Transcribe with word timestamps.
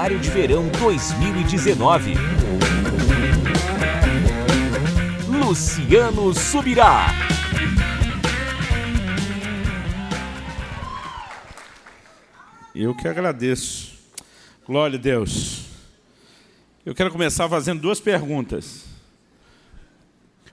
Seminário 0.00 0.18
de 0.18 0.30
Verão 0.30 0.68
2019. 0.68 2.14
Luciano 5.28 6.32
Subirá. 6.32 7.08
Eu 12.74 12.94
que 12.94 13.06
agradeço. 13.06 13.92
Glória 14.66 14.98
a 14.98 15.00
Deus. 15.00 15.66
Eu 16.86 16.94
quero 16.94 17.10
começar 17.10 17.46
fazendo 17.46 17.82
duas 17.82 18.00
perguntas. 18.00 18.86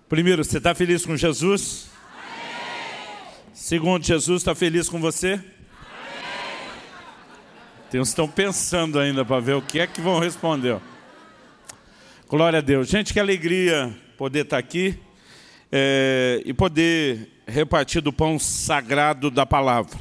Primeiro, 0.10 0.44
você 0.44 0.58
está 0.58 0.76
feliz 0.76 1.06
com 1.06 1.16
Jesus? 1.16 1.88
Segundo, 3.54 4.04
Jesus 4.04 4.42
está 4.42 4.54
feliz 4.54 4.90
com 4.90 5.00
você? 5.00 5.42
Tem 7.90 8.02
uns 8.02 8.10
que 8.10 8.14
estão 8.14 8.28
pensando 8.28 9.00
ainda 9.00 9.24
para 9.24 9.40
ver 9.40 9.54
o 9.54 9.62
que 9.62 9.80
é 9.80 9.88
que 9.88 10.02
vão 10.02 10.20
responder. 10.20 10.78
Glória 12.28 12.60
a 12.60 12.62
Deus. 12.62 12.90
Gente, 12.90 13.14
que 13.14 13.20
alegria 13.20 13.96
poder 14.18 14.44
estar 14.44 14.58
aqui 14.58 15.00
é, 15.72 16.42
e 16.46 16.54
poder 16.54 17.30
repartir 17.48 18.02
do 18.02 18.12
pão 18.12 18.38
sagrado 18.38 19.32
da 19.32 19.46
palavra. 19.46 19.98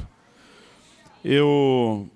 Eu 1.23 2.09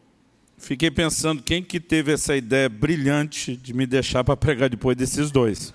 fiquei 0.57 0.91
pensando 0.91 1.41
quem 1.41 1.63
que 1.63 1.79
teve 1.79 2.11
essa 2.11 2.35
ideia 2.35 2.67
brilhante 2.67 3.55
de 3.55 3.73
me 3.73 3.85
deixar 3.85 4.25
para 4.25 4.35
pregar 4.35 4.69
depois 4.69 4.97
desses 4.97 5.31
dois. 5.31 5.73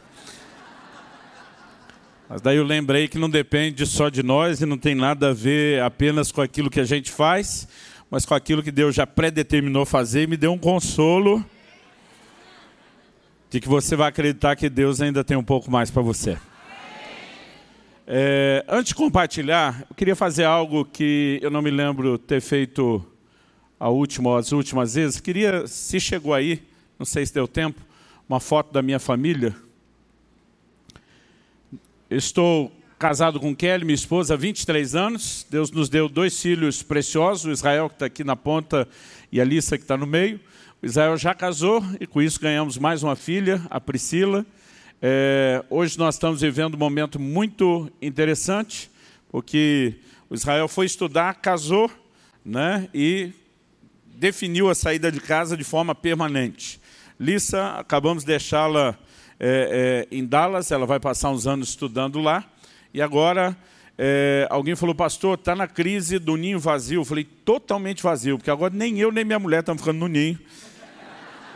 Mas 2.28 2.42
daí 2.42 2.59
eu 2.59 2.65
lembrei 2.65 3.09
que 3.09 3.18
não 3.18 3.30
depende 3.30 3.87
só 3.87 4.10
de 4.10 4.23
nós 4.23 4.60
e 4.60 4.66
não 4.66 4.76
tem 4.76 4.95
nada 4.95 5.30
a 5.30 5.32
ver 5.32 5.80
apenas 5.80 6.30
com 6.30 6.42
aquilo 6.42 6.68
que 6.68 6.80
a 6.80 6.85
gente 6.85 7.10
faz, 7.10 7.66
mas 8.10 8.24
com 8.24 8.35
aquilo 8.35 8.62
que 8.62 8.71
Deus 8.71 8.95
já 8.95 9.07
predeterminou 9.07 9.85
fazer 9.85 10.23
e 10.23 10.26
me 10.26 10.37
deu 10.37 10.52
um 10.52 10.59
consolo 10.59 11.45
de 13.51 13.60
que 13.60 13.68
você 13.68 13.96
vai 13.96 14.09
acreditar 14.09 14.57
que 14.57 14.68
Deus 14.68 15.01
ainda 15.01 15.24
tem 15.24 15.37
um 15.37 15.43
pouco 15.43 15.71
mais 15.71 15.90
para 15.90 16.02
você. 16.02 16.38
É, 18.07 18.65
antes 18.68 18.88
de 18.88 18.95
compartilhar, 18.95 19.85
eu 19.90 19.96
queria 19.96 20.15
fazer 20.15 20.45
algo 20.45 20.85
que 20.85 21.40
eu 21.43 21.51
não 21.51 21.60
me 21.60 21.71
lembro 21.71 22.16
ter 22.18 22.40
feito 22.40 23.04
a 23.80 23.88
última, 23.88 24.38
as 24.38 24.52
últimas 24.52 24.95
vezes. 24.95 25.20
Queria, 25.20 25.66
se 25.66 25.98
chegou 25.98 26.32
aí, 26.32 26.63
não 26.98 27.04
sei 27.04 27.26
se 27.26 27.35
deu 27.35 27.48
tempo, 27.48 27.80
uma 28.29 28.38
foto 28.38 28.73
da 28.73 28.80
minha 28.80 29.01
família. 29.01 29.54
Estou 32.09 32.70
casado 32.98 33.38
com 33.38 33.54
Kelly, 33.54 33.84
minha 33.84 33.94
esposa, 33.94 34.34
há 34.34 34.36
23 34.36 34.94
anos. 34.94 35.46
Deus 35.50 35.70
nos 35.70 35.88
deu 35.88 36.08
dois 36.08 36.40
filhos 36.40 36.82
preciosos, 36.82 37.44
o 37.44 37.50
Israel, 37.50 37.88
que 37.88 37.94
está 37.94 38.06
aqui 38.06 38.24
na 38.24 38.34
ponta, 38.34 38.88
e 39.30 39.40
a 39.40 39.44
Lissa, 39.44 39.76
que 39.76 39.84
está 39.84 39.96
no 39.96 40.06
meio. 40.06 40.40
O 40.82 40.86
Israel 40.86 41.16
já 41.16 41.34
casou 41.34 41.84
e 42.00 42.06
com 42.06 42.22
isso 42.22 42.40
ganhamos 42.40 42.78
mais 42.78 43.02
uma 43.02 43.14
filha, 43.14 43.62
a 43.68 43.80
Priscila. 43.80 44.46
É, 45.02 45.62
hoje 45.68 45.98
nós 45.98 46.14
estamos 46.14 46.40
vivendo 46.40 46.74
um 46.74 46.78
momento 46.78 47.20
muito 47.20 47.90
interessante, 48.00 48.90
porque 49.30 49.96
o 50.30 50.34
Israel 50.34 50.66
foi 50.66 50.86
estudar, 50.86 51.34
casou 51.34 51.90
né, 52.44 52.88
e 52.94 53.30
definiu 54.06 54.70
a 54.70 54.74
saída 54.74 55.12
de 55.12 55.20
casa 55.20 55.54
de 55.54 55.64
forma 55.64 55.94
permanente. 55.94 56.80
Lissa, 57.20 57.74
acabamos 57.78 58.22
de 58.22 58.28
deixá-la 58.28 58.96
é, 59.38 60.06
é, 60.10 60.16
em 60.16 60.24
Dallas, 60.24 60.70
ela 60.70 60.86
vai 60.86 60.98
passar 60.98 61.30
uns 61.30 61.46
anos 61.46 61.70
estudando 61.70 62.20
lá. 62.20 62.44
E 62.96 63.02
agora, 63.02 63.54
é, 63.98 64.47
alguém 64.48 64.75
falou, 64.75 64.94
pastor, 64.94 65.34
está 65.34 65.54
na 65.54 65.69
crise 65.69 66.19
do 66.19 66.34
ninho 66.34 66.58
vazio. 66.58 67.02
Eu 67.02 67.04
falei, 67.04 67.25
totalmente 67.25 68.02
vazio, 68.02 68.38
porque 68.38 68.50
agora 68.50 68.72
nem 68.75 68.98
eu 68.98 69.12
nem 69.12 69.22
minha 69.22 69.38
mulher 69.38 69.60
estamos 69.60 69.82
ficando 69.82 69.98
no 69.98 70.08
ninho. 70.08 70.38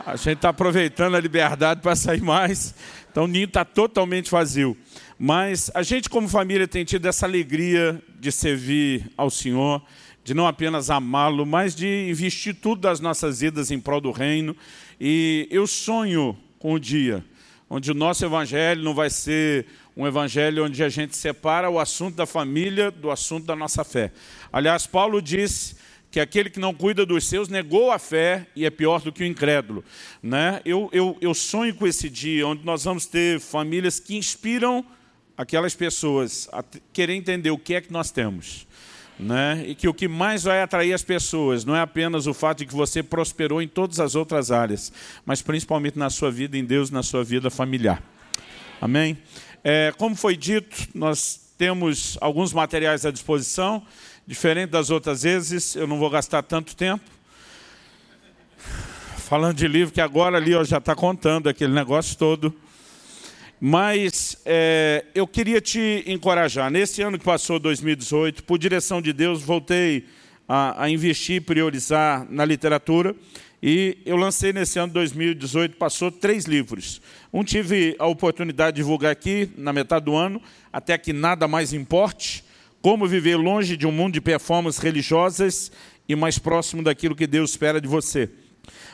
A 0.05 0.15
gente 0.17 0.35
está 0.35 0.49
aproveitando 0.49 1.15
a 1.15 1.19
liberdade 1.19 1.81
para 1.81 1.95
sair 1.95 2.21
mais. 2.21 2.75
Então 3.09 3.23
o 3.23 3.27
ninho 3.27 3.45
está 3.45 3.65
totalmente 3.65 4.29
vazio. 4.29 4.77
Mas 5.17 5.71
a 5.73 5.81
gente, 5.81 6.11
como 6.11 6.29
família, 6.29 6.67
tem 6.67 6.85
tido 6.85 7.07
essa 7.07 7.25
alegria 7.25 7.99
de 8.19 8.31
servir 8.31 9.11
ao 9.17 9.31
Senhor, 9.31 9.81
de 10.23 10.35
não 10.35 10.45
apenas 10.45 10.91
amá-lo, 10.91 11.43
mas 11.43 11.73
de 11.73 12.07
investir 12.07 12.53
tudo 12.53 12.81
das 12.81 12.99
nossas 12.99 13.39
vidas 13.39 13.71
em 13.71 13.79
prol 13.79 13.99
do 13.99 14.11
reino. 14.11 14.55
E 14.99 15.47
eu 15.49 15.65
sonho 15.65 16.37
com 16.59 16.73
o 16.73 16.79
dia 16.79 17.25
onde 17.73 17.89
o 17.89 17.93
nosso 17.93 18.25
evangelho 18.25 18.83
não 18.83 18.93
vai 18.93 19.09
ser 19.09 19.65
um 19.95 20.05
evangelho 20.05 20.65
onde 20.65 20.83
a 20.83 20.89
gente 20.89 21.15
separa 21.15 21.69
o 21.69 21.79
assunto 21.79 22.17
da 22.17 22.25
família 22.25 22.91
do 22.91 23.09
assunto 23.09 23.45
da 23.45 23.55
nossa 23.55 23.85
fé. 23.85 24.11
Aliás, 24.51 24.85
Paulo 24.85 25.21
disse 25.21 25.77
que 26.11 26.19
aquele 26.19 26.49
que 26.49 26.59
não 26.59 26.73
cuida 26.73 27.05
dos 27.05 27.25
seus 27.29 27.47
negou 27.47 27.89
a 27.89 27.97
fé 27.97 28.45
e 28.57 28.65
é 28.65 28.69
pior 28.69 29.01
do 29.01 29.09
que 29.09 29.23
o 29.23 29.25
incrédulo. 29.25 29.85
Né? 30.21 30.59
Eu, 30.65 30.89
eu, 30.91 31.17
eu 31.21 31.33
sonho 31.33 31.73
com 31.73 31.87
esse 31.87 32.09
dia 32.09 32.45
onde 32.45 32.65
nós 32.65 32.83
vamos 32.83 33.05
ter 33.05 33.39
famílias 33.39 34.01
que 34.01 34.17
inspiram 34.17 34.85
aquelas 35.37 35.73
pessoas 35.73 36.49
a 36.51 36.61
querer 36.91 37.13
entender 37.13 37.51
o 37.51 37.57
que 37.57 37.75
é 37.75 37.79
que 37.79 37.93
nós 37.93 38.11
temos. 38.11 38.67
Né? 39.21 39.65
E 39.67 39.75
que 39.75 39.87
o 39.87 39.93
que 39.93 40.07
mais 40.07 40.43
vai 40.43 40.63
atrair 40.63 40.93
as 40.93 41.03
pessoas 41.03 41.63
não 41.63 41.75
é 41.75 41.81
apenas 41.81 42.25
o 42.25 42.33
fato 42.33 42.59
de 42.59 42.65
que 42.65 42.73
você 42.73 43.03
prosperou 43.03 43.61
em 43.61 43.67
todas 43.67 43.99
as 43.99 44.15
outras 44.15 44.49
áreas, 44.49 44.91
mas 45.23 45.43
principalmente 45.43 45.99
na 45.99 46.09
sua 46.09 46.31
vida 46.31 46.57
em 46.57 46.65
Deus, 46.65 46.89
na 46.89 47.03
sua 47.03 47.23
vida 47.23 47.51
familiar. 47.51 48.01
Amém? 48.81 49.15
É, 49.63 49.93
como 49.95 50.15
foi 50.15 50.35
dito, 50.35 50.75
nós 50.95 51.39
temos 51.55 52.17
alguns 52.19 52.51
materiais 52.51 53.05
à 53.05 53.11
disposição, 53.11 53.85
diferente 54.25 54.71
das 54.71 54.89
outras 54.89 55.21
vezes, 55.21 55.75
eu 55.75 55.85
não 55.85 55.99
vou 55.99 56.09
gastar 56.09 56.41
tanto 56.41 56.75
tempo. 56.75 57.03
Falando 59.17 59.55
de 59.55 59.67
livro, 59.67 59.93
que 59.93 60.01
agora 60.01 60.37
ali 60.37 60.55
ó, 60.55 60.63
já 60.63 60.79
está 60.79 60.95
contando 60.95 61.47
aquele 61.47 61.71
negócio 61.71 62.17
todo. 62.17 62.51
Mas 63.63 64.37
é, 64.43 65.05
eu 65.13 65.27
queria 65.27 65.61
te 65.61 66.03
encorajar. 66.07 66.71
Nesse 66.71 67.03
ano 67.03 67.19
que 67.19 67.23
passou, 67.23 67.59
2018, 67.59 68.43
por 68.43 68.57
direção 68.57 68.99
de 68.99 69.13
Deus, 69.13 69.43
voltei 69.43 70.05
a, 70.49 70.85
a 70.85 70.89
investir, 70.89 71.43
priorizar 71.43 72.25
na 72.27 72.43
literatura. 72.43 73.15
E 73.61 73.99
eu 74.03 74.15
lancei 74.15 74.51
nesse 74.51 74.79
ano 74.79 74.91
2018, 74.93 75.77
passou 75.77 76.11
três 76.11 76.45
livros. 76.45 77.03
Um 77.31 77.43
tive 77.43 77.95
a 77.99 78.07
oportunidade 78.07 78.77
de 78.77 78.81
divulgar 78.81 79.11
aqui, 79.11 79.51
na 79.55 79.71
metade 79.71 80.05
do 80.05 80.15
ano, 80.15 80.41
até 80.73 80.97
que 80.97 81.13
nada 81.13 81.47
mais 81.47 81.71
importe, 81.71 82.43
como 82.81 83.05
viver 83.05 83.35
longe 83.35 83.77
de 83.77 83.85
um 83.85 83.91
mundo 83.91 84.13
de 84.13 84.21
performances 84.21 84.81
religiosas 84.81 85.71
e 86.09 86.15
mais 86.15 86.39
próximo 86.39 86.81
daquilo 86.81 87.15
que 87.15 87.27
Deus 87.27 87.51
espera 87.51 87.79
de 87.79 87.87
você. 87.87 88.27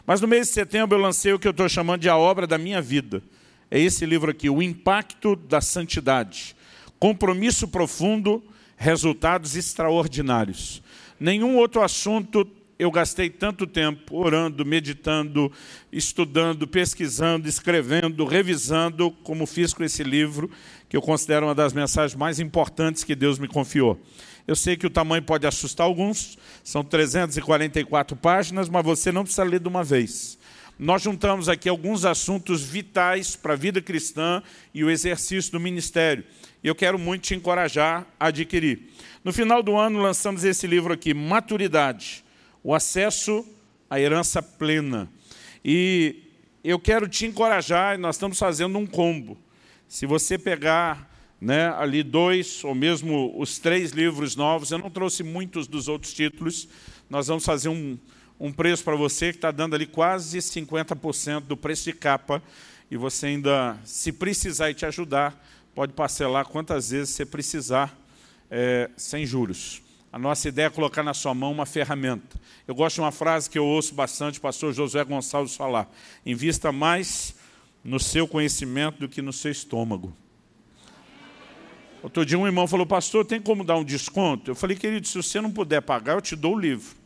Mas 0.05 0.19
no 0.19 0.27
mês 0.27 0.47
de 0.47 0.53
setembro 0.53 0.97
eu 0.97 1.01
lancei 1.01 1.31
o 1.31 1.39
que 1.39 1.47
eu 1.47 1.51
estou 1.51 1.69
chamando 1.69 2.01
de 2.01 2.09
a 2.09 2.17
obra 2.17 2.45
da 2.45 2.57
minha 2.57 2.81
vida 2.81 3.23
é 3.69 3.79
esse 3.79 4.05
livro 4.05 4.31
aqui, 4.31 4.49
O 4.49 4.61
Impacto 4.61 5.35
da 5.35 5.59
Santidade. 5.61 6.55
Compromisso 6.99 7.67
profundo, 7.67 8.43
resultados 8.75 9.55
extraordinários. 9.55 10.81
Nenhum 11.19 11.57
outro 11.57 11.81
assunto 11.81 12.47
eu 12.79 12.91
gastei 12.91 13.29
tanto 13.29 13.65
tempo 13.65 14.15
orando, 14.15 14.63
meditando, 14.63 15.51
estudando, 15.91 16.67
pesquisando, 16.67 17.47
escrevendo, 17.47 18.23
revisando, 18.23 19.09
como 19.23 19.47
fiz 19.47 19.73
com 19.73 19.83
esse 19.83 20.03
livro, 20.03 20.49
que 20.87 20.95
eu 20.95 21.01
considero 21.01 21.47
uma 21.47 21.55
das 21.55 21.73
mensagens 21.73 22.15
mais 22.15 22.39
importantes 22.39 23.03
que 23.03 23.15
Deus 23.15 23.39
me 23.39 23.47
confiou. 23.47 23.99
Eu 24.47 24.55
sei 24.55 24.77
que 24.77 24.85
o 24.85 24.91
tamanho 24.91 25.23
pode 25.23 25.47
assustar 25.47 25.85
alguns, 25.85 26.37
são 26.63 26.83
344 26.83 28.15
páginas, 28.15 28.69
mas 28.69 28.85
você 28.85 29.11
não 29.11 29.23
precisa 29.23 29.43
ler 29.43 29.59
de 29.59 29.67
uma 29.67 29.83
vez 29.83 30.36
nós 30.79 31.01
juntamos 31.01 31.49
aqui 31.49 31.67
alguns 31.67 32.05
assuntos 32.05 32.61
vitais 32.63 33.35
para 33.35 33.53
a 33.53 33.55
vida 33.55 33.81
cristã 33.81 34.43
e 34.73 34.83
o 34.83 34.89
exercício 34.91 35.51
do 35.51 35.59
ministério. 35.59 36.23
E 36.63 36.67
eu 36.67 36.75
quero 36.75 36.99
muito 36.99 37.23
te 37.23 37.35
encorajar 37.35 38.05
a 38.19 38.27
adquirir. 38.27 38.91
No 39.23 39.33
final 39.33 39.63
do 39.63 39.75
ano, 39.75 39.99
lançamos 39.99 40.43
esse 40.43 40.67
livro 40.67 40.93
aqui, 40.93 41.13
Maturidade, 41.13 42.23
o 42.63 42.75
acesso 42.75 43.45
à 43.89 43.99
herança 43.99 44.41
plena. 44.41 45.09
E 45.65 46.23
eu 46.63 46.79
quero 46.79 47.07
te 47.07 47.25
encorajar, 47.25 47.97
nós 47.97 48.15
estamos 48.15 48.37
fazendo 48.37 48.77
um 48.77 48.85
combo. 48.85 49.37
Se 49.87 50.05
você 50.05 50.37
pegar 50.37 51.09
né, 51.41 51.69
ali 51.77 52.03
dois, 52.03 52.63
ou 52.63 52.75
mesmo 52.75 53.33
os 53.39 53.57
três 53.57 53.91
livros 53.91 54.35
novos, 54.35 54.71
eu 54.71 54.77
não 54.77 54.89
trouxe 54.89 55.23
muitos 55.23 55.67
dos 55.67 55.87
outros 55.87 56.13
títulos, 56.13 56.67
nós 57.09 57.27
vamos 57.27 57.45
fazer 57.45 57.69
um, 57.69 57.97
um 58.39 58.51
preço 58.51 58.83
para 58.83 58.95
você 58.95 59.31
que 59.31 59.37
está 59.37 59.51
dando 59.51 59.75
ali 59.75 59.85
quase 59.85 60.39
50% 60.39 61.41
do 61.41 61.57
preço 61.57 61.85
de 61.85 61.93
capa, 61.93 62.41
e 62.89 62.95
você 62.95 63.27
ainda, 63.27 63.77
se 63.83 64.11
precisar 64.11 64.69
e 64.69 64.73
te 64.73 64.85
ajudar, 64.85 65.43
pode 65.75 65.93
parcelar 65.93 66.45
quantas 66.45 66.91
vezes 66.91 67.13
você 67.13 67.25
precisar, 67.25 67.97
é, 68.49 68.89
sem 68.95 69.25
juros. 69.25 69.81
A 70.11 70.17
nossa 70.17 70.47
ideia 70.47 70.67
é 70.67 70.69
colocar 70.69 71.03
na 71.03 71.13
sua 71.13 71.33
mão 71.33 71.51
uma 71.51 71.65
ferramenta. 71.65 72.39
Eu 72.67 72.73
gosto 72.73 72.95
de 72.95 73.01
uma 73.01 73.11
frase 73.11 73.49
que 73.49 73.59
eu 73.59 73.65
ouço 73.65 73.93
bastante 73.93 74.39
o 74.39 74.41
pastor 74.41 74.73
Josué 74.73 75.03
Gonçalves 75.03 75.55
falar. 75.55 75.87
Invista 76.25 76.71
mais 76.71 77.35
no 77.83 77.99
seu 77.99 78.27
conhecimento 78.27 78.99
do 78.99 79.07
que 79.07 79.21
no 79.21 79.31
seu 79.31 79.51
estômago. 79.51 80.11
Outro 82.01 82.25
dia 82.25 82.39
um 82.39 82.47
irmão 82.47 82.67
falou, 82.67 82.85
pastor, 82.85 83.25
tem 83.25 83.39
como 83.39 83.63
dar 83.63 83.75
um 83.75 83.83
desconto? 83.83 84.49
Eu 84.49 84.55
falei, 84.55 84.75
querido, 84.75 85.07
se 85.07 85.15
você 85.15 85.39
não 85.39 85.51
puder 85.51 85.81
pagar, 85.81 86.13
eu 86.13 86.21
te 86.21 86.35
dou 86.35 86.55
o 86.55 86.59
livro. 86.59 86.96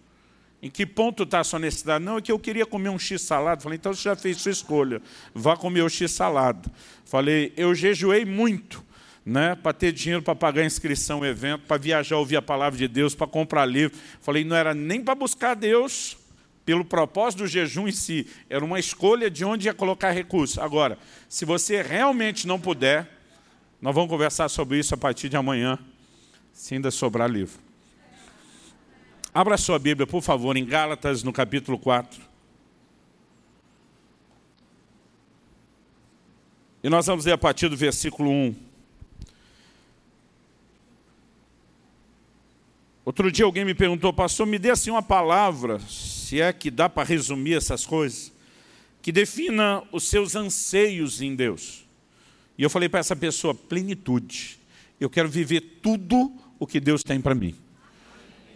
Em 0.62 0.70
que 0.70 0.86
ponto 0.86 1.24
está 1.24 1.40
a 1.40 1.44
sua 1.44 1.60
necessidade? 1.60 2.04
Não, 2.06 2.18
é 2.18 2.22
que 2.22 2.32
eu 2.32 2.38
queria 2.38 2.66
comer 2.66 2.90
um 2.90 3.00
x-salado. 3.00 3.64
Falei, 3.64 3.78
então 3.78 3.94
você 3.94 4.04
já 4.04 4.16
fez 4.16 4.38
sua 4.38 4.52
escolha. 4.52 5.02
Vá 5.34 5.58
comer 5.58 5.82
o 5.82 5.90
x-salado. 5.90 6.70
Falei, 7.04 7.52
eu 7.58 7.74
jejuei 7.74 8.26
muito 8.26 8.84
né, 9.26 9.56
para 9.56 9.74
ter 9.74 9.92
dinheiro 9.92 10.22
para 10.22 10.36
pagar 10.36 10.62
a 10.62 10.66
inscrição, 10.66 11.26
evento, 11.26 11.64
para 11.68 11.78
viajar, 11.78 12.18
ouvir 12.18 12.38
a 12.38 12.42
palavra 12.42 12.78
de 12.78 12.88
Deus, 12.88 13.16
para 13.16 13.28
comprar 13.28 13.66
livro. 13.66 13.98
Falei, 14.20 14.44
não 14.44 14.56
era 14.56 14.74
nem 14.74 15.04
para 15.04 15.16
buscar 15.16 15.56
Deus 15.56 16.18
pelo 16.66 16.86
propósito 16.86 17.40
do 17.40 17.48
jejum 17.48 17.88
em 17.88 17.92
si, 17.92 18.28
era 18.50 18.64
uma 18.64 18.80
escolha 18.80 19.32
de 19.32 19.44
onde 19.44 19.68
ia 19.68 19.74
colocar 19.74 20.12
recursos. 20.12 20.60
Agora, 20.60 20.98
se 21.28 21.44
você 21.44 21.82
realmente 21.82 22.46
não 22.46 22.60
puder, 22.60 23.10
nós 23.82 23.96
vamos 23.96 24.10
conversar 24.10 24.48
sobre 24.48 24.78
isso 24.78 24.94
a 24.94 24.98
partir 24.98 25.28
de 25.28 25.36
amanhã, 25.36 25.78
se 26.54 26.76
ainda 26.76 26.92
sobrar 26.92 27.30
livro. 27.30 27.71
Abra 29.34 29.58
sua 29.58 29.80
Bíblia, 29.80 30.06
por 30.06 30.22
favor, 30.22 30.58
em 30.58 30.66
Gálatas, 30.66 31.24
no 31.24 31.32
capítulo 31.32 31.80
4. 31.80 32.22
E 36.84 36.90
nós 36.90 37.06
vamos 37.06 37.24
ler 37.24 37.32
a 37.32 37.38
partir 37.38 37.70
do 37.70 37.78
versículo 37.78 38.30
1. 38.30 38.56
Outro 43.06 43.32
dia 43.32 43.46
alguém 43.46 43.64
me 43.64 43.74
perguntou, 43.74 44.12
pastor, 44.12 44.46
me 44.46 44.60
dê 44.60 44.70
assim 44.70 44.92
uma 44.92 45.02
palavra, 45.02 45.80
se 45.80 46.42
é 46.42 46.52
que 46.52 46.70
dá 46.70 46.90
para 46.90 47.08
resumir 47.08 47.56
essas 47.56 47.86
coisas, 47.86 48.34
que 49.02 49.14
defina 49.14 49.82
os 49.94 50.10
seus 50.10 50.36
anseios 50.36 51.22
em 51.22 51.36
Deus. 51.36 51.86
E 52.58 52.64
eu 52.64 52.70
falei 52.70 52.90
para 52.90 53.00
essa 53.00 53.16
pessoa, 53.16 53.56
plenitude. 53.56 54.60
Eu 55.00 55.10
quero 55.10 55.30
viver 55.30 55.62
tudo 55.82 56.34
o 56.60 56.68
que 56.68 56.80
Deus 56.80 57.02
tem 57.02 57.22
para 57.22 57.34
mim. 57.34 57.56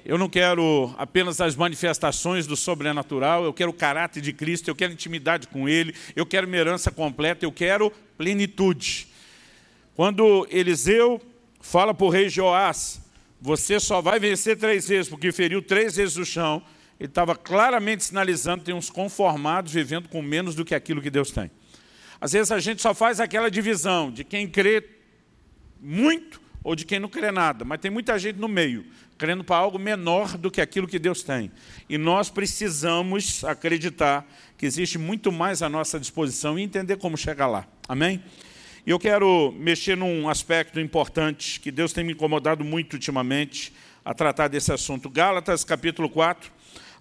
Eu 0.06 0.20
não 0.20 0.30
quero 0.30 0.94
apenas 1.00 1.42
as 1.42 1.56
manifestações 1.56 2.46
do 2.46 2.56
sobrenatural, 2.56 3.44
eu 3.44 3.52
quero 3.52 3.72
o 3.72 3.74
caráter 3.74 4.22
de 4.22 4.32
Cristo, 4.32 4.68
eu 4.68 4.76
quero 4.76 4.94
intimidade 4.94 5.48
com 5.48 5.68
Ele, 5.68 5.96
eu 6.16 6.28
quero 6.28 6.46
uma 6.46 6.56
herança 6.56 6.92
completa, 6.92 7.44
eu 7.44 7.52
quero 7.52 7.92
plenitude. 8.16 9.08
Quando 9.96 10.48
Eliseu 10.52 11.20
fala 11.60 11.92
para 11.92 12.06
o 12.06 12.10
rei 12.10 12.30
Joás, 12.30 13.02
você 13.42 13.80
só 13.80 14.00
vai 14.00 14.20
vencer 14.20 14.56
três 14.58 14.88
vezes, 14.88 15.10
porque 15.10 15.32
feriu 15.32 15.60
três 15.60 15.96
vezes 15.96 16.18
o 16.18 16.26
chão, 16.26 16.62
ele 17.00 17.10
estava 17.10 17.36
claramente 17.36 18.04
sinalizando 18.04 18.64
tem 18.64 18.76
uns 18.76 18.92
conformados 18.92 19.74
vivendo 19.74 20.08
com 20.08 20.22
menos 20.22 20.54
do 20.54 20.64
que 20.64 20.76
aquilo 20.76 21.02
que 21.02 21.10
Deus 21.10 21.32
tem. 21.32 21.50
Às 22.22 22.34
vezes 22.34 22.52
a 22.52 22.60
gente 22.60 22.80
só 22.80 22.94
faz 22.94 23.20
aquela 23.20 23.50
divisão 23.50 24.12
de 24.12 24.24
quem 24.24 24.48
crê 24.48 24.88
muito 25.82 26.40
ou 26.64 26.76
de 26.76 26.86
quem 26.86 27.00
não 27.00 27.10
crê 27.10 27.32
nada, 27.32 27.66
mas 27.66 27.80
tem 27.80 27.92
muita 27.92 28.18
gente 28.18 28.38
no 28.38 28.48
meio, 28.48 28.86
crendo 29.18 29.44
para 29.44 29.58
algo 29.58 29.80
menor 29.80 30.38
do 30.38 30.52
que 30.52 30.62
aquilo 30.62 30.88
que 30.88 31.00
Deus 31.00 31.24
tem. 31.24 31.52
E 31.88 31.98
nós 31.98 32.30
precisamos 32.30 33.44
acreditar 33.44 34.26
que 34.58 34.66
existe 34.66 34.98
muito 34.98 35.32
mais 35.32 35.62
à 35.62 35.70
nossa 35.70 36.00
disposição 36.00 36.60
e 36.60 36.64
entender 36.64 36.98
como 36.98 37.18
chegar 37.18 37.48
lá. 37.48 37.68
Amém? 37.88 38.22
E 38.86 38.90
eu 38.90 39.00
quero 39.00 39.54
mexer 39.58 39.96
num 39.96 40.30
aspecto 40.30 40.80
importante 40.80 41.60
que 41.60 41.72
Deus 41.72 41.94
tem 41.94 42.04
me 42.04 42.14
incomodado 42.14 42.64
muito 42.64 42.94
ultimamente 42.94 43.74
a 44.04 44.14
tratar 44.14 44.48
desse 44.48 44.72
assunto. 44.72 45.10
Gálatas, 45.10 45.64
capítulo 45.64 46.10
4, 46.10 46.52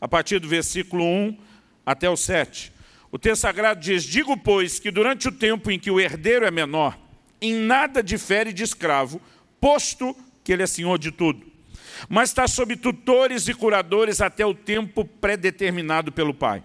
a 0.00 0.08
partir 0.08 0.38
do 0.38 0.48
versículo 0.48 1.04
1 1.04 1.36
até 1.84 2.08
o 2.08 2.16
7. 2.16 2.72
O 3.12 3.18
texto 3.18 3.42
sagrado 3.42 3.80
diz, 3.80 4.02
digo, 4.02 4.36
pois, 4.36 4.78
que 4.78 4.90
durante 4.90 5.28
o 5.28 5.32
tempo 5.32 5.70
em 5.70 5.78
que 5.78 5.90
o 5.90 6.00
herdeiro 6.00 6.46
é 6.46 6.50
menor, 6.50 6.98
em 7.40 7.54
nada 7.54 8.02
difere 8.02 8.52
de 8.52 8.62
escravo, 8.62 9.20
posto 9.60 10.16
que 10.42 10.52
ele 10.52 10.62
é 10.62 10.66
senhor 10.66 10.98
de 10.98 11.10
tudo 11.10 11.53
mas 12.08 12.30
está 12.30 12.46
sob 12.46 12.76
tutores 12.76 13.48
e 13.48 13.54
curadores 13.54 14.20
até 14.20 14.44
o 14.44 14.54
tempo 14.54 15.04
predeterminado 15.04 16.12
pelo 16.12 16.34
Pai. 16.34 16.62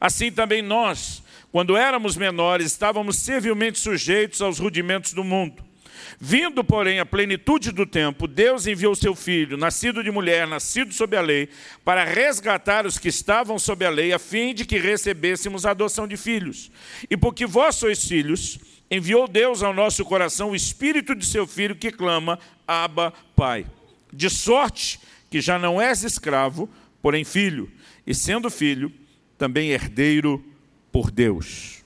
Assim 0.00 0.30
também 0.30 0.62
nós, 0.62 1.22
quando 1.50 1.76
éramos 1.76 2.16
menores, 2.16 2.66
estávamos 2.66 3.16
servilmente 3.16 3.78
sujeitos 3.78 4.40
aos 4.40 4.58
rudimentos 4.58 5.12
do 5.12 5.24
mundo. 5.24 5.70
Vindo, 6.18 6.62
porém, 6.62 6.98
a 6.98 7.06
plenitude 7.06 7.72
do 7.72 7.86
tempo, 7.86 8.26
Deus 8.26 8.66
enviou 8.66 8.94
seu 8.94 9.14
Filho, 9.14 9.56
nascido 9.56 10.02
de 10.02 10.10
mulher, 10.10 10.46
nascido 10.46 10.92
sob 10.92 11.16
a 11.16 11.20
lei, 11.20 11.48
para 11.84 12.04
resgatar 12.04 12.86
os 12.86 12.98
que 12.98 13.08
estavam 13.08 13.58
sob 13.58 13.84
a 13.84 13.90
lei, 13.90 14.12
a 14.12 14.18
fim 14.18 14.54
de 14.54 14.64
que 14.64 14.78
recebêssemos 14.78 15.64
a 15.64 15.70
adoção 15.70 16.06
de 16.06 16.16
filhos. 16.16 16.70
E 17.08 17.16
porque 17.16 17.46
vós 17.46 17.76
sois 17.76 18.06
filhos, 18.06 18.58
enviou 18.90 19.26
Deus 19.28 19.62
ao 19.62 19.72
nosso 19.72 20.04
coração 20.04 20.50
o 20.50 20.56
Espírito 20.56 21.14
de 21.14 21.24
seu 21.24 21.46
Filho 21.46 21.76
que 21.76 21.90
clama, 21.90 22.38
Abba, 22.66 23.12
Pai. 23.34 23.66
De 24.12 24.28
sorte 24.28 25.00
que 25.30 25.40
já 25.40 25.58
não 25.58 25.80
és 25.80 26.02
escravo, 26.02 26.68
porém 27.00 27.24
filho, 27.24 27.70
e 28.06 28.14
sendo 28.14 28.50
filho, 28.50 28.92
também 29.38 29.70
herdeiro 29.70 30.44
por 30.90 31.10
Deus. 31.10 31.82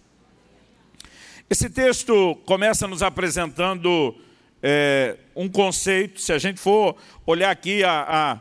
Esse 1.49 1.69
texto 1.69 2.35
começa 2.47 2.88
nos 2.88 3.03
apresentando 3.03 4.17
é, 4.62 5.17
um 5.37 5.49
conceito, 5.49 6.21
se 6.21 6.32
a 6.32 6.38
gente 6.38 6.59
for 6.59 6.97
olhar 7.26 7.50
aqui 7.50 7.85
a, 7.85 8.41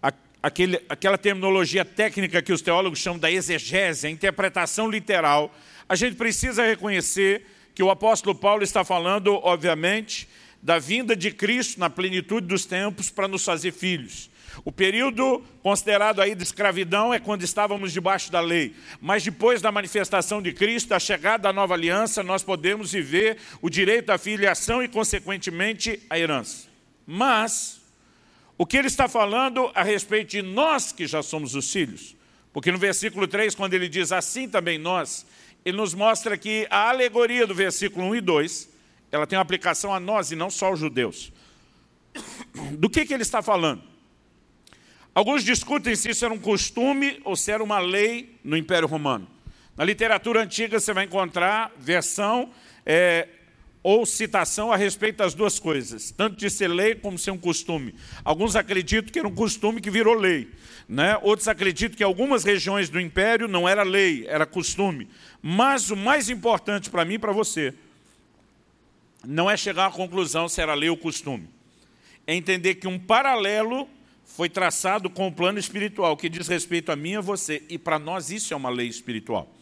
a, 0.00 0.08
a, 0.08 0.12
aquele, 0.40 0.80
aquela 0.88 1.18
terminologia 1.18 1.84
técnica 1.84 2.40
que 2.40 2.52
os 2.52 2.62
teólogos 2.62 3.00
chamam 3.00 3.18
da 3.18 3.30
exegese, 3.30 4.06
a 4.06 4.10
interpretação 4.10 4.88
literal, 4.88 5.52
a 5.88 5.96
gente 5.96 6.14
precisa 6.16 6.64
reconhecer 6.64 7.44
que 7.74 7.82
o 7.82 7.90
apóstolo 7.90 8.34
Paulo 8.34 8.62
está 8.62 8.84
falando, 8.84 9.34
obviamente, 9.34 10.28
da 10.66 10.80
vinda 10.80 11.14
de 11.14 11.30
Cristo 11.30 11.78
na 11.78 11.88
plenitude 11.88 12.48
dos 12.48 12.66
tempos 12.66 13.08
para 13.08 13.28
nos 13.28 13.44
fazer 13.44 13.70
filhos. 13.70 14.28
O 14.64 14.72
período 14.72 15.40
considerado 15.62 16.20
aí 16.20 16.34
de 16.34 16.42
escravidão 16.42 17.14
é 17.14 17.20
quando 17.20 17.44
estávamos 17.44 17.92
debaixo 17.92 18.32
da 18.32 18.40
lei. 18.40 18.74
Mas 19.00 19.22
depois 19.22 19.62
da 19.62 19.70
manifestação 19.70 20.42
de 20.42 20.52
Cristo, 20.52 20.88
da 20.88 20.98
chegada 20.98 21.44
da 21.44 21.52
nova 21.52 21.74
aliança, 21.74 22.20
nós 22.20 22.42
podemos 22.42 22.90
viver 22.90 23.36
o 23.62 23.70
direito 23.70 24.10
à 24.10 24.18
filiação 24.18 24.82
e, 24.82 24.88
consequentemente, 24.88 26.02
à 26.10 26.18
herança. 26.18 26.66
Mas, 27.06 27.80
o 28.58 28.66
que 28.66 28.76
ele 28.76 28.88
está 28.88 29.06
falando 29.06 29.70
a 29.72 29.84
respeito 29.84 30.30
de 30.30 30.42
nós 30.42 30.90
que 30.90 31.06
já 31.06 31.22
somos 31.22 31.54
os 31.54 31.70
filhos? 31.70 32.16
Porque 32.52 32.72
no 32.72 32.78
versículo 32.78 33.28
3, 33.28 33.54
quando 33.54 33.74
ele 33.74 33.88
diz 33.88 34.10
assim 34.10 34.48
também 34.48 34.78
nós, 34.78 35.24
ele 35.64 35.76
nos 35.76 35.94
mostra 35.94 36.36
que 36.36 36.66
a 36.68 36.88
alegoria 36.88 37.46
do 37.46 37.54
versículo 37.54 38.06
1 38.06 38.16
e 38.16 38.20
2 38.20 38.75
ela 39.10 39.26
tem 39.26 39.36
uma 39.36 39.42
aplicação 39.42 39.94
a 39.94 40.00
nós 40.00 40.30
e 40.30 40.36
não 40.36 40.50
só 40.50 40.66
aos 40.66 40.80
judeus. 40.80 41.32
Do 42.72 42.88
que, 42.88 43.04
que 43.04 43.14
ele 43.14 43.22
está 43.22 43.42
falando? 43.42 43.82
Alguns 45.14 45.42
discutem 45.42 45.96
se 45.96 46.10
isso 46.10 46.24
era 46.24 46.34
um 46.34 46.38
costume 46.38 47.20
ou 47.24 47.36
se 47.36 47.50
era 47.50 47.62
uma 47.62 47.78
lei 47.78 48.38
no 48.44 48.56
Império 48.56 48.86
Romano. 48.86 49.26
Na 49.76 49.84
literatura 49.84 50.42
antiga 50.42 50.78
você 50.78 50.92
vai 50.92 51.04
encontrar 51.04 51.72
versão 51.78 52.50
é, 52.84 53.28
ou 53.82 54.04
citação 54.04 54.72
a 54.72 54.76
respeito 54.76 55.18
das 55.18 55.32
duas 55.32 55.58
coisas, 55.58 56.10
tanto 56.10 56.36
de 56.36 56.50
ser 56.50 56.68
lei 56.68 56.94
como 56.94 57.18
ser 57.18 57.30
um 57.30 57.38
costume. 57.38 57.94
Alguns 58.24 58.56
acreditam 58.56 59.12
que 59.12 59.18
era 59.18 59.28
um 59.28 59.34
costume 59.34 59.80
que 59.80 59.90
virou 59.90 60.14
lei. 60.14 60.50
Né? 60.88 61.18
Outros 61.22 61.48
acreditam 61.48 61.96
que 61.96 62.04
algumas 62.04 62.44
regiões 62.44 62.88
do 62.88 63.00
Império 63.00 63.48
não 63.48 63.68
era 63.68 63.82
lei, 63.82 64.26
era 64.28 64.44
costume. 64.44 65.08
Mas 65.40 65.90
o 65.90 65.96
mais 65.96 66.28
importante 66.28 66.90
para 66.90 67.04
mim 67.04 67.14
e 67.14 67.18
para 67.18 67.32
você 67.32 67.74
não 69.26 69.50
é 69.50 69.56
chegar 69.56 69.86
à 69.86 69.90
conclusão 69.90 70.48
se 70.48 70.60
era 70.60 70.74
lei 70.74 70.88
ou 70.88 70.96
costume. 70.96 71.48
É 72.26 72.34
entender 72.34 72.76
que 72.76 72.86
um 72.86 72.98
paralelo 72.98 73.88
foi 74.24 74.48
traçado 74.48 75.08
com 75.08 75.28
o 75.28 75.32
plano 75.32 75.58
espiritual, 75.58 76.16
que 76.16 76.28
diz 76.28 76.48
respeito 76.48 76.90
a 76.90 76.96
mim 76.96 77.12
e 77.12 77.16
a 77.16 77.20
você. 77.20 77.62
E 77.68 77.78
para 77.78 77.98
nós 77.98 78.30
isso 78.30 78.52
é 78.52 78.56
uma 78.56 78.68
lei 78.68 78.88
espiritual. 78.88 79.52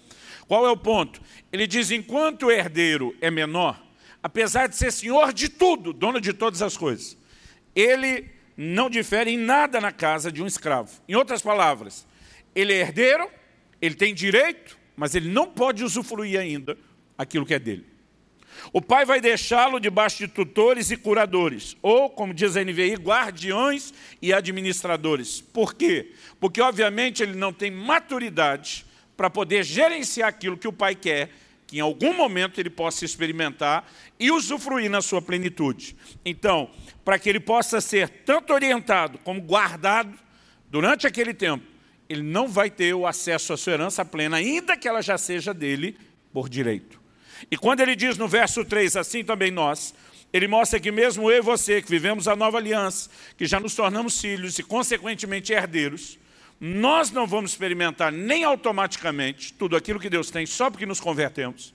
Qual 0.47 0.66
é 0.66 0.71
o 0.71 0.76
ponto? 0.76 1.21
Ele 1.52 1.66
diz, 1.66 1.90
enquanto 1.90 2.47
o 2.47 2.50
herdeiro 2.50 3.14
é 3.21 3.30
menor, 3.30 3.83
apesar 4.23 4.66
de 4.66 4.76
ser 4.76 4.92
senhor 4.92 5.33
de 5.33 5.49
tudo, 5.49 5.92
dono 5.92 6.21
de 6.21 6.33
todas 6.33 6.62
as 6.62 6.76
coisas, 6.76 7.16
ele 7.75 8.30
não 8.56 8.88
difere 8.88 9.33
em 9.33 9.38
nada 9.38 9.80
na 9.80 9.92
casa 9.92 10.30
de 10.30 10.42
um 10.42 10.47
escravo. 10.47 10.90
Em 11.09 11.14
outras 11.14 11.42
palavras, 11.42 12.06
ele 12.54 12.73
é 12.73 12.80
herdeiro, 12.80 13.28
ele 13.80 13.94
tem 13.94 14.14
direito, 14.14 14.78
mas 14.97 15.14
ele 15.14 15.28
não 15.28 15.47
pode 15.47 15.83
usufruir 15.83 16.38
ainda 16.38 16.76
aquilo 17.18 17.44
que 17.44 17.54
é 17.54 17.59
dele. 17.59 17.93
O 18.73 18.80
pai 18.80 19.04
vai 19.04 19.20
deixá-lo 19.20 19.78
debaixo 19.78 20.18
de 20.18 20.28
tutores 20.28 20.90
e 20.90 20.96
curadores, 20.96 21.76
ou, 21.82 22.11
como 22.11 22.34
diz 22.34 22.56
a 22.56 22.64
NVI, 22.64 22.94
guardiões 22.94 23.92
e 24.20 24.32
administradores. 24.32 25.40
Por 25.40 25.75
quê? 25.75 26.12
Porque, 26.40 26.61
obviamente, 26.61 27.23
ele 27.23 27.37
não 27.37 27.52
tem 27.52 27.70
maturidade 27.70 28.84
para 29.16 29.30
poder 29.30 29.62
gerenciar 29.64 30.28
aquilo 30.28 30.56
que 30.56 30.68
o 30.68 30.73
pai 30.73 30.94
quer, 30.94 31.30
que 31.66 31.78
em 31.78 31.80
algum 31.80 32.12
momento 32.12 32.61
ele 32.61 32.70
possa 32.70 33.04
experimentar 33.04 33.90
e 34.18 34.30
usufruir 34.30 34.90
na 34.90 35.00
sua 35.00 35.23
plenitude. 35.23 35.96
Então, 36.25 36.70
para 37.04 37.18
que 37.18 37.28
ele 37.28 37.40
possa 37.40 37.80
ser 37.80 38.08
tanto 38.08 38.52
orientado 38.52 39.18
como 39.18 39.40
guardado 39.40 40.12
durante 40.70 41.06
aquele 41.06 41.32
tempo, 41.32 41.64
ele 42.08 42.23
não 42.23 42.49
vai 42.49 42.70
ter 42.70 42.94
o 42.94 43.06
acesso 43.06 43.52
à 43.52 43.56
sua 43.56 43.73
herança 43.75 44.04
plena, 44.04 44.37
ainda 44.37 44.76
que 44.76 44.87
ela 44.87 45.02
já 45.02 45.16
seja 45.16 45.54
dele 45.54 45.96
por 46.32 46.49
direito. 46.49 47.03
E 47.50 47.56
quando 47.56 47.80
ele 47.80 47.96
diz 47.96 48.16
no 48.16 48.28
verso 48.28 48.64
3, 48.64 48.96
assim 48.96 49.24
também 49.24 49.50
nós, 49.50 49.94
ele 50.32 50.48
mostra 50.48 50.80
que 50.80 50.90
mesmo 50.90 51.30
eu 51.30 51.38
e 51.38 51.40
você, 51.40 51.80
que 51.80 51.88
vivemos 51.88 52.26
a 52.26 52.34
nova 52.34 52.58
aliança, 52.58 53.08
que 53.36 53.46
já 53.46 53.60
nos 53.60 53.74
tornamos 53.74 54.20
filhos 54.20 54.58
e 54.58 54.62
consequentemente 54.62 55.52
herdeiros, 55.52 56.18
nós 56.60 57.10
não 57.10 57.26
vamos 57.26 57.52
experimentar 57.52 58.10
nem 58.10 58.42
automaticamente 58.42 59.52
tudo 59.52 59.76
aquilo 59.76 60.00
que 60.00 60.10
Deus 60.10 60.30
tem 60.30 60.46
só 60.46 60.70
porque 60.70 60.86
nos 60.86 61.00
convertemos, 61.00 61.74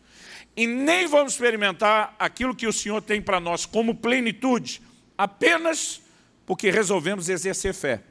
e 0.57 0.67
nem 0.67 1.07
vamos 1.07 1.33
experimentar 1.33 2.15
aquilo 2.19 2.55
que 2.55 2.67
o 2.67 2.73
Senhor 2.73 3.01
tem 3.01 3.21
para 3.21 3.39
nós 3.39 3.65
como 3.65 3.95
plenitude, 3.95 4.81
apenas 5.17 6.01
porque 6.45 6.69
resolvemos 6.69 7.29
exercer 7.29 7.73
fé. 7.73 8.01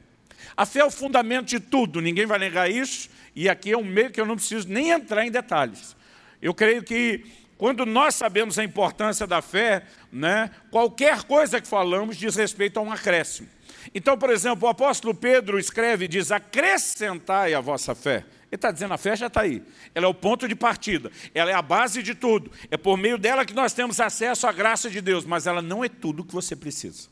A 0.55 0.65
fé 0.65 0.79
é 0.79 0.85
o 0.85 0.89
fundamento 0.89 1.47
de 1.47 1.59
tudo, 1.59 2.01
ninguém 2.01 2.25
vai 2.25 2.39
negar 2.39 2.71
isso, 2.71 3.09
e 3.35 3.47
aqui 3.47 3.71
é 3.71 3.77
um 3.77 3.83
meio 3.83 4.09
que 4.09 4.19
eu 4.19 4.25
não 4.25 4.35
preciso 4.35 4.67
nem 4.67 4.89
entrar 4.89 5.25
em 5.25 5.31
detalhes. 5.31 5.95
Eu 6.41 6.53
creio 6.53 6.83
que 6.83 7.25
quando 7.57 7.85
nós 7.85 8.15
sabemos 8.15 8.57
a 8.57 8.63
importância 8.63 9.27
da 9.27 9.41
fé, 9.41 9.83
né, 10.11 10.49
qualquer 10.71 11.23
coisa 11.23 11.59
que 11.59 11.67
falamos 11.67 12.15
diz 12.15 12.35
respeito 12.35 12.79
a 12.79 12.81
um 12.81 12.91
acréscimo. 12.91 13.49
Então, 13.93 14.17
por 14.17 14.29
exemplo, 14.29 14.67
o 14.67 14.71
apóstolo 14.71 15.13
Pedro 15.13 15.59
escreve 15.59 16.05
e 16.05 16.07
diz, 16.07 16.31
acrescentai 16.31 17.53
a 17.53 17.59
vossa 17.59 17.93
fé. 17.93 18.25
Ele 18.51 18.55
está 18.55 18.71
dizendo, 18.71 18.93
a 18.93 18.97
fé 18.97 19.15
já 19.15 19.27
está 19.27 19.41
aí. 19.41 19.61
Ela 19.93 20.05
é 20.05 20.09
o 20.09 20.13
ponto 20.13 20.47
de 20.47 20.55
partida. 20.55 21.11
Ela 21.35 21.51
é 21.51 21.53
a 21.53 21.61
base 21.61 22.01
de 22.01 22.15
tudo. 22.15 22.51
É 22.71 22.77
por 22.77 22.97
meio 22.97 23.17
dela 23.17 23.45
que 23.45 23.53
nós 23.53 23.73
temos 23.73 23.99
acesso 23.99 24.47
à 24.47 24.51
graça 24.51 24.89
de 24.89 25.01
Deus. 25.01 25.25
Mas 25.25 25.45
ela 25.45 25.61
não 25.61 25.83
é 25.83 25.89
tudo 25.89 26.21
o 26.21 26.25
que 26.25 26.33
você 26.33 26.55
precisa. 26.55 27.09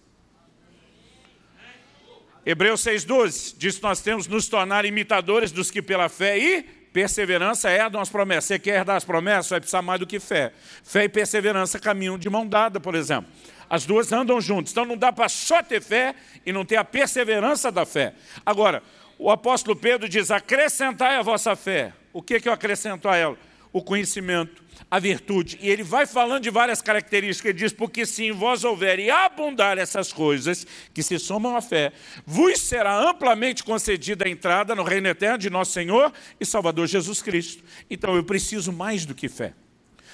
Hebreus 2.45 2.81
6,12 2.81 3.55
diz 3.57 3.75
que 3.75 3.83
nós 3.83 4.01
temos 4.01 4.25
nos 4.25 4.47
tornar 4.47 4.85
imitadores 4.85 5.51
dos 5.51 5.69
que 5.69 5.81
pela 5.81 6.07
fé 6.09 6.39
e 6.39 6.65
perseverança 6.97 7.69
herdam 7.69 8.01
as 8.01 8.09
promessas. 8.09 8.45
Você 8.45 8.57
quer 8.57 8.79
herdar 8.79 8.95
as 8.95 9.05
promessas, 9.05 9.51
vai 9.51 9.59
precisar 9.59 9.83
mais 9.83 9.99
do 9.99 10.07
que 10.07 10.19
fé. 10.19 10.51
Fé 10.83 11.03
e 11.03 11.09
perseverança 11.09 11.77
caminham 11.77 12.17
de 12.17 12.27
mão 12.27 12.47
dada, 12.47 12.79
por 12.79 12.95
exemplo. 12.95 13.29
As 13.69 13.85
duas 13.85 14.11
andam 14.11 14.41
juntas. 14.41 14.71
Então 14.71 14.83
não 14.83 14.97
dá 14.97 15.13
para 15.13 15.29
só 15.29 15.61
ter 15.61 15.79
fé 15.79 16.15
e 16.43 16.51
não 16.51 16.65
ter 16.65 16.75
a 16.75 16.83
perseverança 16.83 17.71
da 17.71 17.85
fé. 17.85 18.15
Agora, 18.43 18.81
o 19.19 19.29
apóstolo 19.29 19.75
Pedro 19.75 20.09
diz, 20.09 20.31
acrescentai 20.31 21.17
a 21.17 21.21
vossa 21.21 21.55
fé. 21.55 21.93
O 22.11 22.19
que, 22.19 22.39
que 22.39 22.49
eu 22.49 22.53
acrescento 22.53 23.07
a 23.07 23.15
ela? 23.15 23.37
O 23.71 23.79
conhecimento, 23.83 24.63
a 24.89 24.99
virtude. 24.99 25.57
E 25.61 25.69
ele 25.69 25.83
vai 25.83 26.05
falando 26.05 26.43
de 26.43 26.49
várias 26.49 26.81
características. 26.81 27.49
Ele 27.49 27.59
diz, 27.59 27.73
porque 27.73 28.05
se 28.05 28.25
em 28.25 28.31
vós 28.31 28.63
houver 28.63 28.99
e 28.99 29.09
abundar 29.09 29.77
essas 29.77 30.13
coisas, 30.13 30.65
que 30.93 31.03
se 31.03 31.19
somam 31.19 31.55
à 31.55 31.61
fé, 31.61 31.91
vos 32.25 32.59
será 32.59 32.97
amplamente 33.09 33.63
concedida 33.63 34.25
a 34.25 34.29
entrada 34.29 34.75
no 34.75 34.83
reino 34.83 35.07
eterno 35.07 35.37
de 35.37 35.49
nosso 35.49 35.71
Senhor 35.71 36.11
e 36.39 36.45
Salvador 36.45 36.87
Jesus 36.87 37.21
Cristo. 37.21 37.63
Então 37.89 38.15
eu 38.15 38.23
preciso 38.23 38.71
mais 38.71 39.05
do 39.05 39.15
que 39.15 39.27
fé. 39.29 39.53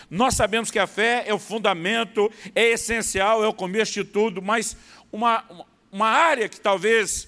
Nós 0.10 0.36
sabemos 0.36 0.70
que 0.70 0.79
a 0.79 0.88
fé 0.88 1.24
é 1.25 1.34
o 1.34 1.39
fundamento, 1.39 2.32
é 2.53 2.72
essencial, 2.72 3.43
é 3.43 3.48
o 3.48 3.53
começo 3.53 3.93
de 3.93 4.03
tudo, 4.03 4.41
mas 4.41 4.75
uma, 5.12 5.43
uma 5.91 6.08
área 6.08 6.50
que 6.50 6.60
talvez 6.60 7.27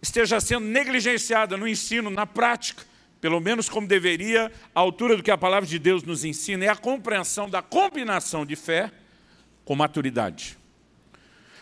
esteja 0.00 0.40
sendo 0.40 0.66
negligenciada 0.66 1.56
no 1.56 1.66
ensino, 1.66 2.10
na 2.10 2.26
prática, 2.26 2.84
pelo 3.22 3.40
menos 3.40 3.68
como 3.68 3.86
deveria, 3.86 4.50
à 4.74 4.80
altura 4.80 5.16
do 5.16 5.22
que 5.22 5.30
a 5.30 5.38
palavra 5.38 5.64
de 5.64 5.78
Deus 5.78 6.02
nos 6.02 6.24
ensina, 6.24 6.64
é 6.64 6.68
a 6.68 6.74
compreensão 6.74 7.48
da 7.48 7.62
combinação 7.62 8.44
de 8.44 8.56
fé 8.56 8.90
com 9.64 9.76
maturidade. 9.76 10.58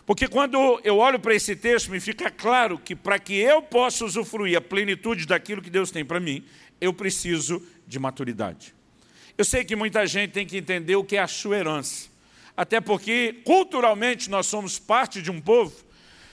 Porque 0.06 0.26
quando 0.26 0.80
eu 0.82 0.96
olho 0.96 1.20
para 1.20 1.34
esse 1.34 1.54
texto, 1.54 1.90
me 1.90 2.00
fica 2.00 2.30
claro 2.30 2.78
que 2.78 2.96
para 2.96 3.18
que 3.18 3.34
eu 3.34 3.60
possa 3.60 4.06
usufruir 4.06 4.56
a 4.56 4.60
plenitude 4.62 5.26
daquilo 5.26 5.60
que 5.60 5.68
Deus 5.68 5.90
tem 5.90 6.02
para 6.02 6.18
mim, 6.18 6.42
eu 6.80 6.94
preciso 6.94 7.62
de 7.86 7.98
maturidade. 7.98 8.74
Eu 9.36 9.44
sei 9.44 9.62
que 9.62 9.76
muita 9.76 10.06
gente 10.06 10.30
tem 10.30 10.46
que 10.46 10.56
entender 10.56 10.96
o 10.96 11.04
que 11.04 11.18
é 11.18 11.20
a 11.20 11.28
sua 11.28 11.58
herança. 11.58 12.08
Até 12.56 12.80
porque, 12.80 13.42
culturalmente, 13.44 14.30
nós 14.30 14.46
somos 14.46 14.78
parte 14.78 15.20
de 15.20 15.30
um 15.30 15.42
povo, 15.42 15.76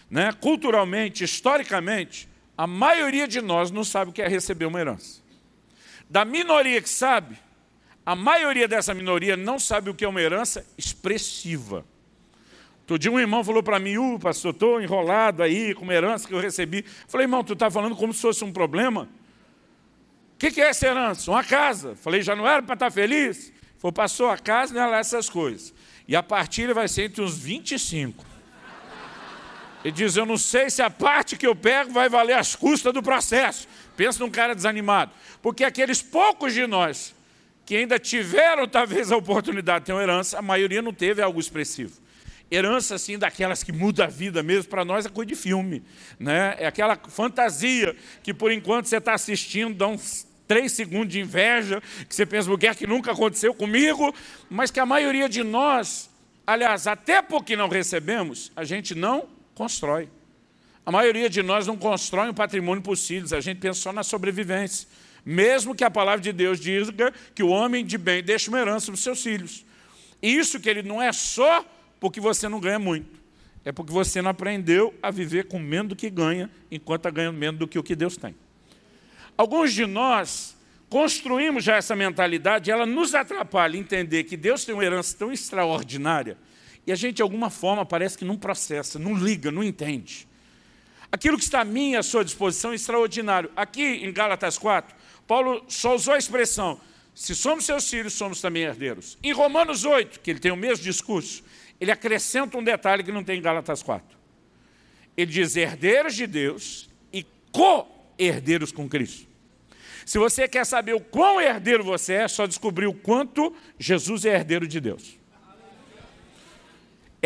né? 0.09 0.31
culturalmente, 0.39 1.25
historicamente, 1.25 2.29
a 2.57 2.65
maioria 2.65 3.27
de 3.27 3.39
nós 3.39 3.69
não 3.69 3.83
sabe 3.83 4.09
o 4.09 4.13
que 4.13 4.21
é 4.21 4.27
receber 4.27 4.65
uma 4.65 4.79
herança. 4.79 5.21
Da 6.09 6.25
minoria 6.25 6.81
que 6.81 6.89
sabe, 6.89 7.37
a 8.05 8.15
maioria 8.15 8.67
dessa 8.67 8.93
minoria 8.93 9.37
não 9.37 9.59
sabe 9.59 9.89
o 9.89 9.93
que 9.93 10.03
é 10.03 10.07
uma 10.07 10.21
herança 10.21 10.65
expressiva. 10.77 11.85
Todo 12.87 12.97
dia 12.97 13.11
um 13.11 13.19
irmão 13.19 13.43
falou 13.43 13.61
para 13.61 13.79
mim, 13.79 13.97
uh, 13.97 14.17
pastor, 14.17 14.53
estou 14.53 14.81
enrolado 14.81 15.43
aí 15.43 15.75
com 15.75 15.83
uma 15.83 15.93
herança 15.93 16.25
que 16.25 16.33
eu 16.33 16.39
recebi. 16.39 16.85
Falei, 17.07 17.25
irmão, 17.25 17.43
tu 17.43 17.53
está 17.53 17.69
falando 17.69 17.95
como 17.95 18.13
se 18.13 18.21
fosse 18.21 18.43
um 18.45 18.51
problema? 18.51 19.09
O 20.33 20.37
que, 20.39 20.49
que, 20.49 20.61
é 20.61 20.69
essa 20.69 20.87
herança? 20.87 21.29
Uma 21.29 21.43
casa. 21.43 21.95
Falei, 21.97 22.21
já 22.21 22.35
não 22.35 22.47
era 22.47 22.63
para 22.63 22.75
estar 22.75 22.85
tá 22.85 22.91
feliz? 22.91 23.51
Falei, 23.77 23.93
passou 23.93 24.29
a 24.29 24.37
casa, 24.37 24.73
não 24.73 24.81
é 24.81 24.87
lá 24.87 24.97
essas 24.99 25.29
coisas. 25.29 25.73
E 26.07 26.15
a 26.15 26.23
partilha 26.23 26.73
vai 26.73 26.87
ser 26.87 27.03
entre 27.03 27.21
uns 27.21 27.37
25. 27.37 28.23
Ele 29.83 29.91
diz, 29.91 30.15
eu 30.15 30.25
não 30.25 30.37
sei 30.37 30.69
se 30.69 30.81
a 30.81 30.89
parte 30.89 31.37
que 31.37 31.45
eu 31.45 31.55
pego 31.55 31.91
vai 31.91 32.09
valer 32.09 32.33
as 32.33 32.55
custas 32.55 32.93
do 32.93 33.01
processo. 33.03 33.67
Pensa 33.95 34.19
num 34.19 34.29
cara 34.29 34.55
desanimado. 34.55 35.11
Porque 35.41 35.63
aqueles 35.63 36.01
poucos 36.01 36.53
de 36.53 36.65
nós 36.65 37.15
que 37.65 37.75
ainda 37.75 37.99
tiveram 37.99 38.65
talvez 38.65 39.11
a 39.11 39.17
oportunidade 39.17 39.81
de 39.81 39.85
ter 39.87 39.93
uma 39.93 40.01
herança, 40.01 40.39
a 40.39 40.41
maioria 40.41 40.81
não 40.81 40.93
teve 40.93 41.21
algo 41.21 41.37
expressivo. 41.37 41.99
Herança, 42.49 42.95
assim, 42.95 43.17
daquelas 43.17 43.61
que 43.61 43.73
muda 43.73 44.05
a 44.05 44.07
vida 44.07 44.41
mesmo, 44.41 44.69
para 44.69 44.85
nós 44.85 45.05
é 45.05 45.09
coisa 45.09 45.27
de 45.27 45.35
filme. 45.35 45.83
Né? 46.17 46.55
É 46.59 46.65
aquela 46.65 46.95
fantasia 46.95 47.93
que, 48.23 48.33
por 48.33 48.53
enquanto, 48.53 48.85
você 48.85 48.97
está 48.97 49.13
assistindo, 49.13 49.75
dá 49.75 49.87
uns 49.87 50.25
três 50.47 50.71
segundos 50.71 51.09
de 51.09 51.19
inveja, 51.19 51.83
que 52.07 52.15
você 52.15 52.25
pensa, 52.25 52.49
o 52.49 52.57
que 52.57 52.67
é 52.67 52.73
que 52.73 52.87
nunca 52.87 53.11
aconteceu 53.11 53.53
comigo, 53.53 54.15
mas 54.49 54.71
que 54.71 54.79
a 54.79 54.85
maioria 54.85 55.27
de 55.27 55.43
nós, 55.43 56.09
aliás, 56.45 56.87
até 56.87 57.21
porque 57.21 57.57
não 57.57 57.67
recebemos, 57.67 58.49
a 58.55 58.63
gente 58.63 58.95
não 58.95 59.27
Constrói. 59.57 60.07
A 60.85 60.91
maioria 60.91 61.27
de 61.27 61.41
nós 61.41 61.65
não 61.65 61.75
constrói 61.75 62.29
um 62.29 62.33
patrimônio 62.33 62.83
para 62.83 62.91
os 62.91 63.07
filhos, 63.07 63.33
a 63.33 63.41
gente 63.41 63.57
pensa 63.57 63.79
só 63.81 63.91
na 63.91 64.03
sobrevivência. 64.03 64.87
Mesmo 65.25 65.73
que 65.73 65.83
a 65.83 65.89
palavra 65.89 66.21
de 66.21 66.31
Deus 66.31 66.59
diga 66.59 67.11
que 67.33 67.41
o 67.41 67.47
homem 67.47 67.83
de 67.83 67.97
bem 67.97 68.21
deixa 68.21 68.51
uma 68.51 68.59
herança 68.59 68.85
para 68.85 68.93
os 68.93 69.01
seus 69.01 69.23
filhos. 69.23 69.65
Isso 70.21 70.59
que 70.59 70.69
ele 70.69 70.83
não 70.83 71.01
é 71.01 71.11
só 71.11 71.65
porque 71.99 72.21
você 72.21 72.47
não 72.47 72.59
ganha 72.59 72.77
muito. 72.77 73.19
É 73.65 73.71
porque 73.71 73.91
você 73.91 74.21
não 74.21 74.29
aprendeu 74.29 74.93
a 75.01 75.09
viver 75.09 75.45
com 75.47 75.57
menos 75.57 75.89
do 75.89 75.95
que 75.95 76.11
ganha, 76.11 76.51
enquanto 76.69 76.99
está 76.99 77.09
ganhando 77.09 77.37
menos 77.37 77.59
do 77.59 77.67
que 77.67 77.79
o 77.79 77.83
que 77.83 77.95
Deus 77.95 78.15
tem. 78.15 78.35
Alguns 79.35 79.73
de 79.73 79.87
nós 79.87 80.55
construímos 80.87 81.63
já 81.63 81.77
essa 81.77 81.95
mentalidade, 81.95 82.69
ela 82.69 82.85
nos 82.85 83.15
atrapalha 83.15 83.75
entender 83.75 84.23
que 84.25 84.37
Deus 84.37 84.63
tem 84.63 84.75
uma 84.75 84.85
herança 84.85 85.17
tão 85.17 85.31
extraordinária 85.31 86.37
e 86.87 86.91
a 86.93 86.95
gente, 86.95 87.17
de 87.17 87.21
alguma 87.21 87.49
forma, 87.49 87.85
parece 87.85 88.17
que 88.17 88.23
não 88.23 88.37
processa, 88.37 88.97
não 88.97 89.13
liga, 89.13 89.51
não 89.51 89.61
entende. 89.61 90.25
Aquilo 91.11 91.37
que 91.37 91.43
está 91.43 91.59
a 91.59 91.65
minha 91.65 91.99
à 91.99 92.03
sua 92.03 92.23
disposição 92.23 92.71
é 92.71 92.75
extraordinário. 92.75 93.51
Aqui, 93.57 93.83
em 93.83 94.13
Gálatas 94.13 94.57
4, 94.57 94.95
Paulo 95.27 95.65
só 95.67 95.93
usou 95.93 96.13
a 96.13 96.17
expressão, 96.17 96.79
se 97.13 97.35
somos 97.35 97.65
seus 97.65 97.89
filhos, 97.89 98.13
somos 98.13 98.39
também 98.39 98.63
herdeiros. 98.63 99.17
Em 99.21 99.33
Romanos 99.33 99.83
8, 99.83 100.21
que 100.21 100.31
ele 100.31 100.39
tem 100.39 100.51
o 100.51 100.55
mesmo 100.55 100.83
discurso, 100.83 101.43
ele 101.79 101.91
acrescenta 101.91 102.57
um 102.57 102.63
detalhe 102.63 103.03
que 103.03 103.11
não 103.11 103.23
tem 103.23 103.39
em 103.39 103.41
Gálatas 103.41 103.83
4. 103.83 104.17
Ele 105.17 105.31
diz 105.31 105.57
herdeiros 105.57 106.15
de 106.15 106.25
Deus 106.25 106.89
e 107.11 107.25
co-herdeiros 107.51 108.71
com 108.71 108.87
Cristo. 108.87 109.27
Se 110.05 110.17
você 110.17 110.47
quer 110.47 110.65
saber 110.65 110.93
o 110.93 111.01
quão 111.01 111.41
herdeiro 111.41 111.83
você 111.83 112.13
é, 112.13 112.21
é 112.23 112.27
só 112.29 112.45
descobrir 112.45 112.87
o 112.87 112.93
quanto 112.93 113.53
Jesus 113.77 114.23
é 114.23 114.35
herdeiro 114.35 114.65
de 114.65 114.79
Deus. 114.79 115.17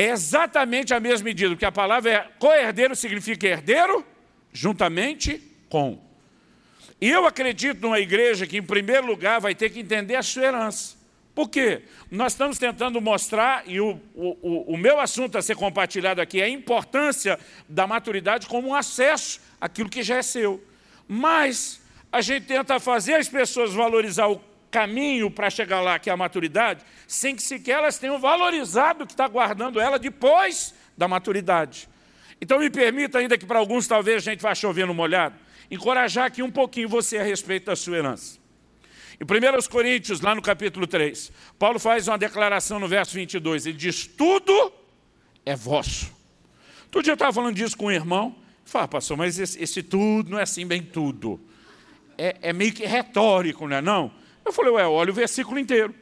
É 0.01 0.09
exatamente 0.09 0.95
a 0.95 0.99
mesma 0.99 1.25
medida, 1.25 1.51
porque 1.51 1.63
a 1.63 1.71
palavra 1.71 2.11
é 2.11 2.27
co-herdeiro 2.39 2.95
significa 2.95 3.45
herdeiro 3.45 4.03
juntamente 4.51 5.39
com. 5.69 6.01
E 6.99 7.07
eu 7.07 7.27
acredito 7.27 7.79
numa 7.81 7.99
igreja 7.99 8.47
que, 8.47 8.57
em 8.57 8.63
primeiro 8.63 9.05
lugar, 9.05 9.39
vai 9.39 9.53
ter 9.53 9.69
que 9.69 9.79
entender 9.79 10.15
a 10.15 10.23
sua 10.23 10.45
herança. 10.45 10.95
Por 11.35 11.49
quê? 11.49 11.83
Nós 12.09 12.33
estamos 12.33 12.57
tentando 12.57 12.99
mostrar, 12.99 13.61
e 13.67 13.79
o, 13.79 13.99
o, 14.15 14.73
o 14.73 14.75
meu 14.75 14.99
assunto 14.99 15.37
a 15.37 15.41
ser 15.41 15.55
compartilhado 15.55 16.19
aqui 16.19 16.41
é 16.41 16.45
a 16.45 16.49
importância 16.49 17.39
da 17.69 17.85
maturidade 17.85 18.47
como 18.47 18.69
um 18.69 18.73
acesso 18.73 19.39
àquilo 19.61 19.87
que 19.87 20.01
já 20.01 20.15
é 20.15 20.23
seu. 20.23 20.63
Mas 21.07 21.79
a 22.11 22.21
gente 22.21 22.47
tenta 22.47 22.79
fazer 22.79 23.13
as 23.13 23.29
pessoas 23.29 23.71
valorizar 23.71 24.25
o 24.29 24.41
caminho 24.71 25.29
para 25.29 25.49
chegar 25.49 25.81
lá, 25.81 25.99
que 25.99 26.09
é 26.09 26.13
a 26.13 26.17
maturidade, 26.17 26.83
sem 27.05 27.35
que 27.35 27.43
sequer 27.43 27.73
elas 27.73 27.99
tenham 27.99 28.17
valorizado 28.17 29.03
o 29.03 29.07
que 29.07 29.13
está 29.13 29.27
guardando 29.27 29.79
ela 29.79 29.99
depois 29.99 30.73
da 30.97 31.07
maturidade. 31.07 31.89
Então 32.39 32.57
me 32.57 32.69
permita, 32.69 33.19
ainda 33.19 33.37
que 33.37 33.45
para 33.45 33.59
alguns 33.59 33.85
talvez 33.85 34.17
a 34.17 34.31
gente 34.31 34.41
vá 34.41 34.55
chover 34.55 34.87
no 34.87 34.93
molhado, 34.93 35.35
encorajar 35.69 36.25
aqui 36.25 36.41
um 36.41 36.49
pouquinho 36.49 36.89
você 36.89 37.17
a 37.17 37.23
respeito 37.23 37.65
da 37.65 37.75
sua 37.75 37.97
herança. 37.97 38.39
Em 39.19 39.23
1 39.23 39.69
Coríntios, 39.69 40.19
lá 40.21 40.33
no 40.33 40.41
capítulo 40.41 40.87
3, 40.87 41.31
Paulo 41.59 41.77
faz 41.77 42.07
uma 42.07 42.17
declaração 42.17 42.79
no 42.79 42.87
verso 42.87 43.13
22, 43.13 43.67
ele 43.67 43.77
diz, 43.77 44.07
tudo 44.07 44.73
é 45.45 45.55
vosso. 45.55 46.11
Todo 46.89 47.03
dia 47.03 47.11
eu 47.11 47.15
estava 47.15 47.31
falando 47.31 47.55
disso 47.55 47.77
com 47.77 47.85
um 47.85 47.91
irmão, 47.91 48.35
fala, 48.65 48.87
pastor, 48.87 49.15
mas 49.15 49.37
esse, 49.37 49.61
esse, 49.61 49.83
tudo 49.83 50.31
não 50.31 50.39
é 50.39 50.41
assim 50.41 50.65
bem 50.65 50.81
tudo. 50.81 51.39
É, 52.17 52.37
é 52.41 52.53
meio 52.53 52.73
que 52.73 52.85
retórico, 52.85 53.67
não 53.67 53.77
é 53.77 53.81
não? 53.81 54.11
Eu 54.51 54.53
falei, 54.53 54.71
ué, 54.73 54.85
olha 54.85 55.11
o 55.11 55.13
versículo 55.13 55.57
inteiro. 55.57 55.95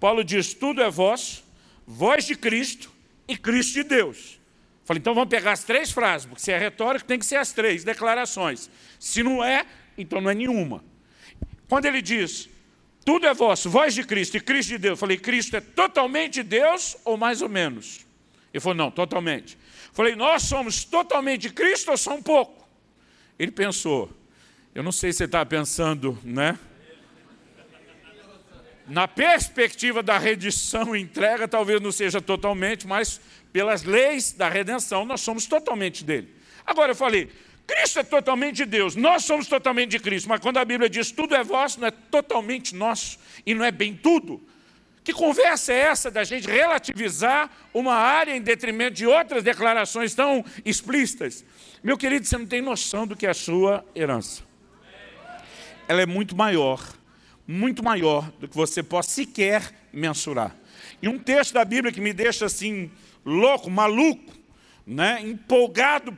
Paulo 0.00 0.24
diz, 0.24 0.54
tudo 0.54 0.80
é 0.80 0.90
vosso, 0.90 1.44
voz 1.86 2.24
de 2.24 2.34
Cristo 2.34 2.90
e 3.28 3.36
Cristo 3.36 3.74
de 3.74 3.84
Deus. 3.84 4.40
Falei, 4.86 5.00
então 5.00 5.14
vamos 5.14 5.28
pegar 5.28 5.52
as 5.52 5.64
três 5.64 5.90
frases, 5.90 6.26
porque 6.26 6.40
se 6.40 6.50
é 6.50 6.56
retórico, 6.56 7.04
tem 7.04 7.18
que 7.18 7.26
ser 7.26 7.36
as 7.36 7.52
três 7.52 7.84
declarações. 7.84 8.70
Se 8.98 9.22
não 9.22 9.44
é, 9.44 9.66
então 9.98 10.18
não 10.18 10.30
é 10.30 10.34
nenhuma. 10.34 10.82
Quando 11.68 11.84
ele 11.84 12.00
diz, 12.00 12.48
tudo 13.04 13.26
é 13.26 13.34
vosso, 13.34 13.68
voz 13.68 13.92
de 13.94 14.02
Cristo 14.02 14.38
e 14.38 14.40
Cristo 14.40 14.70
de 14.70 14.78
Deus, 14.78 14.92
eu 14.92 14.96
falei, 14.96 15.18
Cristo 15.18 15.54
é 15.54 15.60
totalmente 15.60 16.42
Deus 16.42 16.96
ou 17.04 17.18
mais 17.18 17.42
ou 17.42 17.50
menos? 17.50 18.06
Ele 18.50 18.62
falou, 18.62 18.76
não, 18.76 18.90
totalmente. 18.90 19.58
Eu 19.88 19.94
falei, 19.94 20.16
nós 20.16 20.42
somos 20.44 20.86
totalmente 20.86 21.50
Cristo 21.50 21.90
ou 21.90 21.98
só 21.98 22.14
um 22.14 22.22
pouco? 22.22 22.66
Ele 23.38 23.50
pensou, 23.50 24.10
eu 24.74 24.82
não 24.82 24.92
sei 24.92 25.12
se 25.12 25.18
você 25.18 25.24
está 25.24 25.44
pensando, 25.44 26.18
né? 26.24 26.58
Na 28.86 29.08
perspectiva 29.08 30.02
da 30.02 30.18
redição 30.18 30.94
e 30.94 31.00
entrega, 31.00 31.48
talvez 31.48 31.80
não 31.80 31.90
seja 31.90 32.20
totalmente, 32.20 32.86
mas 32.86 33.20
pelas 33.52 33.82
leis 33.82 34.32
da 34.32 34.48
redenção, 34.48 35.06
nós 35.06 35.22
somos 35.22 35.46
totalmente 35.46 36.04
dele. 36.04 36.28
Agora 36.66 36.92
eu 36.92 36.96
falei, 36.96 37.30
Cristo 37.66 37.98
é 37.98 38.02
totalmente 38.02 38.56
de 38.56 38.66
Deus, 38.66 38.94
nós 38.94 39.24
somos 39.24 39.46
totalmente 39.46 39.92
de 39.92 39.98
Cristo, 39.98 40.28
mas 40.28 40.40
quando 40.40 40.58
a 40.58 40.64
Bíblia 40.64 40.90
diz 40.90 41.10
tudo 41.10 41.34
é 41.34 41.42
vosso, 41.42 41.80
não 41.80 41.88
é 41.88 41.90
totalmente 41.90 42.74
nosso 42.74 43.18
e 43.46 43.54
não 43.54 43.64
é 43.64 43.70
bem 43.70 43.94
tudo. 43.94 44.42
Que 45.02 45.12
conversa 45.12 45.72
é 45.72 45.78
essa 45.78 46.10
da 46.10 46.24
gente 46.24 46.46
relativizar 46.48 47.50
uma 47.72 47.94
área 47.94 48.34
em 48.34 48.40
detrimento 48.40 48.94
de 48.94 49.06
outras 49.06 49.42
declarações 49.42 50.14
tão 50.14 50.44
explícitas? 50.64 51.44
Meu 51.82 51.96
querido, 51.96 52.26
você 52.26 52.38
não 52.38 52.46
tem 52.46 52.62
noção 52.62 53.06
do 53.06 53.14
que 53.14 53.26
é 53.26 53.30
a 53.30 53.34
sua 53.34 53.84
herança. 53.94 54.42
Ela 55.86 56.00
é 56.00 56.06
muito 56.06 56.34
maior, 56.34 56.80
muito 57.46 57.82
maior 57.82 58.30
do 58.40 58.48
que 58.48 58.56
você 58.56 58.82
possa 58.82 59.10
sequer 59.10 59.72
mensurar. 59.92 60.56
E 61.02 61.08
um 61.08 61.18
texto 61.18 61.52
da 61.52 61.64
Bíblia 61.64 61.92
que 61.92 62.00
me 62.00 62.12
deixa 62.12 62.46
assim 62.46 62.90
louco, 63.24 63.70
maluco, 63.70 64.32
né? 64.86 65.20
empolgado 65.22 66.16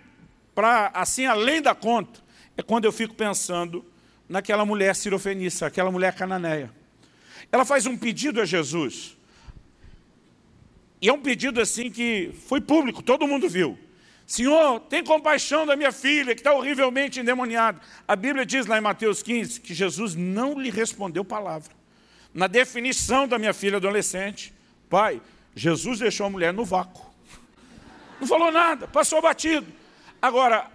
para 0.54 0.90
assim 0.95 1.26
além 1.26 1.61
da 1.61 1.75
conta, 1.75 2.21
é 2.56 2.62
quando 2.62 2.85
eu 2.85 2.92
fico 2.92 3.14
pensando 3.14 3.85
naquela 4.28 4.64
mulher 4.64 4.95
sirofenícia, 4.95 5.66
aquela 5.66 5.90
mulher 5.90 6.14
cananeia. 6.14 6.71
Ela 7.52 7.64
faz 7.64 7.87
um 7.87 7.97
pedido 7.97 8.40
a 8.40 8.45
Jesus. 8.45 9.16
E 11.00 11.09
é 11.09 11.12
um 11.12 11.21
pedido 11.21 11.61
assim 11.61 11.90
que 11.90 12.33
foi 12.49 12.61
público, 12.61 13.02
todo 13.02 13.26
mundo 13.28 13.49
viu. 13.49 13.78
Senhor, 14.26 14.80
tem 14.80 15.04
compaixão 15.04 15.64
da 15.64 15.76
minha 15.76 15.92
filha, 15.92 16.35
que 16.35 16.40
está 16.40 16.52
horrivelmente 16.52 17.21
endemoniada. 17.21 17.80
A 18.09 18.16
Bíblia 18.16 18.45
diz 18.45 18.66
lá 18.66 18.76
em 18.76 18.80
Mateus 18.80 19.23
15 19.23 19.61
que 19.61 19.73
Jesus 19.73 20.16
não 20.16 20.59
lhe 20.59 20.68
respondeu 20.68 21.25
palavra. 21.25 21.73
Na 22.35 22.49
definição 22.49 23.28
da 23.28 23.38
minha 23.38 23.54
filha 23.54 23.76
adolescente, 23.76 24.52
pai, 24.90 25.23
Jesus 25.54 26.00
deixou 26.00 26.26
a 26.26 26.30
mulher 26.30 26.52
no 26.52 26.64
vácuo. 26.64 27.06
Não 28.21 28.26
falou 28.26 28.50
nada, 28.50 28.88
passou 28.88 29.23
batido. 29.23 29.66
Agora, 30.21 30.71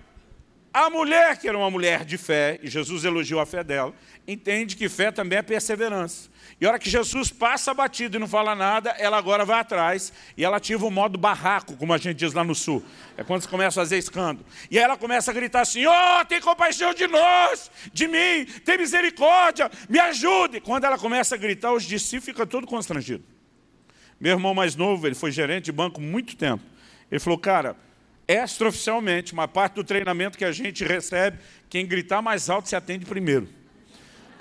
a 0.73 0.89
mulher, 0.89 1.37
que 1.37 1.47
era 1.49 1.57
uma 1.57 1.69
mulher 1.69 2.05
de 2.05 2.17
fé, 2.17 2.57
e 2.63 2.69
Jesus 2.69 3.03
elogiou 3.03 3.41
a 3.41 3.45
fé 3.45 3.63
dela, 3.63 3.93
entende 4.25 4.77
que 4.77 4.87
fé 4.87 5.11
também 5.11 5.39
é 5.39 5.41
perseverança. 5.41 6.29
E 6.61 6.65
a 6.65 6.69
hora 6.69 6.77
que 6.77 6.91
Jesus 6.91 7.31
passa 7.31 7.73
batido 7.73 8.17
e 8.17 8.19
não 8.19 8.27
fala 8.27 8.53
nada, 8.53 8.91
ela 8.91 9.17
agora 9.17 9.43
vai 9.43 9.59
atrás 9.59 10.13
e 10.37 10.45
ela 10.45 10.57
ativa 10.57 10.85
o 10.85 10.91
modo 10.91 11.17
barraco, 11.17 11.75
como 11.75 11.91
a 11.91 11.97
gente 11.97 12.17
diz 12.17 12.33
lá 12.33 12.43
no 12.43 12.53
sul. 12.53 12.85
É 13.17 13.23
quando 13.23 13.41
você 13.41 13.47
começa 13.47 13.81
a 13.81 13.83
fazer 13.83 13.97
escândalo. 13.97 14.45
E 14.69 14.77
aí 14.77 14.83
ela 14.83 14.95
começa 14.95 15.31
a 15.31 15.33
gritar 15.33 15.61
assim, 15.61 15.83
oh, 15.87 16.25
tem 16.25 16.39
compaixão 16.39 16.93
de 16.93 17.07
nós, 17.07 17.71
de 17.91 18.07
mim, 18.07 18.45
tem 18.63 18.77
misericórdia, 18.77 19.71
me 19.89 19.97
ajude. 19.97 20.61
Quando 20.61 20.83
ela 20.83 20.99
começa 20.99 21.33
a 21.33 21.37
gritar, 21.37 21.73
os 21.73 21.83
discípulos 21.83 22.25
ficam 22.25 22.45
todos 22.45 22.69
constrangidos. 22.69 23.25
Meu 24.19 24.33
irmão 24.33 24.53
mais 24.53 24.75
novo, 24.75 25.07
ele 25.07 25.15
foi 25.15 25.31
gerente 25.31 25.65
de 25.65 25.71
banco 25.71 25.99
muito 25.99 26.35
tempo. 26.35 26.63
Ele 27.09 27.19
falou, 27.19 27.39
cara, 27.39 27.75
extraoficialmente, 28.27 29.33
uma 29.33 29.47
parte 29.47 29.73
do 29.73 29.83
treinamento 29.83 30.37
que 30.37 30.45
a 30.45 30.51
gente 30.51 30.83
recebe, 30.83 31.39
quem 31.67 31.87
gritar 31.87 32.21
mais 32.21 32.51
alto 32.51 32.69
se 32.69 32.75
atende 32.75 33.03
primeiro. 33.03 33.60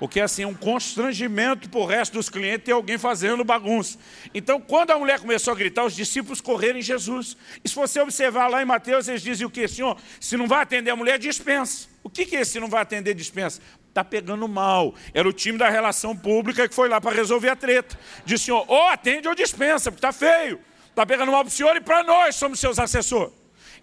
Porque 0.01 0.19
assim, 0.19 0.41
é 0.41 0.47
um 0.47 0.55
constrangimento 0.55 1.69
para 1.69 1.79
o 1.79 1.85
resto 1.85 2.13
dos 2.13 2.27
clientes 2.27 2.65
ter 2.65 2.71
alguém 2.71 2.97
fazendo 2.97 3.43
bagunça. 3.43 3.99
Então, 4.33 4.59
quando 4.59 4.89
a 4.89 4.97
mulher 4.97 5.19
começou 5.19 5.53
a 5.53 5.55
gritar, 5.55 5.85
os 5.85 5.95
discípulos 5.95 6.41
correram 6.41 6.79
em 6.79 6.81
Jesus. 6.81 7.37
E 7.63 7.69
se 7.69 7.75
você 7.75 7.99
observar 7.99 8.47
lá 8.47 8.63
em 8.63 8.65
Mateus, 8.65 9.07
eles 9.07 9.21
dizem 9.21 9.45
o 9.45 9.49
quê? 9.49 9.67
Senhor, 9.67 9.95
se 10.19 10.35
não 10.35 10.47
vai 10.47 10.63
atender 10.63 10.89
a 10.89 10.95
mulher, 10.95 11.19
dispensa. 11.19 11.87
O 12.03 12.09
que, 12.09 12.25
que 12.25 12.35
é 12.35 12.41
esse 12.41 12.53
se 12.53 12.59
não 12.59 12.67
vai 12.67 12.81
atender, 12.81 13.13
dispensa? 13.13 13.61
está 13.89 14.03
pegando 14.03 14.47
mal. 14.47 14.95
Era 15.13 15.29
o 15.29 15.33
time 15.33 15.59
da 15.59 15.69
relação 15.69 16.17
pública 16.17 16.67
que 16.67 16.73
foi 16.73 16.89
lá 16.89 16.99
para 16.99 17.15
resolver 17.15 17.49
a 17.49 17.55
treta. 17.55 17.95
Disse, 18.25 18.45
senhor, 18.45 18.65
ou 18.67 18.87
atende 18.87 19.27
ou 19.27 19.35
dispensa, 19.35 19.91
porque 19.91 20.03
está 20.03 20.11
feio. 20.11 20.59
Está 20.89 21.05
pegando 21.05 21.31
mal 21.31 21.43
para 21.43 21.49
o 21.49 21.53
senhor 21.53 21.75
e 21.75 21.81
para 21.81 22.03
nós, 22.03 22.35
somos 22.37 22.59
seus 22.59 22.79
assessores. 22.79 23.33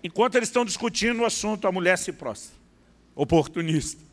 Enquanto 0.02 0.34
eles 0.34 0.48
estão 0.48 0.64
discutindo 0.64 1.20
o 1.20 1.24
assunto, 1.24 1.68
a 1.68 1.70
mulher 1.70 1.96
se 1.96 2.10
prostra. 2.10 2.56
Oportunista. 3.14 4.07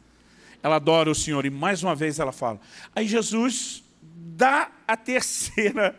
Ela 0.65 0.77
adora 0.77 1.11
o 1.11 1.13
Senhor 1.13 1.45
e 1.45 1.51
mais 1.51 1.83
uma 1.83 1.93
vez 1.93 2.17
ela 2.17 2.31
fala. 2.31 2.59
Aí 2.95 3.07
Jesus 3.07 3.83
dá 4.01 4.71
a 4.87 4.97
terceira 4.97 5.95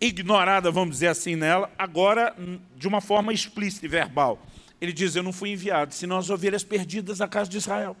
ignorada, 0.00 0.70
vamos 0.70 0.94
dizer 0.94 1.08
assim, 1.08 1.36
nela, 1.36 1.70
agora 1.78 2.34
de 2.74 2.88
uma 2.88 3.02
forma 3.02 3.30
explícita 3.30 3.84
e 3.84 3.88
verbal. 3.90 4.42
Ele 4.80 4.94
diz, 4.94 5.14
eu 5.14 5.22
não 5.22 5.30
fui 5.30 5.50
enviado, 5.50 5.92
senão 5.92 6.16
as 6.16 6.30
ovelhas 6.30 6.64
perdidas 6.64 7.18
da 7.18 7.28
casa 7.28 7.50
de 7.50 7.58
Israel. 7.58 7.94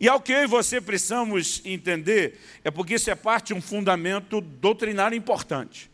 E 0.00 0.08
ao 0.08 0.18
que 0.18 0.32
eu 0.32 0.42
e 0.42 0.46
você 0.46 0.80
precisamos 0.80 1.60
entender, 1.62 2.40
é 2.64 2.70
porque 2.70 2.94
isso 2.94 3.10
é 3.10 3.14
parte 3.14 3.48
de 3.48 3.54
um 3.54 3.60
fundamento 3.60 4.40
doutrinário 4.40 5.14
importante. 5.18 5.90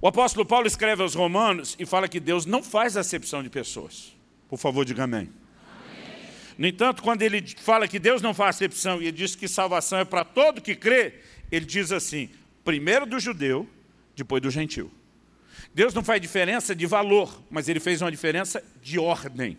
O 0.00 0.06
apóstolo 0.06 0.46
Paulo 0.46 0.68
escreve 0.68 1.02
aos 1.02 1.16
romanos 1.16 1.74
e 1.76 1.84
fala 1.84 2.06
que 2.06 2.20
Deus 2.20 2.46
não 2.46 2.62
faz 2.62 2.96
acepção 2.96 3.42
de 3.42 3.50
pessoas. 3.50 4.14
Por 4.48 4.60
favor, 4.60 4.84
diga 4.84 5.02
amém. 5.02 5.28
No 6.58 6.66
entanto, 6.66 7.02
quando 7.02 7.22
ele 7.22 7.44
fala 7.58 7.86
que 7.86 7.98
Deus 7.98 8.22
não 8.22 8.32
faz 8.32 8.56
acepção 8.56 9.00
e 9.00 9.06
ele 9.06 9.16
diz 9.16 9.34
que 9.34 9.46
salvação 9.46 9.98
é 9.98 10.04
para 10.04 10.24
todo 10.24 10.60
que 10.60 10.74
crê, 10.74 11.14
ele 11.52 11.66
diz 11.66 11.92
assim, 11.92 12.30
primeiro 12.64 13.04
do 13.06 13.20
judeu, 13.20 13.68
depois 14.14 14.42
do 14.42 14.50
gentil. 14.50 14.90
Deus 15.74 15.92
não 15.92 16.02
faz 16.02 16.20
diferença 16.20 16.74
de 16.74 16.86
valor, 16.86 17.42
mas 17.50 17.68
ele 17.68 17.80
fez 17.80 18.00
uma 18.00 18.10
diferença 18.10 18.62
de 18.82 18.98
ordem 18.98 19.58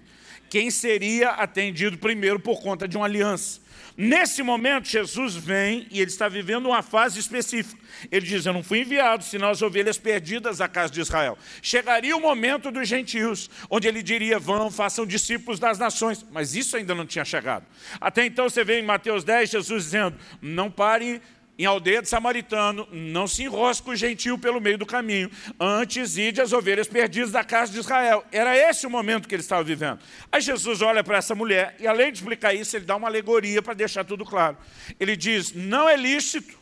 quem 0.49 0.71
seria 0.71 1.31
atendido 1.31 1.97
primeiro 1.97 2.39
por 2.39 2.61
conta 2.61 2.87
de 2.87 2.97
uma 2.97 3.05
aliança. 3.05 3.61
Nesse 3.95 4.43
momento, 4.43 4.87
Jesus 4.87 5.35
vem 5.35 5.87
e 5.89 5.99
ele 5.99 6.11
está 6.11 6.27
vivendo 6.27 6.67
uma 6.67 6.83
fase 6.83 7.19
específica. 7.19 7.81
Ele 8.11 8.25
diz, 8.25 8.45
eu 8.45 8.53
não 8.53 8.63
fui 8.63 8.81
enviado, 8.81 9.23
senão 9.23 9.49
as 9.49 9.61
ovelhas 9.61 9.97
perdidas 9.97 10.61
à 10.61 10.67
casa 10.67 10.93
de 10.93 11.01
Israel. 11.01 11.37
Chegaria 11.61 12.15
o 12.15 12.21
momento 12.21 12.69
dos 12.69 12.87
gentios, 12.87 13.49
onde 13.69 13.87
ele 13.87 14.03
diria, 14.03 14.37
vão, 14.37 14.69
façam 14.69 15.05
discípulos 15.05 15.59
das 15.59 15.79
nações. 15.79 16.25
Mas 16.31 16.55
isso 16.55 16.77
ainda 16.77 16.93
não 16.93 17.05
tinha 17.05 17.25
chegado. 17.25 17.65
Até 17.99 18.25
então 18.25 18.49
você 18.49 18.63
vê 18.63 18.79
em 18.79 18.83
Mateus 18.83 19.23
10, 19.23 19.49
Jesus 19.49 19.83
dizendo, 19.85 20.17
não 20.41 20.69
pare 20.69 21.21
em 21.57 21.65
aldeia 21.65 22.01
de 22.01 22.07
samaritano, 22.07 22.87
não 22.91 23.27
se 23.27 23.43
enrosque 23.43 23.89
o 23.89 23.95
gentil 23.95 24.37
pelo 24.37 24.61
meio 24.61 24.77
do 24.77 24.85
caminho, 24.85 25.29
antes 25.59 26.15
ide 26.15 26.39
as 26.39 26.53
ovelhas 26.53 26.87
perdidas 26.87 27.31
da 27.31 27.43
casa 27.43 27.71
de 27.71 27.79
Israel. 27.79 28.23
Era 28.31 28.55
esse 28.55 28.85
o 28.85 28.89
momento 28.89 29.27
que 29.27 29.33
ele 29.33 29.41
estava 29.41 29.63
vivendo. 29.63 29.99
Aí 30.31 30.39
Jesus 30.39 30.81
olha 30.81 31.03
para 31.03 31.17
essa 31.17 31.33
mulher, 31.33 31.75
e 31.79 31.87
além 31.87 32.11
de 32.11 32.19
explicar 32.19 32.53
isso, 32.53 32.75
ele 32.75 32.85
dá 32.85 32.95
uma 32.95 33.07
alegoria 33.07 33.61
para 33.61 33.73
deixar 33.73 34.03
tudo 34.03 34.23
claro. 34.23 34.55
Ele 34.99 35.15
diz, 35.15 35.51
não 35.53 35.89
é 35.89 35.95
lícito 35.95 36.55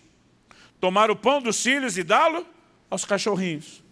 tomar 0.79 1.11
o 1.11 1.15
pão 1.15 1.41
dos 1.41 1.61
filhos 1.61 1.97
e 1.97 2.03
dá-lo 2.03 2.45
aos 2.89 3.03
cachorrinhos. 3.03 3.83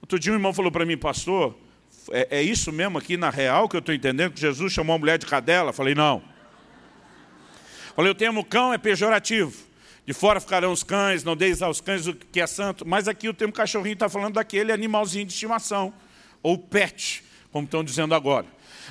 Outro 0.00 0.18
dia 0.18 0.30
um 0.30 0.36
irmão 0.36 0.52
falou 0.52 0.70
para 0.70 0.86
mim, 0.86 0.96
pastor, 0.96 1.58
é, 2.12 2.38
é, 2.38 2.42
isso 2.42 2.70
mesmo 2.70 2.98
aqui 2.98 3.16
na 3.16 3.30
real 3.30 3.68
que 3.68 3.74
eu 3.74 3.80
estou 3.80 3.92
entendendo, 3.92 4.32
que 4.32 4.40
Jesus 4.40 4.72
chamou 4.72 4.94
a 4.94 4.98
mulher 4.98 5.18
de 5.18 5.26
cadela? 5.26 5.72
Falei, 5.72 5.94
não. 5.94 6.22
Falei, 7.96 8.12
o 8.12 8.14
termo 8.14 8.44
cão 8.44 8.72
é 8.72 8.78
pejorativo. 8.78 9.65
De 10.06 10.12
fora 10.12 10.40
ficarão 10.40 10.70
os 10.70 10.84
cães, 10.84 11.24
não 11.24 11.36
deis 11.36 11.60
aos 11.60 11.80
cães 11.80 12.06
o 12.06 12.14
que 12.14 12.40
é 12.40 12.46
santo. 12.46 12.86
Mas 12.86 13.08
aqui 13.08 13.28
o 13.28 13.34
termo 13.34 13.52
cachorrinho 13.52 13.94
está 13.94 14.08
falando 14.08 14.34
daquele 14.34 14.70
animalzinho 14.70 15.26
de 15.26 15.32
estimação, 15.32 15.92
ou 16.40 16.56
pet, 16.56 17.24
como 17.50 17.64
estão 17.64 17.82
dizendo 17.82 18.14
agora. 18.14 18.46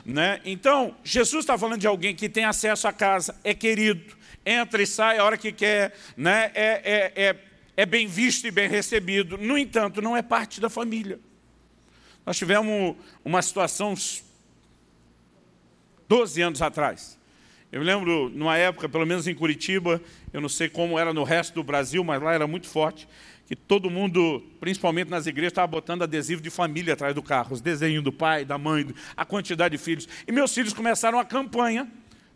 Né? 0.05 0.41
Então, 0.43 0.93
Jesus 1.05 1.43
está 1.43 1.57
falando 1.57 1.79
de 1.79 1.87
alguém 1.87 2.13
que 2.13 2.27
tem 2.27 2.43
acesso 2.43 2.85
à 2.85 2.91
casa, 2.91 3.33
é 3.45 3.53
querido, 3.53 4.13
entra 4.45 4.83
e 4.83 4.85
sai 4.85 5.17
a 5.17 5.23
hora 5.23 5.37
que 5.37 5.53
quer, 5.53 5.95
né? 6.17 6.51
é, 6.53 7.13
é, 7.15 7.23
é, 7.27 7.35
é 7.77 7.85
bem 7.85 8.07
visto 8.07 8.45
e 8.45 8.51
bem 8.51 8.67
recebido. 8.67 9.37
No 9.37 9.57
entanto, 9.57 10.01
não 10.01 10.17
é 10.17 10.21
parte 10.21 10.59
da 10.59 10.69
família. 10.69 11.17
Nós 12.25 12.37
tivemos 12.37 12.97
uma 13.23 13.41
situação 13.41 13.93
uns 13.93 14.21
12 16.09 16.41
anos 16.41 16.61
atrás. 16.61 17.17
Eu 17.75 17.81
me 17.81 17.87
lembro, 17.87 18.31
numa 18.33 18.55
época, 18.55 18.87
pelo 18.87 19.05
menos 19.05 19.27
em 19.27 19.35
Curitiba, 19.35 20.01
eu 20.31 20.39
não 20.39 20.47
sei 20.47 20.69
como 20.69 20.97
era 20.97 21.13
no 21.13 21.25
resto 21.25 21.55
do 21.55 21.61
Brasil, 21.61 22.05
mas 22.05 22.21
lá 22.21 22.33
era 22.33 22.47
muito 22.47 22.69
forte, 22.69 23.05
que 23.45 23.53
todo 23.53 23.89
mundo, 23.89 24.41
principalmente 24.61 25.09
nas 25.09 25.27
igrejas, 25.27 25.51
estava 25.51 25.67
botando 25.67 26.01
adesivo 26.01 26.41
de 26.41 26.49
família 26.49 26.93
atrás 26.93 27.13
do 27.13 27.21
carro, 27.21 27.51
os 27.51 27.59
desenhos 27.59 28.01
do 28.01 28.13
pai, 28.13 28.45
da 28.45 28.57
mãe, 28.57 28.87
a 29.17 29.25
quantidade 29.25 29.75
de 29.75 29.83
filhos. 29.83 30.07
E 30.25 30.31
meus 30.31 30.53
filhos 30.53 30.71
começaram 30.71 31.19
a 31.19 31.25
campanha 31.25 31.85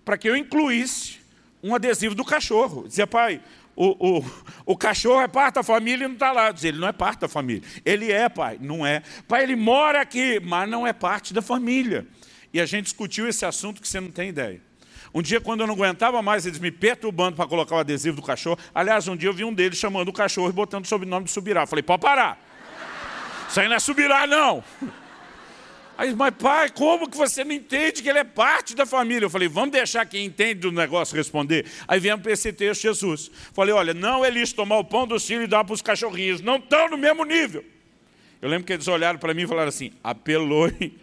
para 0.03 0.17
que 0.17 0.27
eu 0.27 0.35
incluísse 0.35 1.19
um 1.63 1.73
adesivo 1.73 2.13
do 2.13 2.25
cachorro. 2.25 2.85
Dizia, 2.85 3.07
pai, 3.07 3.41
o, 3.77 4.17
o, 4.17 4.25
o 4.65 4.75
cachorro 4.75 5.21
é 5.21 5.27
parte 5.29 5.55
da 5.55 5.63
família 5.63 6.03
e 6.03 6.07
não 6.09 6.15
está 6.15 6.33
lá. 6.33 6.51
Diz, 6.51 6.65
ele 6.65 6.79
não 6.79 6.87
é 6.89 6.91
parte 6.91 7.21
da 7.21 7.29
família. 7.29 7.63
Ele 7.85 8.11
é, 8.11 8.27
pai, 8.27 8.57
não 8.59 8.85
é. 8.85 9.03
Pai, 9.25 9.43
ele 9.43 9.55
mora 9.55 10.01
aqui, 10.01 10.37
mas 10.41 10.69
não 10.69 10.85
é 10.85 10.91
parte 10.91 11.33
da 11.33 11.41
família. 11.41 12.05
E 12.53 12.59
a 12.59 12.65
gente 12.65 12.83
discutiu 12.83 13.25
esse 13.25 13.45
assunto 13.45 13.81
que 13.81 13.87
você 13.87 14.01
não 14.01 14.11
tem 14.11 14.27
ideia. 14.27 14.67
Um 15.13 15.21
dia, 15.21 15.41
quando 15.41 15.61
eu 15.61 15.67
não 15.67 15.73
aguentava 15.73 16.21
mais, 16.21 16.45
eles 16.45 16.59
me 16.59 16.71
perturbando 16.71 17.35
para 17.35 17.47
colocar 17.47 17.75
o 17.75 17.79
adesivo 17.79 18.17
do 18.17 18.21
cachorro. 18.21 18.59
Aliás, 18.73 19.07
um 19.07 19.15
dia 19.15 19.29
eu 19.29 19.33
vi 19.33 19.43
um 19.43 19.53
deles 19.53 19.77
chamando 19.77 20.09
o 20.09 20.13
cachorro 20.13 20.49
e 20.49 20.53
botando 20.53 20.85
o 20.85 20.87
sobrenome 20.87 21.25
de 21.25 21.31
Subirá. 21.31 21.65
falei, 21.65 21.81
pode 21.81 22.01
parar. 22.01 22.39
Isso 23.49 23.59
aí 23.59 23.67
não 23.67 23.75
é 23.75 23.79
Subirá, 23.79 24.27
não. 24.27 24.63
Aí, 25.97 26.15
mas 26.15 26.33
pai, 26.35 26.69
como 26.69 27.09
que 27.09 27.17
você 27.17 27.43
não 27.43 27.51
entende 27.51 28.01
que 28.01 28.07
ele 28.07 28.19
é 28.19 28.23
parte 28.23 28.73
da 28.73 28.85
família? 28.85 29.25
Eu 29.25 29.29
falei, 29.29 29.49
vamos 29.49 29.71
deixar 29.71 30.05
quem 30.05 30.23
entende 30.23 30.61
do 30.61 30.71
negócio 30.71 31.13
responder. 31.13 31.65
Aí 31.85 31.99
viemos 31.99 32.23
para 32.23 32.31
esse 32.31 32.53
texto 32.53 32.83
Jesus. 32.83 33.29
Falei, 33.51 33.73
olha, 33.73 33.93
não 33.93 34.23
é 34.23 34.29
lixo 34.29 34.55
tomar 34.55 34.77
o 34.77 34.83
pão 34.85 35.05
do 35.05 35.19
filho 35.19 35.43
e 35.43 35.47
dar 35.47 35.65
para 35.65 35.73
os 35.73 35.81
cachorrinhos. 35.81 36.39
Não 36.39 36.55
estão 36.55 36.89
no 36.89 36.97
mesmo 36.97 37.25
nível. 37.25 37.65
Eu 38.41 38.47
lembro 38.47 38.65
que 38.65 38.71
eles 38.71 38.87
olharam 38.87 39.19
para 39.19 39.33
mim 39.33 39.41
e 39.41 39.47
falaram 39.47 39.67
assim, 39.67 39.91
apelou, 40.01 40.69
hein? 40.69 40.95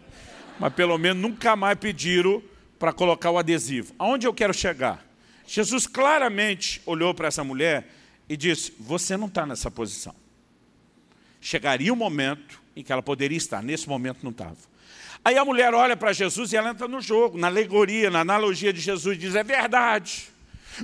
mas 0.59 0.73
pelo 0.73 0.97
menos 0.97 1.21
nunca 1.21 1.55
mais 1.55 1.77
pediram 1.77 2.41
para 2.79 2.93
colocar 2.93 3.31
o 3.31 3.37
adesivo. 3.37 3.93
Aonde 3.97 4.27
eu 4.27 4.33
quero 4.33 4.53
chegar? 4.53 5.05
Jesus 5.45 5.87
claramente 5.87 6.81
olhou 6.85 7.13
para 7.13 7.27
essa 7.27 7.43
mulher 7.43 7.87
e 8.27 8.35
disse, 8.35 8.73
você 8.79 9.15
não 9.15 9.27
está 9.27 9.45
nessa 9.45 9.71
posição. 9.71 10.13
Chegaria 11.39 11.93
um 11.93 11.95
momento 11.95 12.61
em 12.75 12.83
que 12.83 12.91
ela 12.91 13.01
poderia 13.01 13.37
estar, 13.37 13.63
nesse 13.63 13.87
momento 13.87 14.19
não 14.23 14.31
estava. 14.31 14.57
Aí 15.23 15.37
a 15.37 15.45
mulher 15.45 15.73
olha 15.73 15.95
para 15.95 16.13
Jesus 16.13 16.53
e 16.53 16.57
ela 16.57 16.69
entra 16.69 16.87
no 16.87 17.01
jogo, 17.01 17.37
na 17.37 17.47
alegoria, 17.47 18.09
na 18.09 18.19
analogia 18.19 18.71
de 18.71 18.79
Jesus, 18.79 19.17
e 19.17 19.19
diz, 19.19 19.35
é 19.35 19.43
verdade, 19.43 20.29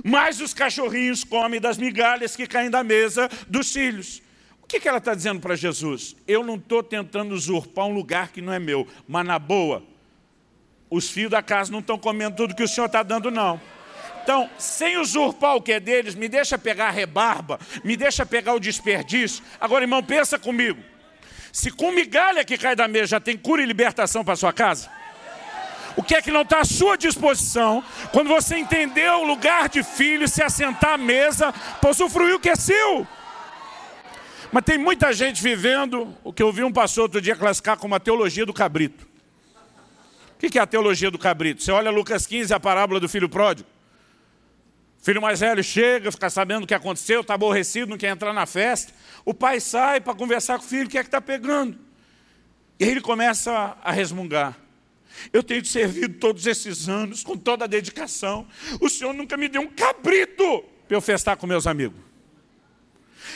mas 0.02 0.40
os 0.40 0.52
cachorrinhos 0.52 1.22
comem 1.22 1.60
das 1.60 1.78
migalhas 1.78 2.34
que 2.34 2.46
caem 2.46 2.70
da 2.70 2.82
mesa 2.82 3.28
dos 3.48 3.72
filhos. 3.72 4.22
O 4.62 4.66
que, 4.66 4.80
que 4.80 4.88
ela 4.88 4.98
está 4.98 5.14
dizendo 5.14 5.40
para 5.40 5.54
Jesus? 5.54 6.16
Eu 6.26 6.42
não 6.42 6.56
estou 6.56 6.82
tentando 6.82 7.34
usurpar 7.34 7.86
um 7.86 7.94
lugar 7.94 8.32
que 8.32 8.40
não 8.40 8.52
é 8.52 8.58
meu, 8.58 8.88
mas 9.06 9.26
na 9.26 9.38
boa, 9.38 9.84
os 10.94 11.10
filhos 11.10 11.30
da 11.30 11.42
casa 11.42 11.72
não 11.72 11.80
estão 11.80 11.98
comendo 11.98 12.36
tudo 12.36 12.54
que 12.54 12.62
o 12.62 12.68
Senhor 12.68 12.86
está 12.86 13.02
dando, 13.02 13.30
não. 13.30 13.60
Então, 14.22 14.48
sem 14.58 14.96
usurpar 14.96 15.56
o 15.56 15.60
que 15.60 15.72
é 15.72 15.80
deles, 15.80 16.14
me 16.14 16.28
deixa 16.28 16.56
pegar 16.56 16.88
a 16.88 16.90
rebarba, 16.90 17.58
me 17.82 17.96
deixa 17.96 18.24
pegar 18.24 18.54
o 18.54 18.60
desperdício. 18.60 19.44
Agora, 19.60 19.84
irmão, 19.84 20.02
pensa 20.02 20.38
comigo. 20.38 20.82
Se 21.52 21.70
com 21.70 21.92
migalha 21.92 22.44
que 22.44 22.56
cai 22.56 22.74
da 22.74 22.88
mesa 22.88 23.08
já 23.08 23.20
tem 23.20 23.36
cura 23.36 23.62
e 23.62 23.66
libertação 23.66 24.24
para 24.24 24.34
sua 24.34 24.52
casa, 24.52 24.90
o 25.96 26.02
que 26.02 26.14
é 26.14 26.22
que 26.22 26.30
não 26.30 26.42
está 26.42 26.60
à 26.60 26.64
sua 26.64 26.96
disposição 26.96 27.84
quando 28.12 28.28
você 28.28 28.56
entender 28.56 29.08
o 29.10 29.24
lugar 29.24 29.68
de 29.68 29.82
filho, 29.82 30.26
se 30.26 30.42
assentar 30.42 30.94
à 30.94 30.98
mesa, 30.98 31.52
para 31.80 31.90
usufruir 31.90 32.34
o 32.34 32.40
que 32.40 32.48
é 32.48 32.56
seu? 32.56 33.06
Mas 34.50 34.64
tem 34.64 34.78
muita 34.78 35.12
gente 35.12 35.42
vivendo 35.42 36.16
o 36.24 36.32
que 36.32 36.42
eu 36.42 36.52
vi 36.52 36.64
um 36.64 36.72
pastor 36.72 37.02
outro 37.02 37.20
dia 37.20 37.36
classificar 37.36 37.76
como 37.76 37.94
a 37.94 38.00
teologia 38.00 38.46
do 38.46 38.52
cabrito. 38.52 39.13
O 40.46 40.50
que 40.50 40.58
é 40.58 40.62
a 40.62 40.66
teologia 40.66 41.10
do 41.10 41.18
cabrito? 41.18 41.62
Você 41.62 41.72
olha 41.72 41.90
Lucas 41.90 42.26
15, 42.26 42.52
a 42.52 42.60
parábola 42.60 43.00
do 43.00 43.08
filho 43.08 43.28
pródigo. 43.28 43.68
O 45.00 45.04
filho 45.04 45.20
mais 45.20 45.40
velho 45.40 45.62
chega, 45.64 46.12
fica 46.12 46.28
sabendo 46.28 46.64
o 46.64 46.66
que 46.66 46.74
aconteceu, 46.74 47.22
está 47.22 47.34
aborrecido, 47.34 47.90
não 47.90 47.98
quer 47.98 48.08
entrar 48.08 48.32
na 48.32 48.46
festa. 48.46 48.92
O 49.24 49.32
pai 49.32 49.58
sai 49.60 50.00
para 50.00 50.14
conversar 50.14 50.58
com 50.58 50.64
o 50.64 50.68
filho, 50.68 50.86
o 50.86 50.88
que 50.88 50.98
é 50.98 51.02
que 51.02 51.08
está 51.08 51.20
pegando? 51.20 51.78
E 52.78 52.84
aí 52.84 52.90
ele 52.90 53.00
começa 53.00 53.76
a 53.82 53.90
resmungar. 53.90 54.56
Eu 55.32 55.42
tenho 55.42 55.62
te 55.62 55.68
servido 55.68 56.18
todos 56.18 56.46
esses 56.46 56.88
anos, 56.88 57.22
com 57.22 57.36
toda 57.36 57.64
a 57.64 57.68
dedicação. 57.68 58.46
O 58.80 58.88
senhor 58.88 59.12
nunca 59.14 59.36
me 59.36 59.48
deu 59.48 59.62
um 59.62 59.68
cabrito 59.68 60.64
para 60.86 60.96
eu 60.96 61.00
festar 61.00 61.36
com 61.36 61.46
meus 61.46 61.66
amigos. 61.66 61.98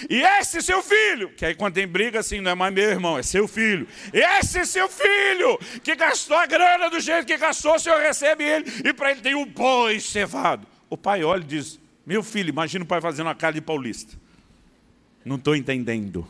E 0.09 0.23
esse 0.23 0.61
seu 0.61 0.83
filho, 0.83 1.31
que 1.31 1.45
aí 1.45 1.55
quando 1.55 1.75
tem 1.75 1.87
briga 1.87 2.21
assim, 2.21 2.41
não 2.41 2.51
é 2.51 2.55
mais 2.55 2.73
meu 2.73 2.89
irmão, 2.89 3.19
é 3.19 3.23
seu 3.23 3.49
filho. 3.49 3.87
Esse 4.13 4.65
seu 4.67 4.89
filho, 4.89 5.59
que 5.83 5.95
gastou 5.97 6.37
a 6.37 6.47
grana 6.47 6.91
do 6.91 7.01
jeito 7.01 7.27
que 7.27 7.37
gastou, 7.37 7.75
o 7.75 7.79
senhor 7.79 8.01
recebe 8.01 8.45
ele, 8.45 8.65
e 8.85 8.93
para 8.93 9.11
ele 9.11 9.21
tem 9.21 9.35
um 9.35 9.47
boi 9.47 10.01
cevado. 10.01 10.67
O 10.91 10.97
pai 10.97 11.25
olha 11.25 11.43
e 11.43 11.47
diz, 11.47 11.81
meu 12.07 12.23
filho, 12.23 12.51
imagina 12.51 12.85
o 12.85 12.87
pai 12.87 13.01
fazendo 13.01 13.27
uma 13.27 13.35
cara 13.35 13.55
de 13.55 13.61
paulista. 13.61 14.17
Não 15.25 15.37
estou 15.37 15.55
entendendo. 15.55 16.27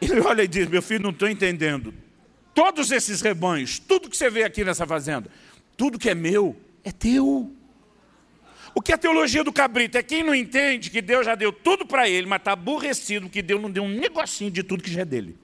Ele 0.00 0.20
olha 0.20 0.42
e 0.42 0.48
diz, 0.48 0.68
meu 0.68 0.82
filho, 0.82 1.02
não 1.02 1.10
estou 1.10 1.28
entendendo. 1.28 1.92
Todos 2.54 2.90
esses 2.90 3.20
rebanhos, 3.20 3.78
tudo 3.78 4.08
que 4.08 4.16
você 4.16 4.30
vê 4.30 4.44
aqui 4.44 4.64
nessa 4.64 4.86
fazenda, 4.86 5.30
tudo 5.76 5.98
que 5.98 6.08
é 6.08 6.14
meu, 6.14 6.56
é 6.84 6.92
teu. 6.92 7.52
O 8.76 8.82
que 8.82 8.92
é 8.92 8.94
a 8.94 8.98
teologia 8.98 9.42
do 9.42 9.50
cabrito? 9.50 9.96
É 9.96 10.02
quem 10.02 10.22
não 10.22 10.34
entende 10.34 10.90
que 10.90 11.00
Deus 11.00 11.24
já 11.24 11.34
deu 11.34 11.50
tudo 11.50 11.86
para 11.86 12.06
ele, 12.10 12.26
mas 12.26 12.40
está 12.40 12.52
aborrecido 12.52 13.26
que 13.30 13.40
Deus 13.40 13.58
não 13.58 13.70
deu 13.70 13.82
um 13.82 13.88
negocinho 13.88 14.50
de 14.50 14.62
tudo 14.62 14.82
que 14.82 14.92
já 14.92 15.00
é 15.00 15.04
dele. 15.06 15.38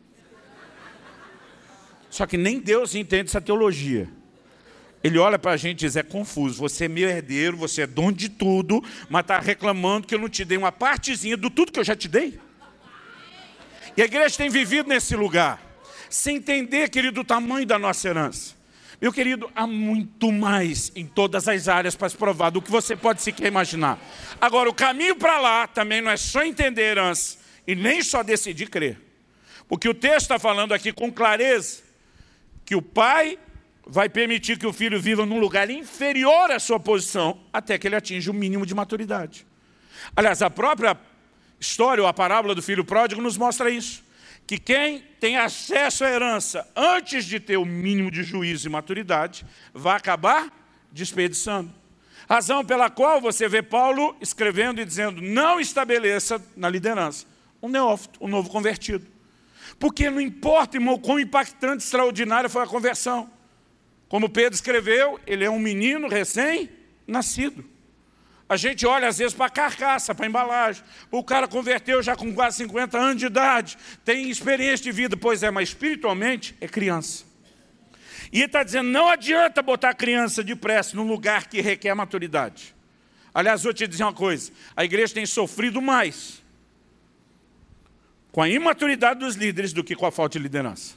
Só 2.10 2.26
que 2.26 2.36
nem 2.36 2.60
Deus 2.60 2.94
entende 2.94 3.30
essa 3.30 3.40
teologia. 3.40 4.06
Ele 5.02 5.18
olha 5.18 5.38
para 5.38 5.52
a 5.52 5.56
gente 5.56 5.80
e 5.80 5.86
diz, 5.86 5.96
é 5.96 6.02
confuso, 6.02 6.58
você 6.58 6.84
é 6.84 6.88
meu 6.88 7.08
herdeiro, 7.08 7.56
você 7.56 7.82
é 7.82 7.86
dono 7.86 8.12
de 8.12 8.28
tudo, 8.28 8.84
mas 9.08 9.22
está 9.22 9.38
reclamando 9.38 10.06
que 10.06 10.14
eu 10.14 10.18
não 10.18 10.28
te 10.28 10.44
dei 10.44 10.58
uma 10.58 10.70
partezinha 10.70 11.34
do 11.34 11.48
tudo 11.48 11.72
que 11.72 11.80
eu 11.80 11.84
já 11.84 11.96
te 11.96 12.08
dei. 12.08 12.38
E 13.96 14.02
a 14.02 14.04
igreja 14.04 14.36
tem 14.36 14.50
vivido 14.50 14.90
nesse 14.90 15.16
lugar, 15.16 15.58
sem 16.10 16.36
entender, 16.36 16.90
querido, 16.90 17.22
o 17.22 17.24
tamanho 17.24 17.64
da 17.64 17.78
nossa 17.78 18.06
herança. 18.06 18.61
Meu 19.02 19.12
querido, 19.12 19.50
há 19.52 19.66
muito 19.66 20.30
mais 20.30 20.92
em 20.94 21.04
todas 21.04 21.48
as 21.48 21.66
áreas 21.66 21.96
para 21.96 22.08
se 22.08 22.16
provar 22.16 22.50
do 22.50 22.62
que 22.62 22.70
você 22.70 22.94
pode 22.94 23.20
sequer 23.20 23.48
imaginar. 23.48 23.98
Agora, 24.40 24.70
o 24.70 24.72
caminho 24.72 25.16
para 25.16 25.40
lá 25.40 25.66
também 25.66 26.00
não 26.00 26.08
é 26.08 26.16
só 26.16 26.44
entender 26.44 26.82
herança 26.82 27.36
e 27.66 27.74
nem 27.74 28.00
só 28.00 28.22
decidir 28.22 28.70
crer. 28.70 29.00
Porque 29.66 29.88
o 29.88 29.94
texto 29.94 30.20
está 30.22 30.38
falando 30.38 30.72
aqui 30.72 30.92
com 30.92 31.10
clareza 31.10 31.82
que 32.64 32.76
o 32.76 32.80
pai 32.80 33.40
vai 33.84 34.08
permitir 34.08 34.56
que 34.56 34.68
o 34.68 34.72
filho 34.72 35.00
viva 35.00 35.26
num 35.26 35.40
lugar 35.40 35.68
inferior 35.68 36.52
à 36.52 36.60
sua 36.60 36.78
posição 36.78 37.40
até 37.52 37.76
que 37.78 37.88
ele 37.88 37.96
atinja 37.96 38.30
o 38.30 38.34
mínimo 38.34 38.64
de 38.64 38.72
maturidade. 38.72 39.44
Aliás, 40.14 40.42
a 40.42 40.48
própria 40.48 40.96
história 41.58 42.00
ou 42.00 42.08
a 42.08 42.12
parábola 42.12 42.54
do 42.54 42.62
filho 42.62 42.84
pródigo 42.84 43.20
nos 43.20 43.36
mostra 43.36 43.68
isso 43.68 44.04
que 44.52 44.58
quem 44.58 44.98
tem 45.18 45.38
acesso 45.38 46.04
à 46.04 46.10
herança 46.10 46.70
antes 46.76 47.24
de 47.24 47.40
ter 47.40 47.56
o 47.56 47.64
mínimo 47.64 48.10
de 48.10 48.22
juízo 48.22 48.68
e 48.68 48.70
maturidade, 48.70 49.46
vai 49.72 49.96
acabar 49.96 50.52
desperdiçando. 50.92 51.72
Razão 52.28 52.62
pela 52.62 52.90
qual 52.90 53.18
você 53.18 53.48
vê 53.48 53.62
Paulo 53.62 54.14
escrevendo 54.20 54.78
e 54.78 54.84
dizendo, 54.84 55.22
não 55.22 55.58
estabeleça 55.58 56.38
na 56.54 56.68
liderança 56.68 57.24
um 57.62 57.68
neófito, 57.68 58.22
um 58.22 58.28
novo 58.28 58.50
convertido. 58.50 59.06
Porque 59.78 60.10
não 60.10 60.20
importa, 60.20 60.76
irmão, 60.76 60.98
quão 60.98 61.18
impactante, 61.18 61.82
extraordinária 61.82 62.50
foi 62.50 62.62
a 62.62 62.66
conversão. 62.66 63.30
Como 64.06 64.28
Pedro 64.28 64.54
escreveu, 64.54 65.18
ele 65.26 65.44
é 65.44 65.50
um 65.50 65.58
menino 65.58 66.08
recém-nascido. 66.08 67.64
A 68.52 68.56
gente 68.58 68.86
olha 68.86 69.08
às 69.08 69.16
vezes 69.16 69.32
para 69.32 69.46
a 69.46 69.50
carcaça, 69.50 70.14
para 70.14 70.26
a 70.26 70.28
embalagem. 70.28 70.84
O 71.10 71.24
cara 71.24 71.48
converteu 71.48 72.02
já 72.02 72.14
com 72.14 72.34
quase 72.34 72.58
50 72.58 72.98
anos 72.98 73.16
de 73.16 73.24
idade, 73.24 73.78
tem 74.04 74.28
experiência 74.28 74.84
de 74.84 74.92
vida. 74.92 75.16
Pois 75.16 75.42
é, 75.42 75.50
mas 75.50 75.70
espiritualmente 75.70 76.54
é 76.60 76.68
criança. 76.68 77.24
E 78.30 78.40
ele 78.40 78.44
está 78.44 78.62
dizendo, 78.62 78.90
não 78.90 79.08
adianta 79.08 79.62
botar 79.62 79.88
a 79.88 79.94
criança 79.94 80.44
depressa 80.44 80.94
num 80.94 81.06
lugar 81.06 81.46
que 81.46 81.62
requer 81.62 81.94
maturidade. 81.94 82.74
Aliás, 83.32 83.62
vou 83.62 83.72
te 83.72 83.86
dizer 83.86 84.04
uma 84.04 84.12
coisa, 84.12 84.52
a 84.76 84.84
igreja 84.84 85.14
tem 85.14 85.24
sofrido 85.24 85.80
mais 85.80 86.42
com 88.30 88.42
a 88.42 88.50
imaturidade 88.50 89.20
dos 89.20 89.34
líderes 89.34 89.72
do 89.72 89.82
que 89.82 89.96
com 89.96 90.04
a 90.04 90.12
falta 90.12 90.38
de 90.38 90.42
liderança. 90.42 90.94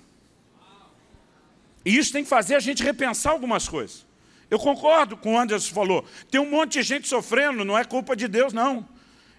E 1.86 1.98
isso 1.98 2.12
tem 2.12 2.22
que 2.22 2.30
fazer 2.30 2.56
a 2.56 2.60
gente 2.60 2.84
repensar 2.84 3.32
algumas 3.32 3.66
coisas. 3.70 4.05
Eu 4.50 4.60
concordo 4.60 5.18
com 5.18 5.34
o 5.34 5.40
Anderson 5.40 5.74
falou. 5.74 6.06
Tem 6.30 6.40
um 6.40 6.50
monte 6.50 6.74
de 6.74 6.84
gente 6.84 7.08
sofrendo, 7.08 7.66
não 7.66 7.78
é 7.78 7.84
culpa 7.84 8.16
de 8.16 8.28
Deus, 8.28 8.54
não. 8.54 8.88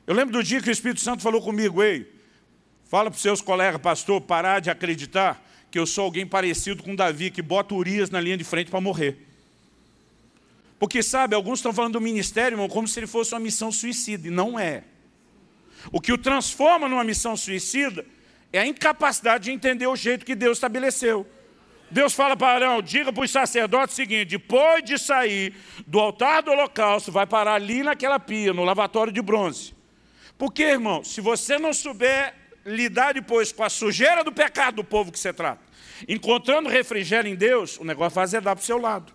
Eu 0.07 0.15
lembro 0.15 0.33
do 0.33 0.43
dia 0.43 0.61
que 0.61 0.69
o 0.69 0.73
Espírito 0.73 1.01
Santo 1.01 1.23
falou 1.23 1.41
comigo, 1.41 1.83
ei, 1.83 2.13
fala 2.85 3.11
para 3.11 3.17
os 3.17 3.23
seus 3.23 3.41
colegas, 3.41 3.81
pastor, 3.81 4.21
parar 4.21 4.61
de 4.61 4.71
acreditar 4.71 5.43
que 5.71 5.79
eu 5.79 5.87
sou 5.87 6.05
alguém 6.05 6.27
parecido 6.27 6.83
com 6.83 6.95
Davi, 6.95 7.31
que 7.31 7.43
bota 7.43 7.75
Urias 7.75 8.11
na 8.11 8.21
linha 8.21 8.37
de 8.37 8.45
frente 8.45 8.71
para 8.71 8.81
morrer. 8.81 9.27
Porque, 10.79 11.03
sabe, 11.03 11.35
alguns 11.35 11.59
estão 11.59 11.73
falando 11.73 11.95
do 11.95 12.01
ministério, 12.01 12.55
irmão, 12.55 12.69
como 12.69 12.87
se 12.87 12.99
ele 13.01 13.07
fosse 13.07 13.35
uma 13.35 13.41
missão 13.41 13.73
suicida, 13.73 14.29
e 14.29 14.31
não 14.31 14.59
é. 14.59 14.85
O 15.91 16.01
que 16.01 16.13
o 16.13 16.19
transforma 16.19 16.89
numa 16.89 17.05
missão 17.05 17.37
suicida 17.37 18.05
é 18.53 18.61
a 18.61 18.67
incapacidade 18.67 19.45
de 19.45 19.51
entender 19.51 19.87
o 19.87 19.97
jeito 19.97 20.25
que 20.25 20.35
Deus 20.35 20.59
estabeleceu. 20.59 21.27
Deus 21.91 22.15
fala 22.15 22.37
para 22.37 22.67
Arão, 22.67 22.83
diga 22.83 23.13
para 23.13 23.25
os 23.25 23.31
sacerdotes 23.31 23.95
o 23.95 23.97
seguinte, 23.97 24.31
depois 24.31 24.85
de 24.85 24.99
sair 24.99 25.55
do 25.87 26.01
altar 26.01 26.43
do 26.43 26.51
holocausto, 26.51 27.13
vai 27.13 27.27
parar 27.27 27.55
ali 27.55 27.83
naquela 27.83 28.19
pia, 28.19 28.53
no 28.53 28.65
lavatório 28.65 29.13
de 29.13 29.23
bronze. 29.23 29.75
Porque, 30.37 30.63
irmão, 30.65 31.05
se 31.05 31.21
você 31.21 31.59
não 31.59 31.73
souber 31.73 32.35
lidar 32.65 33.15
depois 33.15 33.53
com 33.53 33.63
a 33.63 33.71
sujeira 33.71 34.25
do 34.25 34.33
pecado 34.33 34.77
do 34.77 34.85
povo 34.85 35.13
que 35.13 35.19
você 35.19 35.33
trata, 35.33 35.63
encontrando 36.09 36.69
refrigério 36.69 37.31
em 37.31 37.37
Deus, 37.37 37.79
o 37.79 37.85
negócio 37.85 38.17
vai 38.17 38.25
azedar 38.25 38.57
para 38.57 38.63
o 38.63 38.67
seu 38.67 38.79
lado. 38.79 39.13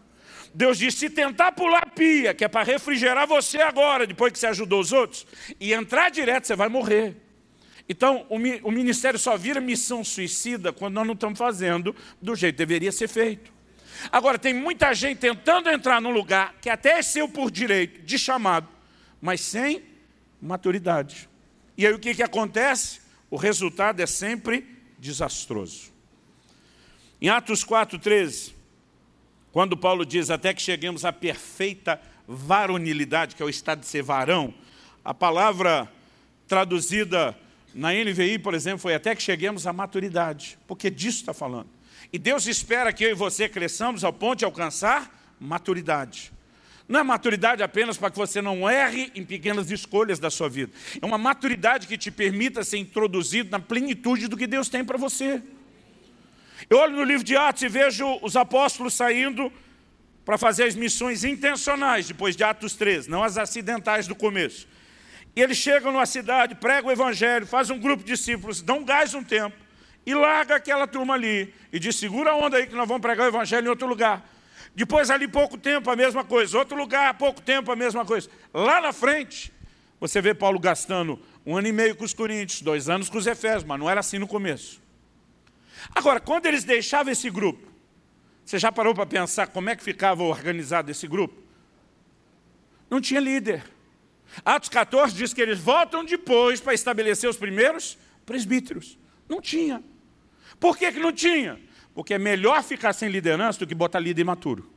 Deus 0.54 0.78
diz, 0.78 0.96
se 0.96 1.10
tentar 1.10 1.52
pular 1.52 1.92
pia, 1.92 2.34
que 2.34 2.44
é 2.44 2.48
para 2.48 2.64
refrigerar 2.64 3.28
você 3.28 3.62
agora, 3.62 4.08
depois 4.08 4.32
que 4.34 4.40
você 4.40 4.48
ajudou 4.48 4.80
os 4.80 4.92
outros, 4.92 5.26
e 5.60 5.74
entrar 5.74 6.10
direto, 6.10 6.48
você 6.48 6.56
vai 6.56 6.70
morrer. 6.70 7.16
Então, 7.92 8.26
o, 8.30 8.38
o 8.70 8.72
ministério 8.72 9.20
só 9.20 9.36
vira 9.36 9.60
missão 9.60 10.02
suicida 10.02 10.72
quando 10.72 10.94
nós 10.94 11.06
não 11.06 11.14
estamos 11.14 11.38
fazendo 11.38 11.94
do 12.22 12.38
jeito 12.38 12.56
que 12.56 12.60
deveria 12.60 12.90
ser 12.90 13.10
feito. 13.10 13.52
Agora, 14.10 14.40
tem 14.40 14.54
muita 14.54 14.94
gente 14.94 15.18
tentando 15.18 15.70
entrar 15.70 16.00
num 16.00 16.10
lugar 16.10 16.56
que 16.62 16.70
até 16.70 17.00
é 17.00 17.02
seu 17.02 17.28
por 17.28 17.52
direito, 17.52 18.02
de 18.04 18.18
chamado, 18.18 18.66
mas 19.20 19.42
sem 19.42 19.84
maturidade. 20.42 21.28
E 21.78 21.86
aí 21.86 21.92
o 21.92 22.00
que, 22.00 22.16
que 22.16 22.24
acontece? 22.24 23.02
O 23.30 23.36
resultado 23.36 24.00
é 24.00 24.06
sempre 24.06 24.66
desastroso. 24.98 25.92
Em 27.22 27.28
Atos 27.28 27.66
4,13, 27.66 28.54
quando 29.52 29.76
Paulo 29.76 30.06
diz 30.06 30.30
até 30.30 30.54
que 30.54 30.62
cheguemos 30.62 31.04
à 31.04 31.12
perfeita 31.12 32.02
varonilidade, 32.26 33.36
que 33.36 33.44
é 33.44 33.46
o 33.46 33.50
estado 33.50 33.82
de 33.82 33.88
ser 33.88 34.02
varão, 34.02 34.54
a 35.04 35.14
palavra 35.14 35.92
traduzida 36.48 37.38
na 37.74 37.92
NVI, 37.94 38.40
por 38.40 38.54
exemplo, 38.54 38.80
foi 38.80 38.94
até 38.94 39.16
que 39.16 39.22
cheguemos 39.22 39.66
à 39.66 39.74
maturidade, 39.74 40.58
porque 40.68 40.90
disso 40.90 41.20
está 41.20 41.34
falando. 41.34 41.70
E 42.12 42.20
Deus 42.20 42.46
espera 42.48 42.92
que 42.92 43.04
eu 43.04 43.12
e 43.12 43.14
você 43.14 43.48
cresçamos 43.48 44.04
ao 44.04 44.12
ponto 44.12 44.40
de 44.40 44.46
alcançar 44.46 45.36
maturidade. 45.40 46.32
Não 46.88 47.00
é 47.00 47.04
maturidade 47.04 47.64
apenas 47.64 47.98
para 47.98 48.12
que 48.12 48.18
você 48.18 48.42
não 48.42 48.70
erre 48.70 49.12
em 49.16 49.24
pequenas 49.24 49.72
escolhas 49.72 50.20
da 50.20 50.30
sua 50.30 50.50
vida. 50.50 50.74
É 51.02 51.06
uma 51.06 51.18
maturidade 51.18 51.88
que 51.88 51.98
te 51.98 52.12
permita 52.12 52.64
ser 52.66 52.80
introduzido 52.80 53.50
na 53.50 53.60
plenitude 53.60 54.28
do 54.28 54.36
que 54.36 54.46
Deus 54.46 54.68
tem 54.68 54.84
para 54.84 54.98
você. 54.98 55.42
Eu 56.70 56.78
olho 56.78 56.98
no 56.98 57.04
livro 57.04 57.24
de 57.24 57.38
Atos 57.38 57.64
e 57.64 57.70
vejo 57.70 58.20
os 58.22 58.36
apóstolos 58.36 58.94
saindo 58.94 59.52
para 60.26 60.38
fazer 60.38 60.66
as 60.66 60.76
missões 60.76 61.24
intencionais, 61.24 62.08
depois 62.08 62.36
de 62.36 62.44
Atos 62.44 62.76
13, 62.76 63.10
não 63.10 63.24
as 63.24 63.38
acidentais 63.38 64.06
do 64.06 64.16
começo. 64.16 64.68
E 65.36 65.42
eles 65.42 65.58
chegam 65.58 65.92
numa 65.92 66.06
cidade, 66.06 66.56
pregam 66.56 66.90
o 66.90 66.92
evangelho, 66.92 67.46
fazem 67.48 67.76
um 67.76 67.80
grupo 67.80 68.04
de 68.04 68.12
discípulos, 68.12 68.62
dão 68.62 68.84
gás 68.84 69.14
um 69.14 69.24
tempo, 69.24 69.56
e 70.06 70.14
larga 70.14 70.56
aquela 70.56 70.88
turma 70.88 71.14
ali, 71.14 71.54
e 71.72 71.80
diz, 71.80 71.96
segura 71.96 72.32
a 72.32 72.36
onda 72.36 72.58
aí 72.58 72.68
que 72.68 72.76
nós 72.76 72.88
vamos 72.88 73.02
pregar 73.02 73.26
o 73.26 73.30
evangelho 73.30 73.68
em 73.68 73.70
outro 73.70 73.88
lugar. 73.88 74.28
Depois 74.76 75.10
ali 75.10 75.28
pouco 75.28 75.58
tempo 75.58 75.90
a 75.90 75.96
mesma 75.96 76.24
coisa, 76.24 76.58
outro 76.58 76.78
lugar, 76.78 77.14
pouco 77.18 77.42
tempo 77.42 77.72
a 77.72 77.76
mesma 77.76 78.06
coisa. 78.06 78.30
Lá 78.54 78.82
na 78.82 78.94
frente, 78.94 79.54
você 80.00 80.22
vê 80.22 80.34
Paulo 80.34 80.60
gastando 80.60 81.20
um 81.46 81.58
ano 81.58 81.68
e 81.68 81.72
meio 81.72 81.96
com 81.96 82.04
os 82.04 82.14
coríntios, 82.14 82.62
dois 82.62 82.90
anos 82.90 83.10
com 83.10 83.18
os 83.18 83.28
efésios, 83.28 83.64
mas 83.64 83.80
não 83.80 83.90
era 83.90 84.00
assim 84.00 84.18
no 84.18 84.28
começo. 84.28 84.82
Agora, 85.94 86.20
quando 86.20 86.46
eles 86.46 86.64
deixavam 86.64 87.12
esse 87.12 87.30
grupo, 87.30 87.72
você 88.46 88.60
já 88.60 88.72
parou 88.72 88.94
para 88.94 89.06
pensar 89.06 89.48
como 89.48 89.70
é 89.70 89.76
que 89.76 89.84
ficava 89.84 90.24
organizado 90.24 90.92
esse 90.92 91.08
grupo? 91.08 91.42
Não 92.90 93.00
tinha 93.00 93.20
líder. 93.20 93.64
Atos 94.46 94.70
14 94.70 95.16
diz 95.16 95.34
que 95.34 95.42
eles 95.42 95.60
voltam 95.60 96.06
depois 96.06 96.60
para 96.60 96.74
estabelecer 96.74 97.30
os 97.30 97.38
primeiros 97.38 97.98
presbíteros. 98.26 98.98
Não 99.28 99.42
tinha. 99.42 99.84
Por 100.60 100.78
que, 100.78 100.92
que 100.92 101.00
não 101.00 101.12
tinha? 101.12 101.60
Porque 101.94 102.14
é 102.14 102.20
melhor 102.20 102.64
ficar 102.64 102.94
sem 102.94 103.10
liderança 103.10 103.60
do 103.60 103.68
que 103.68 103.76
botar 103.76 104.00
líder 104.00 104.22
imaturo. 104.22 104.70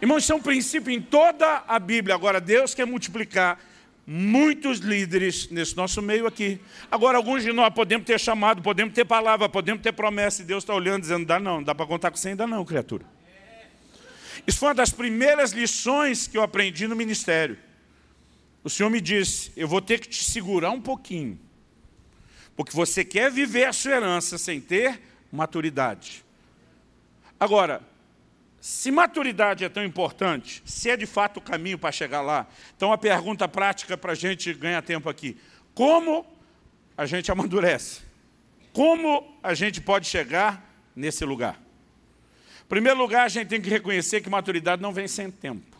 Irmãos, 0.00 0.24
isso 0.24 0.32
é 0.32 0.36
um 0.36 0.42
princípio 0.42 0.92
em 0.92 1.00
toda 1.00 1.62
a 1.66 1.78
Bíblia. 1.78 2.14
Agora, 2.14 2.40
Deus 2.40 2.74
quer 2.74 2.84
multiplicar 2.84 3.58
muitos 4.06 4.78
líderes 4.78 5.48
nesse 5.48 5.76
nosso 5.76 6.02
meio 6.02 6.26
aqui. 6.26 6.60
Agora, 6.90 7.16
alguns 7.16 7.42
de 7.42 7.52
nós 7.52 7.72
podemos 7.72 8.04
ter 8.04 8.18
chamado, 8.18 8.60
podemos 8.60 8.92
ter 8.94 9.04
palavra, 9.04 9.48
podemos 9.48 9.80
ter 9.80 9.92
promessa, 9.92 10.42
e 10.42 10.44
Deus 10.44 10.64
está 10.64 10.74
olhando 10.74 11.02
dizendo, 11.02 11.24
dá 11.24 11.38
não, 11.38 11.62
dá 11.62 11.74
para 11.74 11.86
contar 11.86 12.10
com 12.10 12.16
você 12.16 12.30
ainda 12.30 12.46
não, 12.46 12.64
criatura. 12.64 13.06
Isso 14.46 14.58
foi 14.58 14.68
uma 14.68 14.74
das 14.74 14.90
primeiras 14.90 15.52
lições 15.52 16.26
que 16.26 16.36
eu 16.36 16.42
aprendi 16.42 16.88
no 16.88 16.96
ministério. 16.96 17.58
O 18.64 18.70
Senhor 18.70 18.90
me 18.90 19.00
disse, 19.00 19.52
eu 19.56 19.66
vou 19.66 19.80
ter 19.80 20.00
que 20.00 20.08
te 20.08 20.24
segurar 20.24 20.70
um 20.70 20.80
pouquinho, 20.80 21.38
porque 22.56 22.72
você 22.72 23.04
quer 23.04 23.30
viver 23.30 23.64
a 23.64 23.72
sua 23.72 23.92
herança 23.92 24.38
sem 24.38 24.60
ter 24.60 25.00
maturidade. 25.30 26.24
Agora, 27.38 27.82
se 28.60 28.92
maturidade 28.92 29.64
é 29.64 29.68
tão 29.68 29.84
importante, 29.84 30.62
se 30.64 30.88
é 30.88 30.96
de 30.96 31.06
fato 31.06 31.38
o 31.38 31.40
caminho 31.40 31.76
para 31.76 31.90
chegar 31.90 32.20
lá, 32.20 32.46
então 32.76 32.92
a 32.92 32.98
pergunta 32.98 33.48
prática 33.48 33.96
para 33.96 34.12
a 34.12 34.14
gente 34.14 34.54
ganhar 34.54 34.80
tempo 34.82 35.08
aqui, 35.08 35.36
como 35.74 36.24
a 36.96 37.06
gente 37.06 37.30
amadurece? 37.32 38.02
Como 38.72 39.36
a 39.42 39.54
gente 39.54 39.80
pode 39.80 40.06
chegar 40.06 40.72
nesse 40.94 41.24
lugar? 41.24 41.61
Primeiro 42.72 42.98
lugar, 42.98 43.26
a 43.26 43.28
gente 43.28 43.48
tem 43.48 43.60
que 43.60 43.68
reconhecer 43.68 44.22
que 44.22 44.30
maturidade 44.30 44.80
não 44.80 44.94
vem 44.94 45.06
sem 45.06 45.30
tempo. 45.30 45.76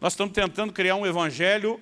Nós 0.00 0.12
estamos 0.12 0.32
tentando 0.32 0.72
criar 0.72 0.94
um 0.94 1.04
evangelho 1.04 1.80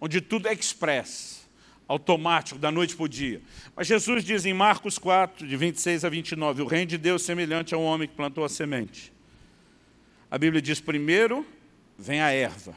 onde 0.00 0.20
tudo 0.20 0.48
é 0.48 0.52
express 0.52 1.48
automático, 1.86 2.58
da 2.58 2.72
noite 2.72 2.96
para 2.96 3.04
o 3.04 3.08
dia. 3.08 3.40
Mas 3.76 3.86
Jesus 3.86 4.24
diz 4.24 4.44
em 4.44 4.52
Marcos 4.52 4.98
4, 4.98 5.46
de 5.46 5.56
26 5.56 6.04
a 6.04 6.08
29, 6.08 6.62
o 6.62 6.66
reino 6.66 6.86
de 6.86 6.98
Deus 6.98 7.22
é 7.22 7.26
semelhante 7.26 7.72
a 7.72 7.78
um 7.78 7.84
homem 7.84 8.08
que 8.08 8.16
plantou 8.16 8.44
a 8.44 8.48
semente. 8.48 9.12
A 10.28 10.36
Bíblia 10.36 10.60
diz, 10.60 10.80
primeiro 10.80 11.46
vem 11.96 12.20
a 12.20 12.32
erva, 12.32 12.74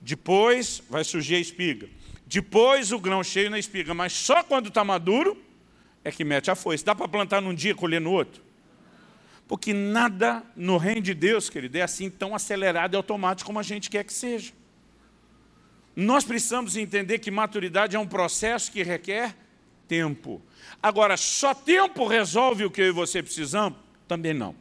depois 0.00 0.82
vai 0.88 1.04
surgir 1.04 1.34
a 1.34 1.40
espiga, 1.40 1.90
depois 2.24 2.90
o 2.90 2.98
grão 2.98 3.22
cheio 3.22 3.50
na 3.50 3.58
espiga, 3.58 3.92
mas 3.92 4.14
só 4.14 4.42
quando 4.42 4.68
está 4.68 4.82
maduro 4.82 5.36
é 6.02 6.10
que 6.10 6.24
mete 6.24 6.50
a 6.50 6.54
foice. 6.54 6.82
Dá 6.82 6.94
para 6.94 7.06
plantar 7.06 7.42
num 7.42 7.52
dia 7.52 7.72
e 7.72 7.74
colher 7.74 8.00
no 8.00 8.10
outro? 8.10 8.51
Porque 9.52 9.74
nada 9.74 10.42
no 10.56 10.78
reino 10.78 11.02
de 11.02 11.12
Deus, 11.12 11.50
querido, 11.50 11.76
é 11.76 11.82
assim 11.82 12.08
tão 12.08 12.34
acelerado 12.34 12.94
e 12.94 12.96
automático 12.96 13.46
como 13.46 13.58
a 13.58 13.62
gente 13.62 13.90
quer 13.90 14.02
que 14.02 14.10
seja. 14.10 14.50
Nós 15.94 16.24
precisamos 16.24 16.74
entender 16.74 17.18
que 17.18 17.30
maturidade 17.30 17.94
é 17.94 17.98
um 17.98 18.06
processo 18.06 18.72
que 18.72 18.82
requer 18.82 19.36
tempo. 19.86 20.40
Agora, 20.82 21.18
só 21.18 21.52
tempo 21.52 22.06
resolve 22.06 22.64
o 22.64 22.70
que 22.70 22.80
eu 22.80 22.86
e 22.86 22.92
você 22.92 23.22
precisamos? 23.22 23.78
Também 24.08 24.32
não. 24.32 24.56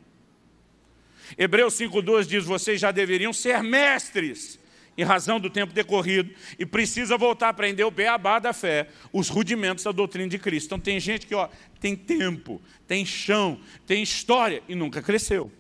Hebreus 1.38 1.76
5,12 1.76 2.26
diz, 2.26 2.44
vocês 2.44 2.82
já 2.82 2.92
deveriam 2.92 3.32
ser 3.32 3.64
mestres 3.64 4.60
em 5.02 5.04
razão 5.04 5.40
do 5.40 5.50
tempo 5.50 5.74
decorrido 5.74 6.32
e 6.60 6.66
precisa 6.66 7.18
voltar 7.18 7.48
a 7.48 7.50
aprender 7.50 7.84
o 7.84 7.90
beabá 7.90 8.38
da 8.38 8.54
fé, 8.54 8.88
os 9.12 9.30
rudimentos 9.30 9.84
da 9.84 9.92
doutrina 9.92 10.30
de 10.30 10.38
Cristo. 10.38 10.68
Então 10.68 10.80
tem 10.80 11.00
gente 11.00 11.26
que 11.26 11.34
ó, 11.34 11.50
tem 11.80 11.96
tempo, 11.96 12.62
tem 12.88 13.04
chão, 13.04 13.60
tem 13.88 14.04
história 14.04 14.62
e 14.70 14.76
nunca 14.76 15.02
cresceu. 15.02 15.52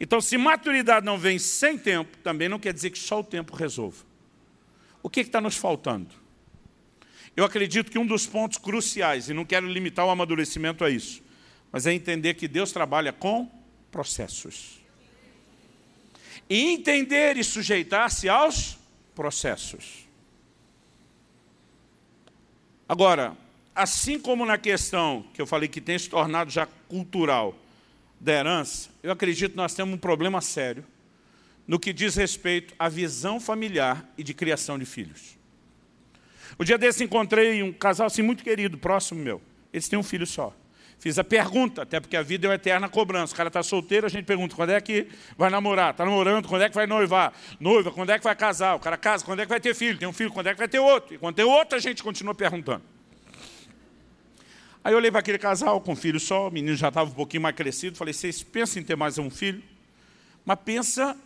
Então 0.00 0.18
se 0.18 0.38
maturidade 0.38 1.04
não 1.04 1.18
vem 1.18 1.38
sem 1.38 1.76
tempo, 1.76 2.16
também 2.18 2.48
não 2.48 2.58
quer 2.58 2.72
dizer 2.72 2.88
que 2.88 2.98
só 2.98 3.20
o 3.20 3.24
tempo 3.24 3.54
resolva. 3.54 4.02
O 5.02 5.10
que 5.10 5.20
está 5.20 5.42
nos 5.42 5.56
faltando? 5.56 6.08
Eu 7.36 7.44
acredito 7.44 7.90
que 7.90 7.98
um 7.98 8.06
dos 8.06 8.26
pontos 8.26 8.56
cruciais, 8.56 9.28
e 9.28 9.34
não 9.34 9.44
quero 9.44 9.66
limitar 9.66 10.06
o 10.06 10.10
amadurecimento 10.10 10.82
a 10.84 10.88
isso, 10.88 11.22
mas 11.70 11.86
é 11.86 11.92
entender 11.92 12.32
que 12.32 12.48
Deus 12.48 12.72
trabalha 12.72 13.12
com 13.12 13.50
processos. 13.90 14.83
E 16.48 16.72
entender 16.72 17.36
e 17.36 17.44
sujeitar-se 17.44 18.28
aos 18.28 18.78
processos. 19.14 20.06
Agora, 22.88 23.36
assim 23.74 24.18
como 24.18 24.44
na 24.44 24.58
questão 24.58 25.24
que 25.32 25.40
eu 25.40 25.46
falei 25.46 25.68
que 25.68 25.80
tem 25.80 25.98
se 25.98 26.08
tornado 26.08 26.50
já 26.50 26.66
cultural 26.88 27.56
da 28.20 28.32
herança, 28.32 28.90
eu 29.02 29.10
acredito 29.10 29.52
que 29.52 29.56
nós 29.56 29.74
temos 29.74 29.94
um 29.94 29.98
problema 29.98 30.40
sério 30.40 30.84
no 31.66 31.78
que 31.78 31.92
diz 31.92 32.14
respeito 32.14 32.74
à 32.78 32.88
visão 32.88 33.40
familiar 33.40 34.06
e 34.18 34.22
de 34.22 34.34
criação 34.34 34.78
de 34.78 34.84
filhos. 34.84 35.36
O 36.58 36.64
dia 36.64 36.78
desse 36.78 37.02
encontrei 37.02 37.62
um 37.62 37.72
casal 37.72 38.06
assim 38.06 38.22
muito 38.22 38.44
querido, 38.44 38.78
próximo 38.78 39.20
meu. 39.20 39.40
Eles 39.72 39.88
têm 39.88 39.98
um 39.98 40.02
filho 40.02 40.26
só. 40.26 40.54
Fiz 40.98 41.18
a 41.18 41.24
pergunta, 41.24 41.82
até 41.82 42.00
porque 42.00 42.16
a 42.16 42.22
vida 42.22 42.46
é 42.46 42.48
uma 42.48 42.54
eterna 42.54 42.88
cobrança. 42.88 43.34
O 43.34 43.36
cara 43.36 43.48
está 43.48 43.62
solteiro, 43.62 44.06
a 44.06 44.08
gente 44.08 44.24
pergunta 44.24 44.56
quando 44.56 44.70
é 44.70 44.80
que 44.80 45.08
vai 45.36 45.50
namorar. 45.50 45.90
Está 45.90 46.04
namorando, 46.04 46.48
quando 46.48 46.62
é 46.62 46.68
que 46.68 46.74
vai 46.74 46.86
noivar? 46.86 47.32
Noiva, 47.60 47.90
quando 47.90 48.10
é 48.10 48.18
que 48.18 48.24
vai 48.24 48.34
casar? 48.34 48.74
O 48.74 48.78
cara 48.78 48.96
casa, 48.96 49.24
quando 49.24 49.40
é 49.40 49.42
que 49.42 49.50
vai 49.50 49.60
ter 49.60 49.74
filho? 49.74 49.98
Tem 49.98 50.08
um 50.08 50.12
filho, 50.12 50.30
quando 50.30 50.46
é 50.46 50.52
que 50.52 50.58
vai 50.58 50.68
ter 50.68 50.78
outro? 50.78 51.14
E 51.14 51.18
quando 51.18 51.34
tem 51.34 51.44
outro, 51.44 51.76
a 51.76 51.80
gente 51.80 52.02
continua 52.02 52.34
perguntando. 52.34 52.82
Aí 54.82 54.92
eu 54.92 54.98
olhei 54.98 55.10
para 55.10 55.20
aquele 55.20 55.38
casal 55.38 55.80
com 55.80 55.96
filho 55.96 56.20
só, 56.20 56.48
o 56.48 56.50
menino 56.50 56.76
já 56.76 56.88
estava 56.88 57.08
um 57.10 57.14
pouquinho 57.14 57.42
mais 57.42 57.56
crescido. 57.56 57.96
Falei, 57.96 58.12
vocês 58.12 58.42
pensam 58.42 58.82
em 58.82 58.84
ter 58.84 58.96
mais 58.96 59.16
um 59.18 59.30
filho? 59.30 59.62
Mas 60.44 60.58
pensa 60.64 61.16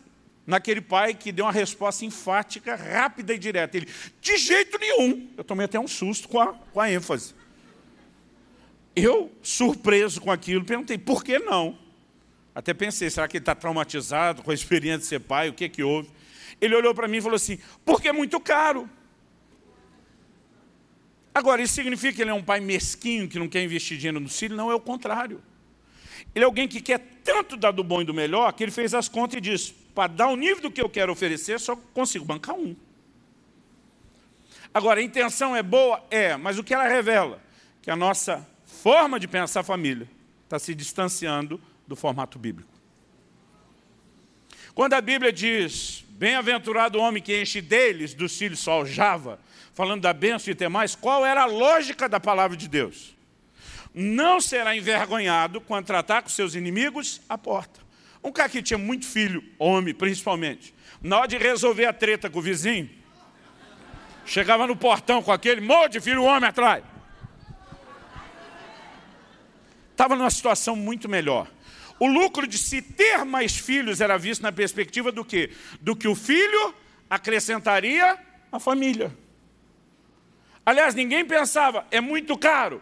naquele 0.46 0.80
pai 0.80 1.12
que 1.12 1.30
deu 1.30 1.44
uma 1.44 1.52
resposta 1.52 2.04
enfática, 2.04 2.74
rápida 2.74 3.34
e 3.34 3.38
direta. 3.38 3.76
Ele, 3.76 3.88
de 4.20 4.38
jeito 4.38 4.78
nenhum. 4.78 5.28
Eu 5.36 5.44
tomei 5.44 5.66
até 5.66 5.78
um 5.78 5.86
susto 5.86 6.28
com 6.28 6.40
a, 6.40 6.54
com 6.54 6.80
a 6.80 6.90
ênfase. 6.90 7.34
Eu, 9.02 9.30
surpreso 9.42 10.20
com 10.20 10.30
aquilo, 10.30 10.64
perguntei, 10.64 10.98
por 10.98 11.22
que 11.22 11.38
não? 11.38 11.78
Até 12.54 12.74
pensei, 12.74 13.08
será 13.08 13.28
que 13.28 13.36
ele 13.36 13.42
está 13.42 13.54
traumatizado 13.54 14.42
com 14.42 14.50
a 14.50 14.54
experiência 14.54 14.98
de 14.98 15.06
ser 15.06 15.20
pai? 15.20 15.48
O 15.48 15.52
que, 15.52 15.68
que 15.68 15.82
houve? 15.82 16.10
Ele 16.60 16.74
olhou 16.74 16.94
para 16.94 17.06
mim 17.06 17.18
e 17.18 17.20
falou 17.20 17.36
assim, 17.36 17.58
porque 17.84 18.08
é 18.08 18.12
muito 18.12 18.40
caro. 18.40 18.88
Agora, 21.32 21.62
isso 21.62 21.74
significa 21.74 22.14
que 22.14 22.22
ele 22.22 22.30
é 22.30 22.34
um 22.34 22.42
pai 22.42 22.58
mesquinho, 22.58 23.28
que 23.28 23.38
não 23.38 23.48
quer 23.48 23.62
investir 23.62 23.96
dinheiro 23.96 24.18
no 24.18 24.28
filho? 24.28 24.56
Não, 24.56 24.70
é 24.70 24.74
o 24.74 24.80
contrário. 24.80 25.40
Ele 26.34 26.44
é 26.44 26.46
alguém 26.46 26.66
que 26.66 26.80
quer 26.80 26.98
tanto 27.22 27.56
dar 27.56 27.70
do 27.70 27.84
bom 27.84 28.00
e 28.00 28.04
do 28.04 28.12
melhor 28.12 28.52
que 28.52 28.64
ele 28.64 28.72
fez 28.72 28.92
as 28.92 29.08
contas 29.08 29.38
e 29.38 29.40
disse: 29.40 29.72
para 29.94 30.12
dar 30.12 30.28
o 30.28 30.36
nível 30.36 30.62
do 30.62 30.70
que 30.70 30.82
eu 30.82 30.88
quero 30.88 31.12
oferecer, 31.12 31.60
só 31.60 31.76
consigo 31.76 32.24
bancar 32.24 32.56
um. 32.56 32.74
Agora, 34.74 35.00
a 35.00 35.02
intenção 35.02 35.54
é 35.54 35.62
boa? 35.62 36.04
É, 36.10 36.36
mas 36.36 36.58
o 36.58 36.64
que 36.64 36.74
ela 36.74 36.88
revela? 36.88 37.40
Que 37.82 37.90
a 37.90 37.96
nossa 37.96 38.46
forma 38.82 39.18
de 39.18 39.26
pensar 39.26 39.60
a 39.60 39.64
família 39.64 40.08
está 40.44 40.58
se 40.58 40.74
distanciando 40.74 41.60
do 41.86 41.96
formato 41.96 42.38
bíblico. 42.38 42.70
Quando 44.72 44.94
a 44.94 45.00
Bíblia 45.00 45.32
diz, 45.32 46.04
bem-aventurado 46.10 46.98
o 46.98 47.02
homem 47.02 47.20
que 47.20 47.40
enche 47.40 47.60
deles, 47.60 48.14
dos 48.14 48.38
filhos 48.38 48.60
só 48.60 48.74
aljava, 48.74 49.40
falando 49.74 50.02
da 50.02 50.12
bênção 50.12 50.52
e 50.52 50.54
ter 50.54 50.68
mais, 50.68 50.94
qual 50.94 51.26
era 51.26 51.42
a 51.42 51.46
lógica 51.46 52.08
da 52.08 52.20
palavra 52.20 52.56
de 52.56 52.68
Deus? 52.68 53.16
Não 53.92 54.40
será 54.40 54.76
envergonhado 54.76 55.60
quando 55.60 55.86
tratar 55.86 56.22
com 56.22 56.28
seus 56.28 56.54
inimigos 56.54 57.20
à 57.28 57.36
porta. 57.36 57.80
Um 58.22 58.30
cara 58.30 58.48
que 58.48 58.62
tinha 58.62 58.78
muito 58.78 59.06
filho, 59.06 59.42
homem 59.58 59.92
principalmente, 59.92 60.72
na 61.02 61.18
hora 61.18 61.28
de 61.28 61.36
resolver 61.36 61.86
a 61.86 61.92
treta 61.92 62.30
com 62.30 62.38
o 62.38 62.42
vizinho, 62.42 62.88
chegava 64.24 64.66
no 64.68 64.76
portão 64.76 65.20
com 65.20 65.32
aquele 65.32 65.60
monte 65.60 65.92
de 65.92 66.00
filho 66.00 66.22
homem 66.22 66.48
atrás. 66.48 66.84
Estava 69.98 70.14
numa 70.14 70.30
situação 70.30 70.76
muito 70.76 71.08
melhor. 71.08 71.50
O 71.98 72.06
lucro 72.06 72.46
de 72.46 72.56
se 72.56 72.80
ter 72.80 73.24
mais 73.24 73.56
filhos 73.56 74.00
era 74.00 74.16
visto 74.16 74.42
na 74.42 74.52
perspectiva 74.52 75.10
do 75.10 75.24
quê? 75.24 75.50
Do 75.80 75.96
que 75.96 76.06
o 76.06 76.14
filho 76.14 76.72
acrescentaria 77.10 78.16
à 78.52 78.60
família. 78.60 79.12
Aliás, 80.64 80.94
ninguém 80.94 81.24
pensava, 81.24 81.84
é 81.90 82.00
muito 82.00 82.38
caro. 82.38 82.80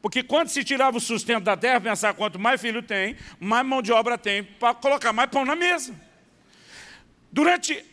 Porque 0.00 0.22
quando 0.22 0.50
se 0.50 0.62
tirava 0.62 0.98
o 0.98 1.00
sustento 1.00 1.42
da 1.42 1.56
terra, 1.56 1.80
pensar 1.80 2.14
quanto 2.14 2.38
mais 2.38 2.60
filho 2.60 2.80
tem, 2.80 3.16
mais 3.40 3.66
mão 3.66 3.82
de 3.82 3.90
obra 3.90 4.16
tem 4.16 4.44
para 4.44 4.72
colocar 4.72 5.12
mais 5.12 5.28
pão 5.30 5.44
na 5.44 5.56
mesa. 5.56 5.92
Durante 7.32 7.84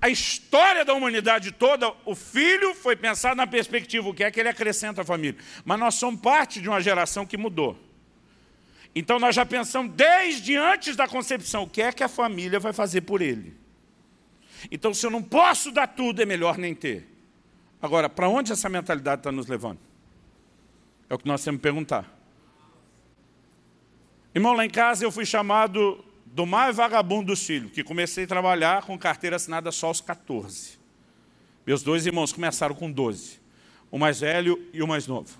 a, 0.00 0.08
história 0.08 0.84
da 0.84 0.94
humanidade 0.94 1.52
toda, 1.52 1.92
o 2.04 2.14
filho 2.14 2.74
foi 2.74 2.96
pensado 2.96 3.36
na 3.36 3.46
perspectiva, 3.46 4.08
o 4.08 4.14
que 4.14 4.24
é 4.24 4.30
que 4.30 4.40
ele 4.40 4.48
acrescenta 4.48 5.02
à 5.02 5.04
família. 5.04 5.40
Mas 5.64 5.78
nós 5.78 5.94
somos 5.94 6.20
parte 6.20 6.60
de 6.60 6.68
uma 6.68 6.80
geração 6.80 7.26
que 7.26 7.36
mudou. 7.36 7.78
Então 8.94 9.18
nós 9.18 9.34
já 9.34 9.46
pensamos 9.46 9.92
desde 9.94 10.56
antes 10.56 10.96
da 10.96 11.06
concepção, 11.06 11.64
o 11.64 11.68
que 11.68 11.82
é 11.82 11.92
que 11.92 12.02
a 12.02 12.08
família 12.08 12.58
vai 12.58 12.72
fazer 12.72 13.02
por 13.02 13.20
ele. 13.20 13.56
Então 14.70 14.92
se 14.92 15.06
eu 15.06 15.10
não 15.10 15.22
posso 15.22 15.70
dar 15.70 15.86
tudo, 15.86 16.20
é 16.22 16.26
melhor 16.26 16.58
nem 16.58 16.74
ter. 16.74 17.06
Agora, 17.80 18.08
para 18.08 18.28
onde 18.28 18.52
essa 18.52 18.68
mentalidade 18.68 19.20
está 19.20 19.32
nos 19.32 19.46
levando? 19.46 19.78
É 21.08 21.14
o 21.14 21.18
que 21.18 21.26
nós 21.26 21.42
temos 21.42 21.58
que 21.58 21.62
perguntar. 21.62 22.20
Irmão, 24.34 24.52
lá 24.52 24.64
em 24.64 24.70
casa 24.70 25.04
eu 25.04 25.10
fui 25.10 25.26
chamado 25.26 26.04
do 26.32 26.46
mais 26.46 26.76
vagabundo 26.76 27.26
dos 27.26 27.44
filhos, 27.44 27.72
que 27.72 27.82
comecei 27.82 28.24
a 28.24 28.26
trabalhar 28.26 28.82
com 28.82 28.96
carteira 28.96 29.36
assinada 29.36 29.72
só 29.72 29.88
aos 29.88 30.00
14. 30.00 30.78
Meus 31.66 31.82
dois 31.82 32.06
irmãos 32.06 32.32
começaram 32.32 32.74
com 32.74 32.90
12, 32.90 33.40
o 33.90 33.98
mais 33.98 34.20
velho 34.20 34.68
e 34.72 34.82
o 34.82 34.86
mais 34.86 35.06
novo. 35.06 35.36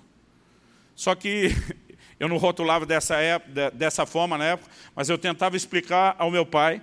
Só 0.95 1.15
que 1.15 1.49
eu 2.19 2.27
não 2.27 2.37
rotulava 2.37 2.85
dessa, 2.85 3.15
época, 3.15 3.71
dessa 3.71 4.05
forma 4.05 4.37
na 4.37 4.45
época, 4.45 4.69
mas 4.95 5.09
eu 5.09 5.17
tentava 5.17 5.55
explicar 5.55 6.15
ao 6.19 6.29
meu 6.29 6.45
pai 6.45 6.81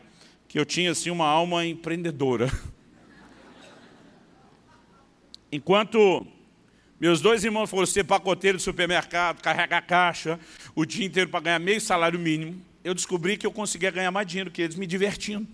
que 0.48 0.58
eu 0.58 0.64
tinha 0.64 0.90
assim, 0.90 1.10
uma 1.10 1.26
alma 1.26 1.66
empreendedora. 1.66 2.50
Enquanto 5.52 6.26
meus 6.98 7.20
dois 7.20 7.44
irmãos 7.44 7.68
foram 7.68 7.86
ser 7.86 8.04
pacoteiro 8.04 8.56
do 8.56 8.62
supermercado, 8.62 9.42
carregar 9.42 9.82
caixa, 9.82 10.40
o 10.74 10.86
dia 10.86 11.06
inteiro 11.06 11.28
para 11.28 11.40
ganhar 11.40 11.58
meio 11.58 11.80
salário 11.80 12.18
mínimo, 12.18 12.62
eu 12.88 12.94
descobri 12.94 13.36
que 13.36 13.46
eu 13.46 13.52
conseguia 13.52 13.90
ganhar 13.90 14.10
mais 14.10 14.26
dinheiro 14.26 14.50
que 14.50 14.62
eles 14.62 14.74
me 14.74 14.86
divertindo. 14.86 15.46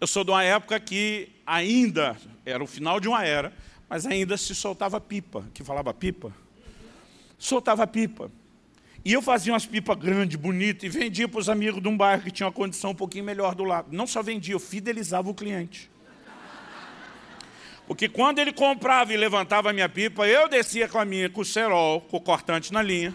Eu 0.00 0.06
sou 0.06 0.22
de 0.22 0.30
uma 0.30 0.44
época 0.44 0.78
que 0.78 1.28
ainda, 1.44 2.16
era 2.44 2.62
o 2.62 2.66
final 2.66 3.00
de 3.00 3.08
uma 3.08 3.24
era, 3.24 3.52
mas 3.88 4.06
ainda 4.06 4.36
se 4.36 4.54
soltava 4.54 5.00
pipa. 5.00 5.44
Que 5.52 5.64
falava 5.64 5.92
pipa? 5.92 6.32
Soltava 7.36 7.84
pipa. 7.88 8.30
E 9.04 9.12
eu 9.14 9.20
fazia 9.20 9.52
umas 9.52 9.66
pipas 9.66 9.98
grandes, 9.98 10.36
bonitas, 10.36 10.84
e 10.84 10.88
vendia 10.88 11.26
para 11.26 11.40
os 11.40 11.48
amigos 11.48 11.82
de 11.82 11.88
um 11.88 11.96
bairro 11.96 12.22
que 12.22 12.30
tinha 12.30 12.46
uma 12.46 12.52
condição 12.52 12.92
um 12.92 12.94
pouquinho 12.94 13.24
melhor 13.24 13.56
do 13.56 13.64
lado. 13.64 13.88
Não 13.90 14.06
só 14.06 14.22
vendia, 14.22 14.54
eu 14.54 14.60
fidelizava 14.60 15.28
o 15.28 15.34
cliente. 15.34 15.90
Porque 17.84 18.08
quando 18.08 18.38
ele 18.38 18.52
comprava 18.52 19.12
e 19.12 19.16
levantava 19.16 19.70
a 19.70 19.72
minha 19.72 19.88
pipa, 19.88 20.24
eu 20.28 20.48
descia 20.48 20.88
com 20.88 20.98
a 20.98 21.04
minha, 21.04 21.28
com 21.28 21.40
o 21.40 21.44
cerol, 21.44 22.00
com 22.02 22.16
o 22.16 22.20
cortante 22.20 22.72
na 22.72 22.80
linha, 22.80 23.12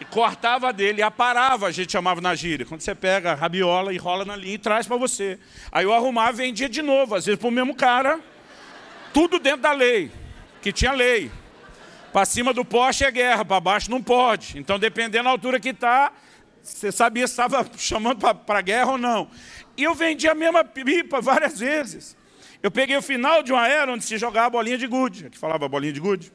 e 0.00 0.04
cortava 0.06 0.72
dele 0.72 1.02
aparava, 1.02 1.66
a 1.66 1.70
gente 1.70 1.92
chamava 1.92 2.22
na 2.22 2.34
gíria. 2.34 2.64
Quando 2.64 2.80
você 2.80 2.94
pega 2.94 3.32
a 3.32 3.34
rabiola 3.34 3.92
e 3.92 3.98
rola 3.98 4.24
na 4.24 4.34
linha 4.34 4.54
e 4.54 4.58
traz 4.58 4.86
para 4.86 4.96
você. 4.96 5.38
Aí 5.70 5.84
eu 5.84 5.92
arrumava 5.92 6.32
e 6.32 6.46
vendia 6.46 6.70
de 6.70 6.80
novo, 6.80 7.14
às 7.14 7.26
vezes 7.26 7.38
para 7.38 7.48
o 7.48 7.52
mesmo 7.52 7.74
cara, 7.74 8.18
tudo 9.12 9.38
dentro 9.38 9.60
da 9.60 9.72
lei, 9.72 10.10
que 10.62 10.72
tinha 10.72 10.92
lei. 10.92 11.30
Para 12.14 12.24
cima 12.24 12.54
do 12.54 12.64
poste 12.64 13.04
é 13.04 13.10
guerra, 13.10 13.44
para 13.44 13.60
baixo 13.60 13.90
não 13.90 14.02
pode. 14.02 14.58
Então, 14.58 14.78
dependendo 14.78 15.24
da 15.24 15.30
altura 15.30 15.60
que 15.60 15.68
está, 15.68 16.12
você 16.62 16.90
sabia 16.90 17.26
se 17.26 17.34
estava 17.34 17.64
chamando 17.76 18.34
para 18.34 18.60
guerra 18.62 18.92
ou 18.92 18.98
não. 18.98 19.30
E 19.76 19.84
eu 19.84 19.94
vendia 19.94 20.32
a 20.32 20.34
mesma 20.34 20.64
pipa 20.64 21.20
várias 21.20 21.58
vezes. 21.60 22.16
Eu 22.62 22.70
peguei 22.70 22.96
o 22.96 23.02
final 23.02 23.42
de 23.42 23.52
uma 23.52 23.68
era 23.68 23.92
onde 23.92 24.04
se 24.04 24.16
jogava 24.16 24.46
a 24.46 24.50
bolinha 24.50 24.78
de 24.78 24.86
gude, 24.86 25.28
que 25.28 25.38
falava 25.38 25.68
bolinha 25.68 25.92
de 25.92 26.00
gude. 26.00 26.32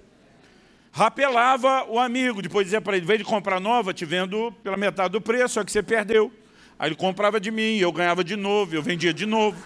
Rapelava 0.96 1.84
o 1.90 2.00
amigo, 2.00 2.42
depois 2.42 2.68
dizia 2.68 2.80
para 2.80 2.96
ele, 2.96 3.04
em 3.04 3.08
vez 3.08 3.20
de 3.20 3.26
comprar 3.26 3.60
nova, 3.60 3.94
te 3.94 4.06
vendo 4.06 4.54
pela 4.64 4.78
metade 4.78 5.10
do 5.10 5.20
preço, 5.20 5.56
só 5.56 5.64
que 5.66 5.70
você 5.70 5.84
perdeu. 5.84 6.32
Aí 6.80 6.88
ele 6.88 6.96
comprava 6.96 7.38
de 7.38 7.52
mim, 7.52 7.76
eu 7.76 7.92
ganhava 7.92 8.24
de 8.24 8.38
novo, 8.38 8.74
eu 8.74 8.82
vendia 8.82 9.14
de 9.14 9.26
novo. 9.26 9.62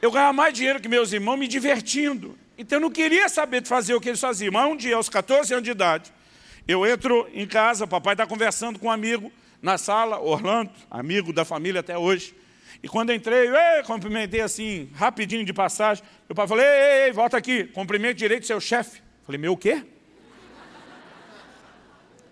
Eu 0.00 0.10
ganhava 0.10 0.32
mais 0.32 0.54
dinheiro 0.54 0.80
que 0.80 0.88
meus 0.88 1.12
irmãos 1.12 1.36
me 1.36 1.46
divertindo. 1.46 2.38
Então 2.56 2.78
eu 2.78 2.80
não 2.80 2.90
queria 2.90 3.28
saber 3.28 3.60
de 3.60 3.68
fazer 3.68 3.92
o 3.92 4.00
que 4.00 4.08
eles 4.08 4.18
faziam. 4.18 4.50
Mas 4.50 4.66
um 4.66 4.78
dia, 4.78 4.96
aos 4.96 5.10
14 5.10 5.52
anos 5.52 5.64
de 5.64 5.72
idade, 5.72 6.10
eu 6.66 6.86
entro 6.86 7.28
em 7.34 7.46
casa, 7.46 7.86
papai 7.86 8.14
está 8.14 8.26
conversando 8.26 8.78
com 8.78 8.86
um 8.86 8.90
amigo 8.90 9.30
na 9.60 9.76
sala, 9.76 10.18
Orlando, 10.18 10.70
amigo 10.90 11.34
da 11.34 11.44
família 11.44 11.80
até 11.80 11.98
hoje. 11.98 12.34
E 12.82 12.88
quando 12.88 13.12
entrei, 13.12 13.46
ei, 13.46 13.82
cumprimentei 13.82 14.40
assim, 14.40 14.88
rapidinho 14.94 15.44
de 15.44 15.52
passagem. 15.52 16.02
Meu 16.26 16.34
pai 16.34 16.48
falou, 16.48 16.64
ei, 16.64 17.08
ei, 17.08 17.12
volta 17.12 17.36
aqui, 17.36 17.64
cumprimento 17.64 18.16
direito 18.16 18.46
seu 18.46 18.58
chefe. 18.58 19.01
Falei, 19.24 19.38
meu 19.38 19.52
o 19.52 19.56
quê? 19.56 19.84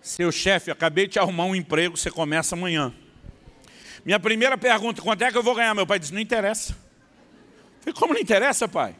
Seu 0.00 0.33
chefe, 0.33 0.70
acabei 0.70 1.07
de 1.07 1.18
arrumar 1.18 1.44
um 1.44 1.55
emprego, 1.55 1.96
você 1.96 2.11
começa 2.11 2.55
amanhã. 2.55 2.94
Minha 4.05 4.18
primeira 4.18 4.57
pergunta, 4.57 5.03
quanto 5.03 5.22
é 5.22 5.31
que 5.31 5.37
eu 5.37 5.42
vou 5.42 5.55
ganhar? 5.55 5.74
Meu 5.74 5.87
pai 5.87 5.98
disse, 5.98 6.12
não 6.12 6.20
interessa. 6.20 6.76
Falei, 7.81 7.94
como 7.94 8.14
não 8.14 8.20
interessa, 8.20 8.66
pai? 8.66 8.96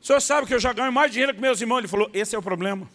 O 0.00 0.06
senhor 0.06 0.20
sabe 0.20 0.46
que 0.46 0.54
eu 0.54 0.60
já 0.60 0.72
ganho 0.72 0.92
mais 0.92 1.10
dinheiro 1.10 1.34
que 1.34 1.40
meus 1.40 1.60
irmãos. 1.60 1.78
Ele 1.78 1.88
falou, 1.88 2.10
esse 2.14 2.34
é 2.34 2.38
o 2.38 2.42
problema. 2.42 2.88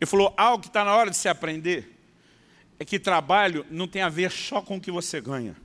Ele 0.00 0.08
falou, 0.08 0.32
algo 0.36 0.62
que 0.62 0.68
está 0.68 0.84
na 0.84 0.94
hora 0.94 1.10
de 1.10 1.16
se 1.16 1.28
aprender 1.28 1.96
é 2.78 2.84
que 2.84 2.98
trabalho 2.98 3.66
não 3.70 3.88
tem 3.88 4.02
a 4.02 4.08
ver 4.08 4.30
só 4.30 4.62
com 4.62 4.76
o 4.76 4.80
que 4.80 4.90
você 4.90 5.20
ganha 5.20 5.56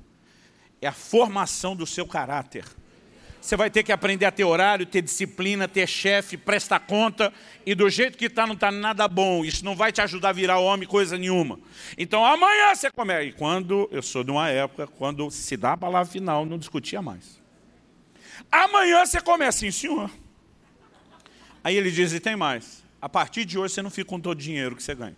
é 0.81 0.87
a 0.87 0.91
formação 0.91 1.75
do 1.75 1.85
seu 1.85 2.05
caráter. 2.05 2.65
Você 3.45 3.55
vai 3.55 3.69
ter 3.69 3.83
que 3.83 3.91
aprender 3.91 4.25
a 4.25 4.31
ter 4.31 4.43
horário, 4.43 4.87
ter 4.87 5.03
disciplina, 5.03 5.67
ter 5.67 5.87
chefe, 5.87 6.35
prestar 6.35 6.79
conta. 6.79 7.31
E 7.63 7.75
do 7.75 7.87
jeito 7.91 8.17
que 8.17 8.25
está, 8.25 8.47
não 8.47 8.55
está 8.55 8.71
nada 8.71 9.07
bom. 9.07 9.45
Isso 9.45 9.63
não 9.63 9.75
vai 9.75 9.91
te 9.91 10.01
ajudar 10.01 10.29
a 10.29 10.33
virar 10.33 10.57
homem, 10.57 10.87
coisa 10.87 11.15
nenhuma. 11.15 11.59
Então 11.95 12.25
amanhã 12.25 12.73
você 12.73 12.89
começa. 12.89 13.23
E 13.23 13.31
quando, 13.31 13.87
eu 13.91 14.01
sou 14.01 14.23
de 14.23 14.31
uma 14.31 14.49
época, 14.49 14.87
quando 14.87 15.29
se 15.29 15.55
dá 15.55 15.73
a 15.73 15.77
palavra 15.77 16.11
final, 16.11 16.43
não 16.43 16.57
discutia 16.57 17.03
mais. 17.03 17.39
Amanhã 18.51 19.05
você 19.05 19.21
começa, 19.21 19.59
sim 19.59 19.69
senhor. 19.69 20.09
Aí 21.63 21.77
ele 21.77 21.91
diz, 21.91 22.13
e 22.13 22.19
tem 22.19 22.35
mais. 22.35 22.83
A 22.99 23.07
partir 23.07 23.45
de 23.45 23.59
hoje 23.59 23.75
você 23.75 23.83
não 23.83 23.91
fica 23.91 24.09
com 24.09 24.19
todo 24.19 24.39
o 24.39 24.41
dinheiro 24.41 24.75
que 24.75 24.81
você 24.81 24.95
ganha. 24.95 25.17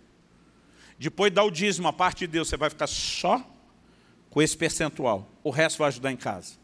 Depois 0.98 1.32
dá 1.32 1.42
o 1.42 1.50
dízimo, 1.50 1.88
a 1.88 1.94
parte 1.94 2.18
de 2.20 2.26
Deus, 2.26 2.48
você 2.48 2.58
vai 2.58 2.68
ficar 2.68 2.88
só 2.88 3.42
com 4.28 4.42
esse 4.42 4.54
percentual. 4.54 5.26
O 5.42 5.48
resto 5.48 5.78
vai 5.78 5.88
ajudar 5.88 6.12
em 6.12 6.16
casa. 6.16 6.57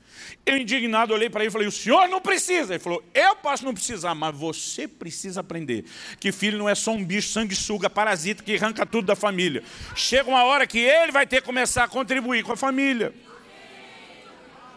Eu, 0.46 0.58
indignado, 0.58 1.14
olhei 1.14 1.30
para 1.30 1.42
ele 1.42 1.48
e 1.48 1.52
falei, 1.52 1.66
o 1.66 1.72
senhor 1.72 2.08
não 2.08 2.20
precisa. 2.20 2.74
Ele 2.74 2.82
falou, 2.82 3.02
eu 3.14 3.36
posso 3.36 3.64
não 3.64 3.72
precisar, 3.72 4.14
mas 4.14 4.36
você 4.36 4.86
precisa 4.86 5.40
aprender. 5.40 5.84
Que 6.20 6.30
filho 6.30 6.58
não 6.58 6.68
é 6.68 6.74
só 6.74 6.92
um 6.92 7.04
bicho 7.04 7.28
sanguessuga, 7.28 7.88
parasita, 7.88 8.42
que 8.42 8.54
arranca 8.56 8.84
tudo 8.84 9.06
da 9.06 9.16
família. 9.16 9.62
Chega 9.94 10.28
uma 10.28 10.44
hora 10.44 10.66
que 10.66 10.78
ele 10.78 11.12
vai 11.12 11.26
ter 11.26 11.40
que 11.40 11.46
começar 11.46 11.84
a 11.84 11.88
contribuir 11.88 12.42
com 12.44 12.52
a 12.52 12.56
família. 12.56 13.14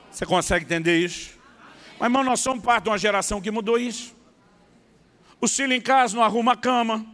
Você 0.09 0.25
consegue 0.25 0.65
entender 0.65 0.97
isso? 0.97 1.37
Mas, 1.99 2.07
irmão, 2.07 2.23
nós 2.23 2.39
somos 2.39 2.63
parte 2.63 2.83
de 2.83 2.89
uma 2.89 2.97
geração 2.97 3.41
que 3.41 3.51
mudou 3.51 3.77
isso. 3.77 4.15
O 5.39 5.47
filho 5.47 5.73
em 5.73 5.81
casa 5.81 6.15
não 6.15 6.23
arruma 6.23 6.53
a 6.53 6.57
cama, 6.57 7.05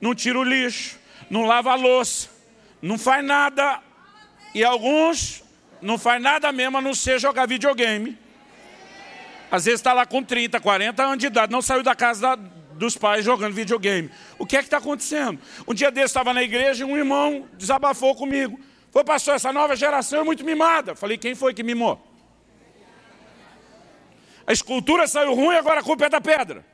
não 0.00 0.14
tira 0.14 0.38
o 0.38 0.44
lixo, 0.44 0.98
não 1.30 1.46
lava 1.46 1.70
a 1.70 1.74
louça, 1.74 2.28
não 2.82 2.98
faz 2.98 3.24
nada 3.24 3.80
e 4.54 4.64
alguns 4.64 5.42
não 5.82 5.98
faz 5.98 6.22
nada 6.22 6.52
mesmo 6.52 6.78
a 6.78 6.80
não 6.80 6.94
ser 6.94 7.18
jogar 7.18 7.46
videogame. 7.46 8.18
Às 9.50 9.64
vezes 9.64 9.80
está 9.80 9.92
lá 9.92 10.06
com 10.06 10.22
30, 10.22 10.60
40 10.60 11.02
anos 11.02 11.18
de 11.18 11.26
idade, 11.26 11.50
não 11.50 11.60
saiu 11.60 11.82
da 11.82 11.94
casa 11.94 12.20
da, 12.20 12.36
dos 12.36 12.96
pais 12.96 13.24
jogando 13.24 13.54
videogame. 13.54 14.10
O 14.38 14.46
que 14.46 14.56
é 14.56 14.60
que 14.60 14.66
está 14.66 14.78
acontecendo? 14.78 15.40
Um 15.66 15.74
dia 15.74 15.90
desse 15.90 16.06
estava 16.06 16.32
na 16.32 16.42
igreja 16.42 16.84
e 16.84 16.86
um 16.86 16.96
irmão 16.96 17.48
desabafou 17.54 18.14
comigo. 18.14 18.60
Foi, 18.92 19.04
pastor, 19.04 19.34
essa 19.34 19.52
nova 19.52 19.74
geração 19.76 20.20
é 20.20 20.24
muito 20.24 20.44
mimada. 20.44 20.94
Falei, 20.94 21.18
quem 21.18 21.34
foi 21.34 21.52
que 21.52 21.62
mimou? 21.62 22.00
A 24.46 24.52
escultura 24.52 25.06
saiu 25.06 25.34
ruim, 25.34 25.54
agora 25.56 25.80
a 25.80 25.82
culpa 25.82 26.06
é 26.06 26.08
da 26.08 26.20
pedra. 26.20 26.64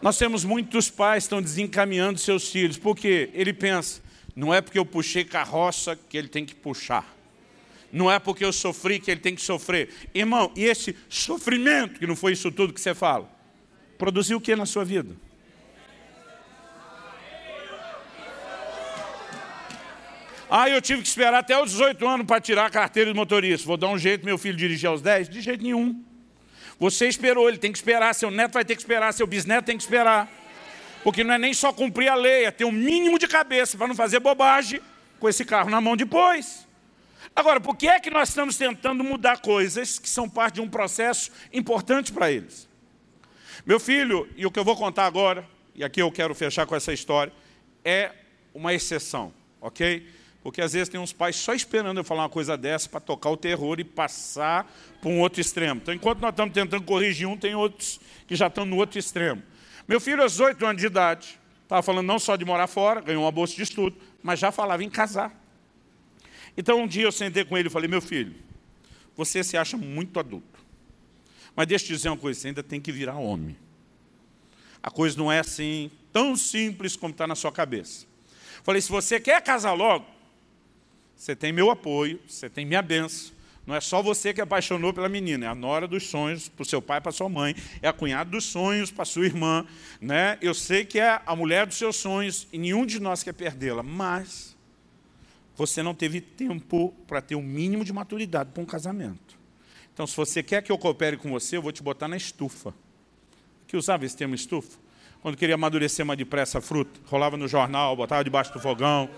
Nós 0.00 0.16
temos 0.16 0.44
muitos 0.44 0.88
pais 0.88 1.24
que 1.24 1.26
estão 1.26 1.42
desencaminhando 1.42 2.18
seus 2.18 2.48
filhos, 2.48 2.78
porque 2.78 3.30
ele 3.34 3.52
pensa, 3.52 4.00
não 4.38 4.54
é 4.54 4.60
porque 4.60 4.78
eu 4.78 4.86
puxei 4.86 5.24
carroça 5.24 5.98
que 6.08 6.16
ele 6.16 6.28
tem 6.28 6.46
que 6.46 6.54
puxar. 6.54 7.04
Não 7.92 8.08
é 8.08 8.20
porque 8.20 8.44
eu 8.44 8.52
sofri 8.52 9.00
que 9.00 9.10
ele 9.10 9.18
tem 9.18 9.34
que 9.34 9.42
sofrer. 9.42 9.92
Irmão, 10.14 10.52
e 10.54 10.62
esse 10.62 10.96
sofrimento, 11.08 11.98
que 11.98 12.06
não 12.06 12.14
foi 12.14 12.34
isso 12.34 12.52
tudo 12.52 12.72
que 12.72 12.80
você 12.80 12.94
fala, 12.94 13.28
produziu 13.98 14.38
o 14.38 14.40
que 14.40 14.54
na 14.54 14.64
sua 14.64 14.84
vida? 14.84 15.16
Ah, 20.48 20.70
eu 20.70 20.80
tive 20.80 21.02
que 21.02 21.08
esperar 21.08 21.34
até 21.34 21.60
os 21.60 21.72
18 21.72 22.06
anos 22.06 22.24
para 22.24 22.40
tirar 22.40 22.66
a 22.66 22.70
carteira 22.70 23.12
de 23.12 23.16
motorista. 23.16 23.66
Vou 23.66 23.76
dar 23.76 23.88
um 23.88 23.98
jeito 23.98 24.24
meu 24.24 24.38
filho 24.38 24.56
dirigir 24.56 24.88
aos 24.88 25.02
10? 25.02 25.28
De 25.28 25.40
jeito 25.40 25.64
nenhum. 25.64 26.00
Você 26.78 27.08
esperou, 27.08 27.48
ele 27.48 27.58
tem 27.58 27.72
que 27.72 27.78
esperar, 27.78 28.14
seu 28.14 28.30
neto 28.30 28.52
vai 28.52 28.64
ter 28.64 28.76
que 28.76 28.82
esperar, 28.82 29.12
seu 29.12 29.26
bisneto 29.26 29.66
tem 29.66 29.76
que 29.76 29.82
esperar. 29.82 30.30
Porque 31.02 31.24
não 31.24 31.34
é 31.34 31.38
nem 31.38 31.54
só 31.54 31.72
cumprir 31.72 32.08
a 32.08 32.14
lei, 32.14 32.44
é 32.44 32.50
ter 32.50 32.64
o 32.64 32.68
um 32.68 32.72
mínimo 32.72 33.18
de 33.18 33.26
cabeça 33.26 33.76
para 33.76 33.86
não 33.86 33.94
fazer 33.94 34.20
bobagem 34.20 34.80
com 35.18 35.28
esse 35.28 35.44
carro 35.44 35.70
na 35.70 35.80
mão 35.80 35.96
depois. 35.96 36.66
Agora, 37.34 37.60
por 37.60 37.76
que 37.76 37.88
é 37.88 38.00
que 38.00 38.10
nós 38.10 38.30
estamos 38.30 38.56
tentando 38.56 39.04
mudar 39.04 39.40
coisas 39.40 39.98
que 39.98 40.08
são 40.08 40.28
parte 40.28 40.56
de 40.56 40.60
um 40.60 40.68
processo 40.68 41.30
importante 41.52 42.12
para 42.12 42.30
eles? 42.30 42.68
Meu 43.64 43.78
filho, 43.78 44.28
e 44.36 44.46
o 44.46 44.50
que 44.50 44.58
eu 44.58 44.64
vou 44.64 44.76
contar 44.76 45.06
agora, 45.06 45.46
e 45.74 45.84
aqui 45.84 46.00
eu 46.00 46.10
quero 46.10 46.34
fechar 46.34 46.66
com 46.66 46.74
essa 46.74 46.92
história, 46.92 47.32
é 47.84 48.12
uma 48.54 48.74
exceção, 48.74 49.32
ok? 49.60 50.06
Porque 50.42 50.60
às 50.60 50.72
vezes 50.72 50.88
tem 50.88 50.98
uns 50.98 51.12
pais 51.12 51.36
só 51.36 51.52
esperando 51.52 51.98
eu 51.98 52.04
falar 52.04 52.22
uma 52.22 52.28
coisa 52.28 52.56
dessa 52.56 52.88
para 52.88 53.00
tocar 53.00 53.30
o 53.30 53.36
terror 53.36 53.78
e 53.78 53.84
passar 53.84 54.66
para 55.00 55.10
um 55.10 55.20
outro 55.20 55.40
extremo. 55.40 55.80
Então, 55.82 55.92
enquanto 55.92 56.20
nós 56.20 56.30
estamos 56.30 56.54
tentando 56.54 56.82
corrigir 56.84 57.26
um, 57.28 57.36
tem 57.36 57.54
outros 57.54 58.00
que 58.26 58.34
já 58.34 58.46
estão 58.46 58.64
no 58.64 58.76
outro 58.76 58.98
extremo. 58.98 59.42
Meu 59.88 59.98
filho, 59.98 60.22
aos 60.22 60.38
oito 60.38 60.66
anos 60.66 60.82
de 60.82 60.86
idade, 60.86 61.40
estava 61.62 61.82
falando 61.82 62.06
não 62.06 62.18
só 62.18 62.36
de 62.36 62.44
morar 62.44 62.66
fora, 62.66 63.00
ganhou 63.00 63.24
uma 63.24 63.32
bolsa 63.32 63.56
de 63.56 63.62
estudo, 63.62 63.96
mas 64.22 64.38
já 64.38 64.52
falava 64.52 64.84
em 64.84 64.90
casar. 64.90 65.34
Então, 66.58 66.82
um 66.82 66.86
dia 66.86 67.04
eu 67.04 67.12
sentei 67.12 67.42
com 67.42 67.56
ele 67.56 67.68
e 67.68 67.70
falei, 67.70 67.88
meu 67.88 68.02
filho, 68.02 68.34
você 69.16 69.42
se 69.42 69.56
acha 69.56 69.78
muito 69.78 70.20
adulto. 70.20 70.58
Mas 71.56 71.66
deixa 71.66 71.84
eu 71.84 71.86
te 71.86 71.92
dizer 71.94 72.10
uma 72.10 72.18
coisa, 72.18 72.38
você 72.38 72.48
ainda 72.48 72.62
tem 72.62 72.78
que 72.78 72.92
virar 72.92 73.14
homem. 73.14 73.56
A 74.82 74.90
coisa 74.90 75.16
não 75.16 75.32
é 75.32 75.38
assim, 75.38 75.90
tão 76.12 76.36
simples 76.36 76.94
como 76.94 77.12
está 77.12 77.26
na 77.26 77.34
sua 77.34 77.50
cabeça. 77.50 78.06
Falei, 78.62 78.82
se 78.82 78.90
você 78.90 79.18
quer 79.18 79.40
casar 79.40 79.72
logo, 79.72 80.04
você 81.16 81.34
tem 81.34 81.50
meu 81.50 81.70
apoio, 81.70 82.20
você 82.28 82.50
tem 82.50 82.66
minha 82.66 82.82
benção. 82.82 83.37
Não 83.68 83.74
é 83.74 83.82
só 83.82 84.02
você 84.02 84.32
que 84.32 84.40
apaixonou 84.40 84.94
pela 84.94 85.10
menina, 85.10 85.44
é 85.44 85.48
a 85.50 85.54
nora 85.54 85.86
dos 85.86 86.06
sonhos 86.06 86.48
para 86.48 86.62
o 86.62 86.64
seu 86.64 86.80
pai, 86.80 87.02
para 87.02 87.12
sua 87.12 87.28
mãe, 87.28 87.54
é 87.82 87.88
a 87.88 87.92
cunhada 87.92 88.30
dos 88.30 88.44
sonhos 88.44 88.90
para 88.90 89.04
sua 89.04 89.26
irmã. 89.26 89.66
Né? 90.00 90.38
Eu 90.40 90.54
sei 90.54 90.86
que 90.86 90.98
é 90.98 91.20
a 91.26 91.36
mulher 91.36 91.66
dos 91.66 91.76
seus 91.76 91.96
sonhos 91.96 92.48
e 92.50 92.56
nenhum 92.56 92.86
de 92.86 92.98
nós 92.98 93.22
quer 93.22 93.34
perdê-la, 93.34 93.82
mas 93.82 94.56
você 95.54 95.82
não 95.82 95.94
teve 95.94 96.18
tempo 96.18 96.94
para 97.06 97.20
ter 97.20 97.34
o 97.34 97.40
um 97.40 97.42
mínimo 97.42 97.84
de 97.84 97.92
maturidade 97.92 98.52
para 98.54 98.62
um 98.62 98.64
casamento. 98.64 99.38
Então, 99.92 100.06
se 100.06 100.16
você 100.16 100.42
quer 100.42 100.62
que 100.62 100.72
eu 100.72 100.78
coopere 100.78 101.18
com 101.18 101.28
você, 101.28 101.58
eu 101.58 101.62
vou 101.62 101.70
te 101.70 101.82
botar 101.82 102.08
na 102.08 102.16
estufa. 102.16 102.72
Que 103.66 103.76
usava 103.76 104.06
esse 104.06 104.16
termo 104.16 104.34
estufa? 104.34 104.78
Quando 105.20 105.36
queria 105.36 105.56
amadurecer 105.56 106.06
mais 106.06 106.16
depressa 106.16 106.56
a 106.56 106.62
fruta, 106.62 106.98
rolava 107.04 107.36
no 107.36 107.46
jornal, 107.46 107.94
botava 107.94 108.24
debaixo 108.24 108.50
do 108.50 108.60
fogão, 108.60 109.10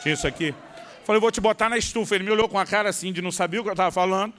tinha 0.00 0.14
isso 0.14 0.26
aqui. 0.26 0.54
Falei, 1.08 1.22
vou 1.22 1.30
te 1.30 1.40
botar 1.40 1.70
na 1.70 1.78
estufa. 1.78 2.16
Ele 2.16 2.24
me 2.24 2.30
olhou 2.30 2.46
com 2.50 2.58
a 2.58 2.66
cara 2.66 2.90
assim, 2.90 3.14
de 3.14 3.22
não 3.22 3.32
saber 3.32 3.60
o 3.60 3.62
que 3.62 3.70
eu 3.70 3.72
estava 3.72 3.90
falando. 3.90 4.34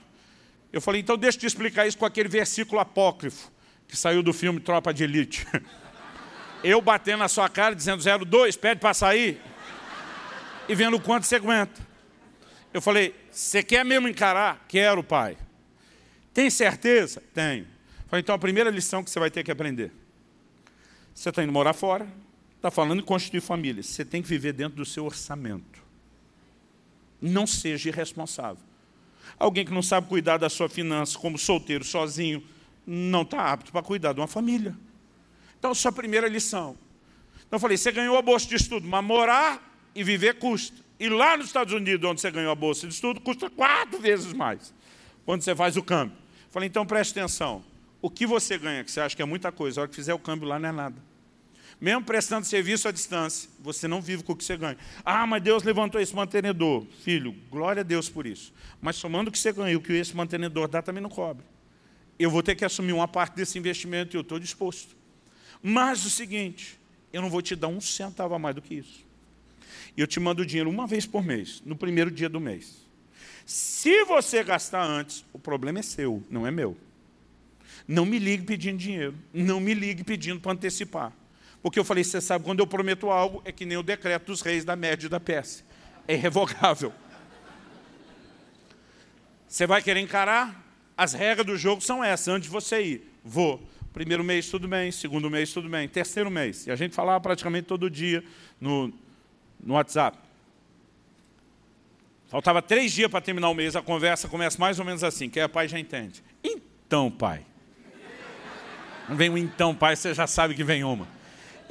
Eu 0.72 0.80
falei, 0.80 1.00
então 1.00 1.18
deixa 1.18 1.36
eu 1.36 1.40
te 1.40 1.46
explicar 1.46 1.84
isso 1.84 1.98
com 1.98 2.06
aquele 2.06 2.28
versículo 2.28 2.80
apócrifo, 2.80 3.50
que 3.88 3.96
saiu 3.96 4.22
do 4.22 4.32
filme 4.32 4.60
Tropa 4.60 4.94
de 4.94 5.02
Elite. 5.02 5.44
Eu 6.62 6.80
batendo 6.80 7.18
na 7.18 7.28
sua 7.28 7.48
cara, 7.48 7.74
dizendo 7.74 8.04
02, 8.24 8.54
pede 8.54 8.80
para 8.80 8.94
sair. 8.94 9.40
E 10.68 10.74
vendo 10.76 10.96
o 10.96 11.00
quanto 11.00 11.26
você 11.26 11.34
aguenta. 11.34 11.84
Eu 12.72 12.80
falei, 12.80 13.16
você 13.32 13.64
quer 13.64 13.84
mesmo 13.84 14.06
encarar? 14.06 14.64
Quero, 14.68 15.02
pai. 15.02 15.36
Tem 16.32 16.48
certeza? 16.50 17.20
Tenho. 17.34 17.66
Falei, 18.06 18.20
então 18.20 18.32
a 18.32 18.38
primeira 18.38 18.70
lição 18.70 19.02
que 19.02 19.10
você 19.10 19.18
vai 19.18 19.28
ter 19.30 19.42
que 19.42 19.50
aprender. 19.50 19.90
Você 21.12 21.30
está 21.30 21.42
indo 21.42 21.52
morar 21.52 21.72
fora, 21.72 22.06
está 22.54 22.70
falando 22.70 23.00
em 23.00 23.04
constituir 23.04 23.40
família. 23.40 23.82
Você 23.82 24.04
tem 24.04 24.22
que 24.22 24.28
viver 24.28 24.52
dentro 24.52 24.76
do 24.76 24.84
seu 24.84 25.04
orçamento. 25.04 25.89
Não 27.20 27.46
seja 27.46 27.88
irresponsável. 27.88 28.62
Alguém 29.38 29.64
que 29.64 29.72
não 29.72 29.82
sabe 29.82 30.08
cuidar 30.08 30.36
da 30.36 30.48
sua 30.48 30.68
finança, 30.68 31.18
como 31.18 31.38
solteiro, 31.38 31.84
sozinho, 31.84 32.42
não 32.86 33.22
está 33.22 33.52
apto 33.52 33.72
para 33.72 33.82
cuidar 33.82 34.12
de 34.12 34.20
uma 34.20 34.26
família. 34.26 34.76
Então, 35.58 35.74
sua 35.74 35.92
primeira 35.92 36.28
lição. 36.28 36.76
Então, 37.46 37.56
eu 37.56 37.60
falei, 37.60 37.76
você 37.76 37.92
ganhou 37.92 38.16
a 38.16 38.22
bolsa 38.22 38.48
de 38.48 38.56
estudo, 38.56 38.86
mas 38.86 39.04
morar 39.04 39.88
e 39.94 40.02
viver 40.02 40.34
custa. 40.38 40.76
E 40.98 41.08
lá 41.08 41.36
nos 41.36 41.46
Estados 41.46 41.72
Unidos, 41.72 42.08
onde 42.08 42.20
você 42.20 42.30
ganhou 42.30 42.52
a 42.52 42.54
bolsa 42.54 42.86
de 42.86 42.94
estudo, 42.94 43.20
custa 43.20 43.48
quatro 43.48 43.98
vezes 43.98 44.32
mais, 44.32 44.74
quando 45.24 45.42
você 45.42 45.54
faz 45.54 45.76
o 45.76 45.82
câmbio. 45.82 46.16
Eu 46.16 46.52
falei, 46.52 46.68
então 46.68 46.84
preste 46.84 47.18
atenção. 47.18 47.64
O 48.02 48.10
que 48.10 48.26
você 48.26 48.58
ganha, 48.58 48.84
que 48.84 48.90
você 48.90 49.00
acha 49.00 49.16
que 49.16 49.22
é 49.22 49.24
muita 49.24 49.50
coisa, 49.52 49.80
a 49.80 49.82
hora 49.82 49.88
que 49.88 49.96
fizer 49.96 50.14
o 50.14 50.18
câmbio 50.18 50.48
lá 50.48 50.58
não 50.58 50.68
é 50.68 50.72
nada. 50.72 51.09
Mesmo 51.80 52.04
prestando 52.04 52.46
serviço 52.46 52.86
à 52.88 52.92
distância, 52.92 53.48
você 53.58 53.88
não 53.88 54.02
vive 54.02 54.22
com 54.22 54.32
o 54.32 54.36
que 54.36 54.44
você 54.44 54.56
ganha. 54.56 54.76
Ah, 55.02 55.26
mas 55.26 55.42
Deus 55.42 55.62
levantou 55.62 55.98
esse 55.98 56.14
mantenedor. 56.14 56.84
Filho, 57.02 57.34
glória 57.50 57.80
a 57.80 57.82
Deus 57.82 58.08
por 58.08 58.26
isso. 58.26 58.52
Mas 58.82 58.96
somando 58.96 59.30
o 59.30 59.32
que 59.32 59.38
você 59.38 59.50
ganha 59.50 59.78
o 59.78 59.80
que 59.80 59.94
esse 59.94 60.14
mantenedor 60.14 60.68
dá, 60.68 60.82
também 60.82 61.02
não 61.02 61.08
cobre. 61.08 61.44
Eu 62.18 62.30
vou 62.30 62.42
ter 62.42 62.54
que 62.54 62.66
assumir 62.66 62.92
uma 62.92 63.08
parte 63.08 63.34
desse 63.34 63.58
investimento 63.58 64.14
e 64.14 64.18
eu 64.18 64.20
estou 64.20 64.38
disposto. 64.38 64.94
Mas 65.62 66.04
o 66.04 66.10
seguinte, 66.10 66.78
eu 67.14 67.22
não 67.22 67.30
vou 67.30 67.40
te 67.40 67.56
dar 67.56 67.68
um 67.68 67.80
centavo 67.80 68.34
a 68.34 68.38
mais 68.38 68.54
do 68.54 68.60
que 68.60 68.74
isso. 68.74 69.06
E 69.96 70.02
eu 70.02 70.06
te 70.06 70.20
mando 70.20 70.42
o 70.42 70.46
dinheiro 70.46 70.68
uma 70.68 70.86
vez 70.86 71.06
por 71.06 71.24
mês, 71.24 71.62
no 71.64 71.74
primeiro 71.74 72.10
dia 72.10 72.28
do 72.28 72.38
mês. 72.38 72.86
Se 73.46 74.04
você 74.04 74.44
gastar 74.44 74.84
antes, 74.84 75.24
o 75.32 75.38
problema 75.38 75.78
é 75.78 75.82
seu, 75.82 76.22
não 76.28 76.46
é 76.46 76.50
meu. 76.50 76.76
Não 77.88 78.04
me 78.04 78.18
ligue 78.18 78.44
pedindo 78.44 78.76
dinheiro. 78.76 79.14
Não 79.32 79.58
me 79.58 79.72
ligue 79.72 80.04
pedindo 80.04 80.40
para 80.40 80.52
antecipar. 80.52 81.12
Porque 81.62 81.78
eu 81.78 81.84
falei, 81.84 82.02
você 82.02 82.20
sabe, 82.20 82.44
quando 82.44 82.60
eu 82.60 82.66
prometo 82.66 83.10
algo, 83.10 83.42
é 83.44 83.52
que 83.52 83.66
nem 83.66 83.76
o 83.76 83.82
decreto 83.82 84.26
dos 84.26 84.40
reis 84.40 84.64
da 84.64 84.74
Média 84.74 85.06
e 85.06 85.08
da 85.08 85.20
Pérsia. 85.20 85.64
É 86.08 86.14
irrevogável. 86.14 86.92
Você 89.46 89.66
vai 89.66 89.82
querer 89.82 90.00
encarar? 90.00 90.64
As 90.96 91.12
regras 91.12 91.46
do 91.46 91.56
jogo 91.56 91.82
são 91.82 92.02
essas, 92.02 92.28
antes 92.28 92.44
de 92.44 92.52
você 92.52 92.82
ir. 92.82 93.12
Vou. 93.24 93.62
Primeiro 93.92 94.22
mês, 94.22 94.48
tudo 94.48 94.68
bem. 94.68 94.90
Segundo 94.92 95.28
mês, 95.28 95.52
tudo 95.52 95.68
bem. 95.68 95.88
Terceiro 95.88 96.30
mês. 96.30 96.66
E 96.66 96.70
a 96.70 96.76
gente 96.76 96.94
falava 96.94 97.20
praticamente 97.20 97.66
todo 97.66 97.90
dia 97.90 98.24
no, 98.60 98.92
no 99.62 99.74
WhatsApp. 99.74 100.16
Faltava 102.28 102.62
três 102.62 102.92
dias 102.92 103.10
para 103.10 103.20
terminar 103.20 103.48
o 103.48 103.54
mês, 103.54 103.74
a 103.74 103.82
conversa 103.82 104.28
começa 104.28 104.56
mais 104.56 104.78
ou 104.78 104.84
menos 104.84 105.02
assim, 105.02 105.28
que 105.28 105.42
o 105.42 105.48
pai 105.48 105.66
já 105.66 105.80
entende. 105.80 106.22
Então, 106.44 107.10
pai. 107.10 107.44
Não 109.08 109.16
vem 109.16 109.28
um 109.28 109.36
então, 109.36 109.74
pai, 109.74 109.96
você 109.96 110.14
já 110.14 110.28
sabe 110.28 110.54
que 110.54 110.62
vem 110.62 110.84
uma. 110.84 111.08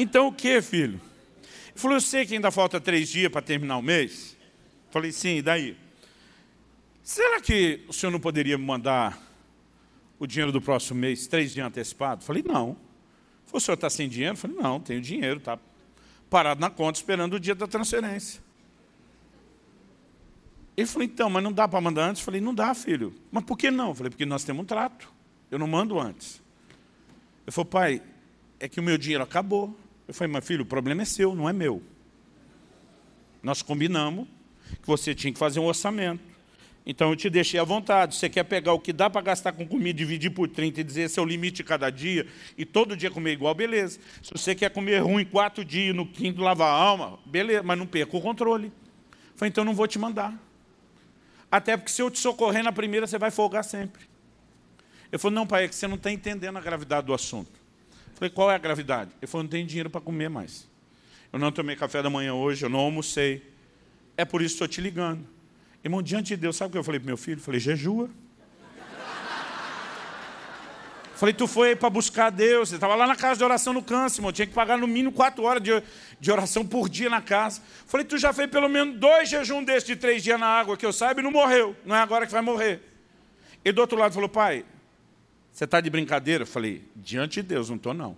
Então 0.02 0.28
o 0.28 0.32
que, 0.32 0.62
filho? 0.62 0.94
Ele 1.44 1.76
falou, 1.76 1.98
eu 1.98 2.02
sei 2.02 2.26
que 2.26 2.34
ainda 2.34 2.50
falta 2.50 2.80
três 2.80 3.10
dias 3.10 3.30
para 3.30 3.42
terminar 3.42 3.78
o 3.78 3.82
mês. 3.82 4.38
Falei, 4.90 5.12
sim, 5.12 5.38
e 5.38 5.42
daí? 5.42 5.78
Será 7.04 7.42
que 7.42 7.82
o 7.86 7.92
senhor 7.92 8.12
não 8.12 8.20
poderia 8.20 8.58
me 8.58 8.64
mandar 8.64 9.22
o 10.18 10.26
dinheiro 10.26 10.54
do 10.54 10.62
próximo 10.62 11.02
mês, 11.02 11.28
três 11.28 11.54
dias 11.54 11.68
antecipado? 11.68 12.24
Falei, 12.24 12.42
não. 12.48 12.78
Falei, 13.46 13.58
o 13.58 13.60
senhor 13.60 13.76
está 13.76 13.90
sem 13.90 14.08
dinheiro? 14.08 14.38
Falei, 14.38 14.56
não, 14.56 14.80
tenho 14.80 15.02
dinheiro, 15.02 15.38
está 15.38 15.60
parado 16.30 16.62
na 16.62 16.70
conta 16.70 16.98
esperando 16.98 17.34
o 17.34 17.40
dia 17.40 17.54
da 17.54 17.68
transferência. 17.68 18.42
Ele 20.78 20.88
falou, 20.88 21.04
então, 21.04 21.30
mas 21.30 21.44
não 21.44 21.52
dá 21.52 21.68
para 21.68 21.82
mandar 21.82 22.10
antes? 22.10 22.22
Falei, 22.22 22.40
não 22.40 22.56
dá, 22.56 22.74
filho. 22.74 23.14
Mas 23.30 23.44
por 23.44 23.58
que 23.58 23.70
não? 23.70 23.94
Falei, 23.94 24.10
porque 24.10 24.26
nós 24.26 24.46
temos 24.46 24.64
um 24.64 24.66
trato. 24.66 25.12
Eu 25.52 25.60
não 25.60 25.68
mando 25.68 26.00
antes. 26.00 26.42
Ele 27.46 27.52
falou, 27.52 27.66
pai, 27.66 28.02
é 28.62 28.70
que 28.70 28.80
o 28.80 28.84
meu 28.84 28.98
dinheiro 28.98 29.24
acabou. 29.24 29.78
Eu 30.10 30.14
falei, 30.16 30.34
mas 30.34 30.44
filho, 30.44 30.64
o 30.64 30.66
problema 30.66 31.04
é 31.04 31.06
seu, 31.06 31.36
não 31.36 31.48
é 31.48 31.54
meu. 31.54 31.84
Nós 33.44 33.62
combinamos 33.62 34.28
que 34.82 34.88
você 34.88 35.14
tinha 35.14 35.32
que 35.32 35.38
fazer 35.38 35.60
um 35.60 35.66
orçamento. 35.66 36.20
Então 36.84 37.12
eu 37.12 37.16
te 37.16 37.30
deixei 37.30 37.60
à 37.60 37.64
vontade. 37.64 38.16
Você 38.16 38.28
quer 38.28 38.44
pegar 38.44 38.74
o 38.74 38.80
que 38.80 38.92
dá 38.92 39.08
para 39.08 39.22
gastar 39.22 39.52
com 39.52 39.68
comida, 39.68 39.96
dividir 39.96 40.32
por 40.32 40.48
30 40.50 40.82
e 40.82 40.84
dizer 40.84 41.02
esse 41.04 41.20
é 41.20 41.22
o 41.22 41.26
limite 41.26 41.64
cada 41.64 41.92
dia, 41.92 42.26
e 42.58 42.66
todo 42.66 42.98
dia 42.98 43.12
comer 43.12 43.34
igual, 43.34 43.54
beleza. 43.54 44.00
Se 44.24 44.32
você 44.32 44.56
quer 44.56 44.72
comer 44.72 44.98
ruim 44.98 45.24
quatro 45.24 45.64
dias, 45.64 45.96
no 45.96 46.08
quinto 46.08 46.42
lavar 46.42 46.70
a 46.70 46.76
alma, 46.76 47.20
beleza, 47.24 47.62
mas 47.62 47.78
não 47.78 47.86
perca 47.86 48.18
o 48.18 48.20
controle. 48.20 48.74
Eu 49.12 49.36
falei, 49.36 49.50
então 49.50 49.64
não 49.64 49.76
vou 49.76 49.88
te 49.88 50.00
mandar. 50.00 50.34
Até 51.52 51.78
porque 51.78 51.92
se 51.92 52.02
eu 52.02 52.10
te 52.10 52.18
socorrer 52.18 52.64
na 52.64 52.72
primeira, 52.72 53.06
você 53.06 53.20
vai 53.20 53.30
folgar 53.30 53.64
sempre. 53.64 54.02
Ele 55.12 55.20
falou, 55.20 55.36
não, 55.36 55.46
pai, 55.46 55.66
é 55.66 55.68
que 55.68 55.76
você 55.76 55.88
não 55.88 55.98
está 55.98 56.12
entendendo 56.12 56.58
a 56.58 56.62
gravidade 56.62 57.06
do 57.06 57.14
assunto. 57.14 57.59
Falei, 58.20 58.30
qual 58.30 58.52
é 58.52 58.56
a 58.56 58.58
gravidade? 58.58 59.12
Ele 59.22 59.32
falou, 59.32 59.44
não 59.44 59.50
tem 59.50 59.66
dinheiro 59.66 59.90
para 59.90 60.02
comer 60.02 60.30
mais. 60.30 60.68
Eu 61.32 61.40
não 61.40 61.54
tomei 61.54 61.78
café 61.78 62.04
da 62.04 62.10
manhã 62.10 62.34
hoje, 62.34 62.66
eu 62.66 62.70
não 62.70 62.80
almocei. 62.80 63.42
É 64.18 64.26
por 64.26 64.42
isso 64.42 64.58
que 64.58 64.64
estou 64.64 64.68
te 64.68 64.82
ligando. 64.82 65.26
Irmão, 65.82 66.02
diante 66.02 66.28
de 66.30 66.36
Deus, 66.36 66.58
sabe 66.58 66.68
o 66.68 66.72
que 66.74 66.78
eu 66.78 66.84
falei 66.84 67.00
para 67.00 67.08
meu 67.08 67.16
filho? 67.16 67.38
Eu 67.38 67.44
falei, 67.44 67.62
jejua. 67.62 68.10
Falei, 71.16 71.34
tu 71.34 71.48
foi 71.48 71.78
para 71.78 71.90
buscar 71.90 72.30
Deus. 72.30 72.68
Você 72.68 72.76
estava 72.76 72.94
lá 72.94 73.08
na 73.08 73.16
casa 73.16 73.38
de 73.38 73.44
oração 73.46 73.72
no 73.72 73.82
câncer, 73.82 74.20
irmão. 74.20 74.34
Tinha 74.34 74.46
que 74.46 74.54
pagar 74.54 74.78
no 74.78 74.86
mínimo 74.88 75.14
quatro 75.14 75.46
horas 75.46 75.64
de, 75.64 75.82
de 76.20 76.30
oração 76.30 76.66
por 76.66 76.90
dia 76.90 77.10
na 77.10 77.22
casa. 77.22 77.62
Falei, 77.88 78.06
tu 78.06 78.18
já 78.18 78.34
fez 78.34 78.50
pelo 78.50 78.68
menos 78.68 79.00
dois 79.00 79.30
jejum 79.30 79.64
desses 79.64 79.86
de 79.86 79.96
três 79.96 80.22
dias 80.22 80.38
na 80.38 80.48
água, 80.48 80.76
que 80.76 80.86
eu 80.86 80.92
saiba, 80.92 81.22
e 81.22 81.24
não 81.24 81.32
morreu. 81.32 81.74
Não 81.86 81.96
é 81.96 82.00
agora 82.00 82.26
que 82.26 82.34
vai 82.34 82.42
morrer. 82.42 82.82
E 83.64 83.72
do 83.72 83.80
outro 83.80 83.98
lado 83.98 84.14
falou, 84.14 84.28
pai, 84.28 84.66
você 85.60 85.66
está 85.66 85.82
de 85.82 85.90
brincadeira? 85.90 86.46
Falei, 86.46 86.86
diante 86.96 87.42
de 87.42 87.50
Deus, 87.50 87.68
não 87.68 87.76
estou 87.76 87.94
não. 87.94 88.16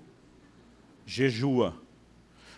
Jejua. 1.08 1.76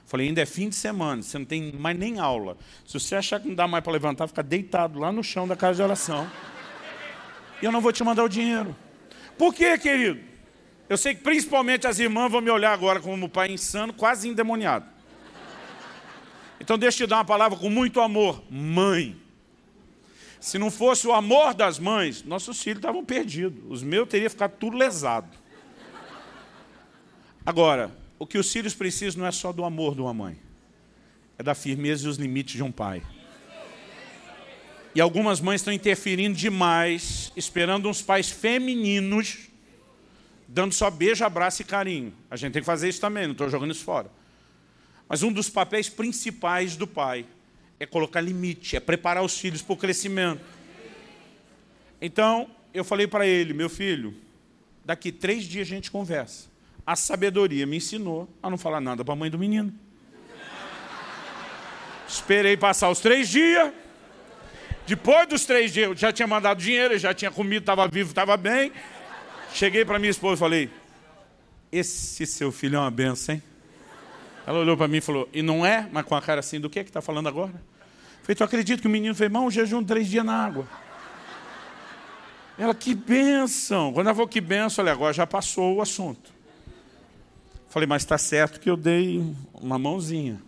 Falei, 0.04 0.28
ainda 0.28 0.42
é 0.42 0.46
fim 0.46 0.68
de 0.68 0.76
semana, 0.76 1.22
você 1.22 1.38
não 1.38 1.46
tem 1.46 1.72
mais 1.72 1.98
nem 1.98 2.20
aula. 2.20 2.58
Se 2.86 3.00
você 3.00 3.16
achar 3.16 3.40
que 3.40 3.48
não 3.48 3.56
dá 3.56 3.66
mais 3.66 3.82
para 3.82 3.94
levantar, 3.94 4.28
fica 4.28 4.44
deitado 4.44 5.00
lá 5.00 5.10
no 5.10 5.24
chão 5.24 5.48
da 5.48 5.56
casa 5.56 5.78
de 5.78 5.84
oração. 5.84 6.30
E 7.62 7.66
eu 7.66 7.72
não 7.72 7.80
vou 7.80 7.94
te 7.94 8.04
mandar 8.04 8.26
o 8.26 8.28
dinheiro. 8.28 8.76
Por 9.38 9.54
quê, 9.54 9.78
querido? 9.78 10.20
Eu 10.90 10.98
sei 10.98 11.16
que 11.16 11.24
principalmente 11.24 11.88
as 11.88 11.98
irmãs 11.98 12.30
vão 12.30 12.42
me 12.42 12.50
olhar 12.50 12.74
agora 12.74 13.00
como 13.00 13.30
pai 13.30 13.54
insano, 13.54 13.94
quase 13.94 14.28
endemoniado. 14.28 14.86
Então 16.60 16.78
deixa 16.78 17.04
eu 17.04 17.08
te 17.08 17.10
dar 17.10 17.20
uma 17.20 17.26
palavra 17.26 17.58
com 17.58 17.70
muito 17.70 18.02
amor. 18.02 18.44
Mãe. 18.52 19.23
Se 20.44 20.60
não 20.60 20.70
fosse 20.70 21.08
o 21.08 21.14
amor 21.14 21.54
das 21.54 21.80
mães, 21.80 22.22
nossos 22.22 22.62
filhos 22.62 22.80
estavam 22.80 23.06
perdidos. 23.06 23.64
Os 23.70 23.82
meus 23.82 24.10
teriam 24.10 24.30
ficado 24.30 24.58
tudo 24.60 24.76
lesado. 24.76 25.30
Agora, 27.46 27.96
o 28.20 28.28
que 28.28 28.38
os 28.38 28.52
filhos 28.52 28.74
precisam 28.74 29.22
não 29.22 29.28
é 29.28 29.32
só 29.32 29.54
do 29.54 29.64
amor 29.64 29.96
de 29.96 30.02
uma 30.02 30.14
mãe. 30.14 30.38
É 31.38 31.44
da 31.44 31.56
firmeza 31.56 32.06
e 32.06 32.10
os 32.10 32.18
limites 32.18 32.56
de 32.56 32.62
um 32.62 32.74
pai. 32.74 33.02
E 34.94 35.00
algumas 35.00 35.40
mães 35.40 35.62
estão 35.62 35.72
interferindo 35.72 36.36
demais, 36.36 37.32
esperando 37.38 37.88
uns 37.88 38.02
pais 38.02 38.30
femininos 38.30 39.48
dando 40.46 40.74
só 40.74 40.92
beijo, 40.92 41.24
abraço 41.24 41.62
e 41.62 41.66
carinho. 41.66 42.14
A 42.30 42.36
gente 42.36 42.52
tem 42.52 42.62
que 42.62 42.66
fazer 42.66 42.90
isso 42.90 43.00
também, 43.00 43.28
não 43.28 43.32
estou 43.32 43.50
jogando 43.50 43.72
isso 43.72 43.86
fora. 43.86 44.12
Mas 45.08 45.24
um 45.24 45.32
dos 45.32 45.50
papéis 45.50 45.88
principais 45.88 46.76
do 46.76 46.86
pai 46.86 47.26
é 47.84 47.86
colocar 47.86 48.22
limite, 48.22 48.76
é 48.76 48.80
preparar 48.80 49.24
os 49.24 49.38
filhos 49.38 49.62
para 49.62 49.74
o 49.74 49.78
crescimento. 49.78 50.42
Então, 52.02 52.50
eu 52.74 52.84
falei 52.84 53.08
para 53.08 53.28
ele, 53.28 53.54
meu 53.54 53.70
filho, 53.70 54.16
daqui 54.84 55.12
três 55.12 55.44
dias 55.44 55.68
a 55.68 55.70
gente 55.70 55.92
conversa. 55.92 56.48
A 56.86 56.96
sabedoria 56.96 57.66
me 57.66 57.78
ensinou 57.78 58.28
a 58.42 58.50
não 58.50 58.58
falar 58.58 58.82
nada 58.82 59.04
para 59.04 59.14
a 59.14 59.18
mãe 59.18 59.30
do 59.30 59.38
menino. 59.38 59.74
Esperei 62.08 62.58
passar 62.58 62.90
os 62.90 63.00
três 63.00 63.30
dias. 63.30 63.72
Depois 64.86 65.28
dos 65.28 65.46
três 65.46 65.72
dias, 65.72 65.88
eu 65.88 65.96
já 65.96 66.12
tinha 66.12 66.28
mandado 66.28 66.62
dinheiro, 66.62 66.98
já 66.98 67.14
tinha 67.14 67.32
comido, 67.32 67.64
estava 67.64 67.88
vivo, 67.88 68.10
estava 68.10 68.36
bem. 68.36 68.72
Cheguei 69.54 69.86
para 69.86 69.98
minha 70.00 70.12
esposa 70.12 70.36
e 70.36 70.40
falei, 70.40 70.70
esse 71.72 72.26
seu 72.26 72.52
filho 72.52 72.76
é 72.76 72.80
uma 72.80 72.92
benção, 72.92 73.36
hein? 73.36 73.44
Ela 74.46 74.60
olhou 74.60 74.76
para 74.76 74.88
mim 74.90 74.98
e 74.98 75.02
falou, 75.02 75.30
e 75.32 75.42
não 75.42 75.66
é? 75.66 75.88
Mas 75.92 76.06
com 76.06 76.16
a 76.16 76.22
cara 76.22 76.42
assim, 76.42 76.60
do 76.60 76.70
que 76.70 76.80
é 76.80 76.84
que 76.84 76.90
está 76.90 77.02
falando 77.02 77.28
agora? 77.28 77.54
Falei, 78.24 78.36
tu 78.36 78.44
acredita 78.44 78.82
que 78.82 78.88
o 78.88 78.92
menino 78.92 79.14
fez, 79.14 79.28
irmão, 79.28 79.52
jejum 79.52 79.84
três 79.84 80.08
dias 80.08 80.26
na 80.26 80.34
água. 80.34 80.66
Ela, 82.58 82.74
que 82.74 82.96
benção. 82.96 83.92
Quando 83.92 84.08
ela 84.08 84.16
falou 84.16 84.30
que 84.30 84.40
benção, 84.40 84.78
falei, 84.78 84.94
agora 84.94 85.14
já 85.14 85.28
passou 85.28 85.76
o 85.76 85.82
assunto. 85.82 86.32
Falei, 87.68 87.86
mas 87.86 88.04
está 88.04 88.18
certo 88.18 88.60
que 88.62 88.70
eu 88.70 88.78
dei 88.78 89.22
uma 89.54 89.78
mãozinha. 89.78 90.42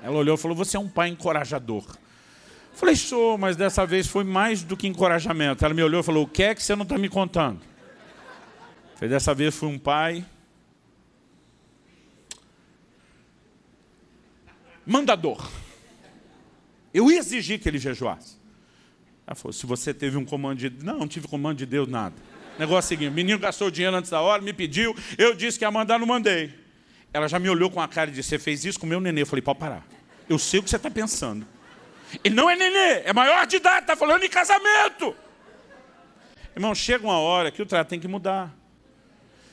Ela 0.00 0.16
olhou 0.16 0.36
e 0.36 0.38
falou, 0.38 0.56
você 0.56 0.76
é 0.76 0.80
um 0.80 0.88
pai 0.88 1.08
encorajador. 1.08 1.84
Falei, 2.74 2.94
sou, 2.94 3.36
mas 3.36 3.56
dessa 3.56 3.84
vez 3.84 4.06
foi 4.06 4.22
mais 4.22 4.62
do 4.62 4.76
que 4.76 4.86
encorajamento. 4.86 5.64
Ela 5.64 5.74
me 5.74 5.82
olhou 5.82 6.00
e 6.00 6.04
falou, 6.04 6.24
o 6.24 6.28
que 6.28 6.44
é 6.44 6.54
que 6.54 6.62
você 6.62 6.76
não 6.76 6.84
está 6.84 6.96
me 6.96 7.08
contando? 7.08 7.60
Falei, 8.94 9.10
dessa 9.10 9.34
vez 9.34 9.56
fui 9.56 9.68
um 9.68 9.78
pai 9.78 10.24
mandador. 14.86 15.50
Eu 16.92 17.10
exigi 17.10 17.58
que 17.58 17.68
ele 17.68 17.78
jejuasse. 17.78 18.36
Ela 19.26 19.34
falou, 19.34 19.52
se 19.52 19.66
você 19.66 19.92
teve 19.92 20.16
um 20.16 20.24
comando 20.24 20.58
de 20.58 20.70
Deus. 20.70 20.84
Não, 20.84 21.00
não 21.00 21.08
tive 21.08 21.28
comando 21.28 21.58
de 21.58 21.66
Deus, 21.66 21.86
nada. 21.86 22.14
Negócio 22.58 22.88
seguinte, 22.88 23.10
o 23.10 23.14
menino 23.14 23.38
gastou 23.38 23.70
dinheiro 23.70 23.96
antes 23.96 24.10
da 24.10 24.20
hora, 24.20 24.42
me 24.42 24.52
pediu, 24.52 24.96
eu 25.16 25.34
disse 25.34 25.58
que 25.58 25.64
ia 25.64 25.70
mandar, 25.70 25.98
não 25.98 26.06
mandei. 26.06 26.52
Ela 27.12 27.28
já 27.28 27.38
me 27.38 27.48
olhou 27.48 27.70
com 27.70 27.80
a 27.80 27.86
cara 27.86 28.10
e 28.10 28.12
disse, 28.12 28.30
você 28.30 28.38
fez 28.38 28.64
isso 28.64 28.80
com 28.80 28.86
o 28.86 28.88
meu 28.88 29.00
nenê. 29.00 29.22
Eu 29.22 29.26
falei, 29.26 29.42
pode 29.42 29.58
parar. 29.58 29.86
Eu 30.28 30.38
sei 30.38 30.60
o 30.60 30.62
que 30.62 30.70
você 30.70 30.76
está 30.76 30.90
pensando. 30.90 31.46
Ele 32.24 32.34
não 32.34 32.48
é 32.48 32.56
nenê, 32.56 33.02
é 33.04 33.12
maior 33.12 33.46
de 33.46 33.56
idade, 33.56 33.80
está 33.80 33.94
falando 33.94 34.24
em 34.24 34.28
casamento. 34.28 35.14
Irmão, 36.56 36.74
chega 36.74 37.04
uma 37.04 37.18
hora 37.18 37.50
que 37.50 37.62
o 37.62 37.66
trato 37.66 37.88
tem 37.88 38.00
que 38.00 38.08
mudar. 38.08 38.52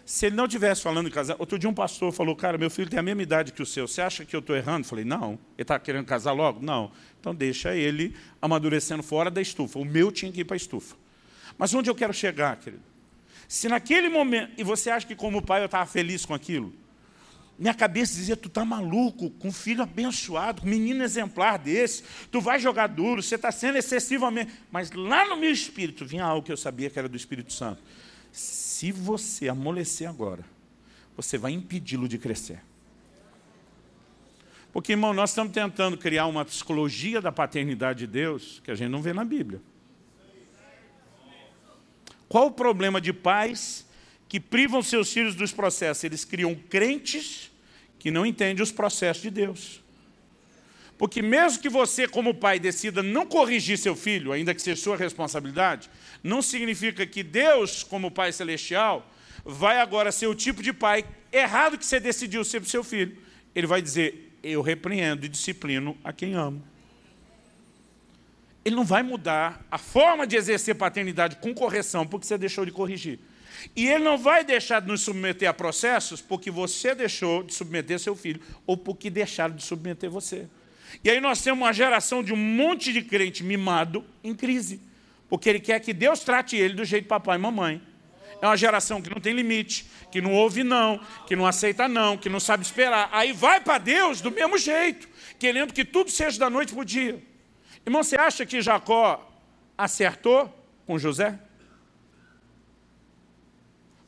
Se 0.06 0.28
ele 0.28 0.36
não 0.36 0.46
estivesse 0.46 0.84
falando 0.84 1.08
em 1.08 1.12
casar, 1.12 1.36
outro 1.40 1.58
dia 1.58 1.68
um 1.68 1.74
pastor 1.74 2.12
falou, 2.14 2.36
cara, 2.36 2.60
meu 2.60 2.70
filho 2.70 2.88
tem 2.88 3.00
a 3.00 3.02
mesma 3.02 3.24
idade 3.24 3.52
que 3.52 3.64
o 3.64 3.66
seu, 3.66 3.88
você 3.88 4.02
acha 4.02 4.24
que 4.24 4.36
eu 4.36 4.40
estou 4.40 4.56
errando? 4.56 4.82
Eu 4.82 4.90
falei, 4.90 5.04
não. 5.04 5.32
Ele 5.32 5.64
está 5.64 5.80
querendo 5.80 6.06
casar 6.06 6.32
logo? 6.32 6.64
Não. 6.64 6.92
Então 7.20 7.34
deixa 7.34 7.76
ele 7.76 8.16
amadurecendo 8.40 9.02
fora 9.02 9.32
da 9.32 9.42
estufa. 9.42 9.80
O 9.80 9.84
meu 9.84 10.12
tinha 10.12 10.32
que 10.32 10.42
ir 10.42 10.46
para 10.46 10.56
a 10.56 10.58
estufa. 10.58 10.96
Mas 11.58 11.74
onde 11.74 11.90
eu 11.90 11.96
quero 11.96 12.14
chegar, 12.14 12.56
querido? 12.58 12.84
Se 13.48 13.68
naquele 13.68 14.08
momento, 14.08 14.52
e 14.60 14.64
você 14.64 14.92
acha 14.92 15.08
que 15.08 15.16
como 15.16 15.42
pai 15.42 15.62
eu 15.62 15.66
estava 15.66 15.88
feliz 15.88 16.24
com 16.24 16.36
aquilo, 16.36 16.72
minha 17.58 17.74
cabeça 17.74 18.14
dizia, 18.14 18.38
tu 18.38 18.48
está 18.48 18.64
maluco, 18.64 19.32
com 19.32 19.48
um 19.48 19.54
filho 19.54 19.82
abençoado, 19.82 20.68
menino 20.68 21.04
exemplar 21.04 21.58
desse, 21.58 22.04
tu 22.32 22.40
vai 22.40 22.60
jogar 22.60 22.88
duro, 22.88 23.24
você 23.24 23.36
está 23.36 23.52
sendo 23.52 23.78
excessivamente... 23.78 24.52
Mas 24.72 24.92
lá 24.92 25.28
no 25.28 25.38
meu 25.38 25.52
espírito 25.52 26.06
vinha 26.06 26.26
algo 26.26 26.46
que 26.46 26.52
eu 26.52 26.58
sabia 26.58 26.92
que 26.92 27.00
era 27.00 27.10
do 27.10 27.18
Espírito 27.18 27.52
Santo 27.52 27.82
se 28.76 28.92
você 28.92 29.48
amolecer 29.48 30.10
agora, 30.10 30.44
você 31.16 31.38
vai 31.38 31.54
impedi-lo 31.54 32.10
de 32.10 32.18
crescer. 32.18 32.62
Porque, 34.74 34.92
irmão, 34.92 35.14
nós 35.14 35.30
estamos 35.30 35.54
tentando 35.54 35.98
criar 35.98 36.26
uma 36.26 36.44
psicologia 36.44 37.22
da 37.22 37.32
paternidade 37.32 38.00
de 38.00 38.08
Deus 38.08 38.62
que 38.66 38.70
a 38.70 38.76
gente 38.76 38.90
não 38.90 39.02
vê 39.02 39.14
na 39.14 39.24
Bíblia. 39.24 39.62
Qual 42.28 42.48
o 42.48 42.52
problema 42.52 43.00
de 43.00 43.14
pais 43.14 43.88
que 44.28 44.42
privam 44.42 44.84
seus 44.84 45.10
filhos 45.10 45.36
dos 45.36 45.54
processos? 45.54 46.04
Eles 46.04 46.26
criam 46.26 46.54
crentes 46.54 47.50
que 47.98 48.12
não 48.12 48.26
entendem 48.26 48.62
os 48.62 48.74
processos 48.74 49.24
de 49.24 49.30
Deus. 49.30 49.82
Porque 50.98 51.22
mesmo 51.22 51.62
que 51.62 51.70
você, 51.70 52.08
como 52.08 52.34
pai, 52.34 52.60
decida 52.60 53.04
não 53.04 53.26
corrigir 53.26 53.78
seu 53.78 53.96
filho, 53.96 54.32
ainda 54.32 54.54
que 54.56 54.62
seja 54.62 54.82
sua 54.82 54.96
responsabilidade, 54.96 55.90
não 56.24 56.42
significa 56.42 57.06
que 57.06 57.22
Deus, 57.22 57.84
como 57.84 58.10
Pai 58.10 58.32
Celestial, 58.32 59.12
vai 59.44 59.80
agora 59.80 60.12
ser 60.12 60.28
o 60.28 60.36
tipo 60.36 60.64
de 60.64 60.72
pai 60.72 61.06
errado 61.32 61.78
que 61.78 61.86
você 61.86 62.00
decidiu 62.00 62.44
ser 62.46 62.62
para 62.62 62.68
o 62.68 62.70
seu 62.70 62.84
filho. 62.84 63.18
Ele 63.54 63.68
vai 63.68 63.82
dizer, 63.82 64.38
eu 64.42 64.62
repreendo 64.62 65.26
e 65.26 65.30
disciplino 65.30 65.98
a 66.04 66.14
quem 66.14 66.34
amo. 66.34 66.64
Ele 68.64 68.76
não 68.76 68.86
vai 68.86 69.04
mudar 69.04 69.64
a 69.70 69.78
forma 69.78 70.26
de 70.26 70.36
exercer 70.36 70.76
paternidade 70.76 71.36
com 71.36 71.54
correção 71.54 72.08
porque 72.08 72.26
você 72.26 72.38
deixou 72.38 72.66
de 72.66 72.72
corrigir. 72.72 73.20
E 73.76 73.88
ele 73.88 74.04
não 74.04 74.18
vai 74.18 74.44
deixar 74.44 74.80
de 74.80 74.88
nos 74.88 75.02
submeter 75.02 75.48
a 75.48 75.54
processos 75.54 76.22
porque 76.22 76.50
você 76.50 76.96
deixou 76.96 77.44
de 77.44 77.54
submeter 77.54 78.00
seu 78.00 78.16
filho 78.16 78.42
ou 78.66 78.76
porque 78.76 79.10
deixaram 79.10 79.56
de 79.56 79.64
submeter 79.64 80.10
você. 80.10 80.48
E 81.04 81.10
aí 81.10 81.20
nós 81.20 81.42
temos 81.42 81.62
uma 81.62 81.74
geração 81.74 82.24
de 82.24 82.34
um 82.34 82.38
monte 82.38 82.92
de 82.92 83.02
crente 83.02 83.44
mimado 83.44 84.04
em 84.24 84.34
crise. 84.34 84.82
Porque 85.30 85.50
ele 85.50 85.60
quer 85.60 85.80
que 85.80 85.94
Deus 85.94 86.20
trate 86.20 86.56
ele 86.56 86.74
do 86.74 86.86
jeito 86.86 87.08
papai 87.08 87.38
e 87.38 87.42
mamãe. 87.42 87.82
É 88.42 88.46
uma 88.48 88.58
geração 88.58 89.02
que 89.02 89.10
não 89.10 89.22
tem 89.22 89.34
limite, 89.34 89.86
que 90.12 90.22
não 90.22 90.34
ouve 90.34 90.64
não, 90.64 91.00
que 91.26 91.36
não 91.36 91.46
aceita 91.46 91.88
não, 91.88 92.18
que 92.18 92.30
não 92.30 92.40
sabe 92.40 92.64
esperar. 92.64 93.10
Aí 93.12 93.34
vai 93.34 93.60
para 93.60 93.78
Deus 93.78 94.22
do 94.22 94.32
mesmo 94.32 94.58
jeito, 94.58 95.08
querendo 95.40 95.74
que 95.74 95.86
tudo 95.86 96.12
seja 96.12 96.38
da 96.40 96.50
noite 96.50 96.74
para 96.74 96.82
o 96.82 96.86
dia. 96.86 97.22
Irmão, 97.86 98.04
você 98.04 98.16
acha 98.16 98.46
que 98.46 98.62
Jacó 98.62 99.32
acertou 99.78 100.54
com 100.86 100.98
José? 100.98 101.40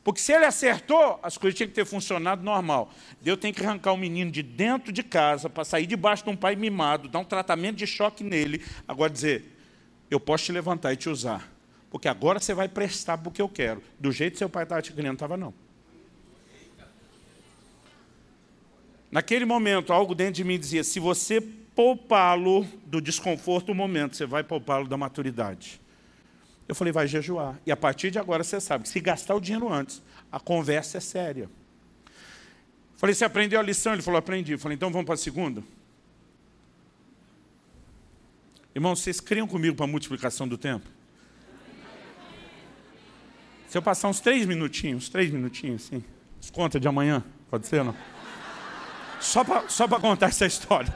Porque 0.08 0.22
se 0.22 0.32
ele 0.32 0.46
acertou, 0.46 1.20
as 1.22 1.36
coisas 1.36 1.54
tinham 1.54 1.68
que 1.68 1.74
ter 1.74 1.84
funcionado 1.84 2.42
normal. 2.42 2.90
Deus 3.20 3.38
tem 3.38 3.52
que 3.52 3.62
arrancar 3.62 3.92
o 3.92 3.96
menino 3.98 4.30
de 4.30 4.42
dentro 4.42 4.90
de 4.90 5.02
casa 5.02 5.50
para 5.50 5.66
sair 5.66 5.84
debaixo 5.84 6.24
de 6.24 6.30
um 6.30 6.34
pai 6.34 6.56
mimado, 6.56 7.10
dar 7.10 7.18
um 7.18 7.24
tratamento 7.24 7.76
de 7.76 7.86
choque 7.86 8.24
nele. 8.24 8.64
Agora 8.88 9.12
dizer, 9.12 9.54
eu 10.10 10.18
posso 10.18 10.46
te 10.46 10.52
levantar 10.52 10.94
e 10.94 10.96
te 10.96 11.10
usar. 11.10 11.52
Porque 11.90 12.08
agora 12.08 12.40
você 12.40 12.54
vai 12.54 12.70
prestar 12.70 13.18
para 13.18 13.28
o 13.28 13.30
que 13.30 13.42
eu 13.42 13.50
quero. 13.50 13.82
Do 14.00 14.10
jeito 14.10 14.32
que 14.32 14.38
seu 14.38 14.48
pai 14.48 14.62
estava 14.62 14.80
te 14.80 14.94
criando, 14.94 15.16
estava 15.16 15.36
não. 15.36 15.52
Naquele 19.10 19.44
momento, 19.44 19.92
algo 19.92 20.14
dentro 20.14 20.32
de 20.32 20.44
mim 20.44 20.58
dizia, 20.58 20.82
se 20.84 20.98
você 20.98 21.38
poupá-lo 21.38 22.64
do 22.86 22.98
desconforto 23.02 23.66
do 23.66 23.74
momento, 23.74 24.16
você 24.16 24.24
vai 24.24 24.42
poupá-lo 24.42 24.88
da 24.88 24.96
maturidade. 24.96 25.78
Eu 26.68 26.74
falei, 26.74 26.92
vai 26.92 27.08
jejuar. 27.08 27.58
E 27.64 27.72
a 27.72 27.76
partir 27.76 28.10
de 28.10 28.18
agora 28.18 28.44
você 28.44 28.60
sabe 28.60 28.84
que 28.84 28.90
se 28.90 29.00
gastar 29.00 29.34
o 29.34 29.40
dinheiro 29.40 29.72
antes, 29.72 30.02
a 30.30 30.38
conversa 30.38 30.98
é 30.98 31.00
séria. 31.00 31.48
Falei, 32.98 33.14
você 33.14 33.24
aprendeu 33.24 33.58
a 33.58 33.62
lição? 33.62 33.94
Ele 33.94 34.02
falou, 34.02 34.18
aprendi. 34.18 34.58
Falei, 34.58 34.76
então 34.76 34.90
vamos 34.90 35.06
para 35.06 35.14
a 35.14 35.18
segunda? 35.18 35.62
Irmãos, 38.74 39.00
vocês 39.00 39.18
criam 39.18 39.46
comigo 39.46 39.74
para 39.74 39.86
a 39.86 39.88
multiplicação 39.88 40.46
do 40.46 40.58
tempo? 40.58 40.86
Se 43.68 43.76
eu 43.76 43.82
passar 43.82 44.08
uns 44.08 44.20
três 44.20 44.46
minutinhos, 44.46 45.08
três 45.08 45.30
minutinhos, 45.30 45.86
assim, 45.86 46.04
conta 46.52 46.78
de 46.78 46.86
amanhã, 46.86 47.24
pode 47.50 47.66
ser 47.66 47.82
não? 47.82 47.94
Só 49.20 49.42
para 49.42 49.68
só 49.68 49.88
contar 49.88 50.26
essa 50.26 50.46
história. 50.46 50.94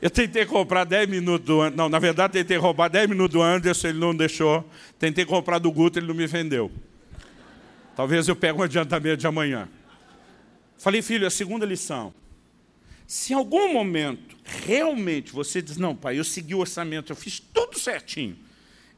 Eu 0.00 0.10
tentei 0.10 0.46
comprar 0.46 0.84
10 0.84 1.08
minutos 1.08 1.44
do 1.44 1.60
Anderson. 1.60 1.76
Não, 1.76 1.88
na 1.88 1.98
verdade, 1.98 2.32
tentei 2.32 2.56
roubar 2.56 2.88
10 2.88 3.08
minutos 3.08 3.32
do 3.32 3.42
Anderson, 3.42 3.88
ele 3.88 3.98
não 3.98 4.14
deixou. 4.14 4.68
Tentei 4.98 5.24
comprar 5.24 5.58
do 5.58 5.72
Guto, 5.72 5.98
ele 5.98 6.06
não 6.06 6.14
me 6.14 6.26
vendeu. 6.26 6.70
Talvez 7.96 8.28
eu 8.28 8.36
pegue 8.36 8.58
um 8.58 8.62
adiantamento 8.62 9.16
de 9.16 9.26
amanhã. 9.26 9.68
Falei, 10.76 11.02
filho, 11.02 11.26
a 11.26 11.30
segunda 11.30 11.66
lição. 11.66 12.14
Se 13.08 13.32
em 13.32 13.36
algum 13.36 13.72
momento 13.72 14.36
realmente 14.44 15.32
você 15.32 15.60
diz, 15.60 15.76
não, 15.76 15.96
pai, 15.96 16.18
eu 16.18 16.24
segui 16.24 16.54
o 16.54 16.58
orçamento, 16.58 17.10
eu 17.10 17.16
fiz 17.16 17.40
tudo 17.40 17.78
certinho, 17.78 18.36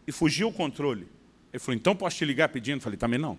e 0.06 0.12
fugiu 0.12 0.48
o 0.48 0.52
controle. 0.52 1.08
Ele 1.50 1.58
falou, 1.58 1.76
então 1.76 1.96
posso 1.96 2.18
te 2.18 2.24
ligar 2.26 2.48
pedindo? 2.50 2.82
Falei, 2.82 2.98
também 2.98 3.18
não. 3.18 3.38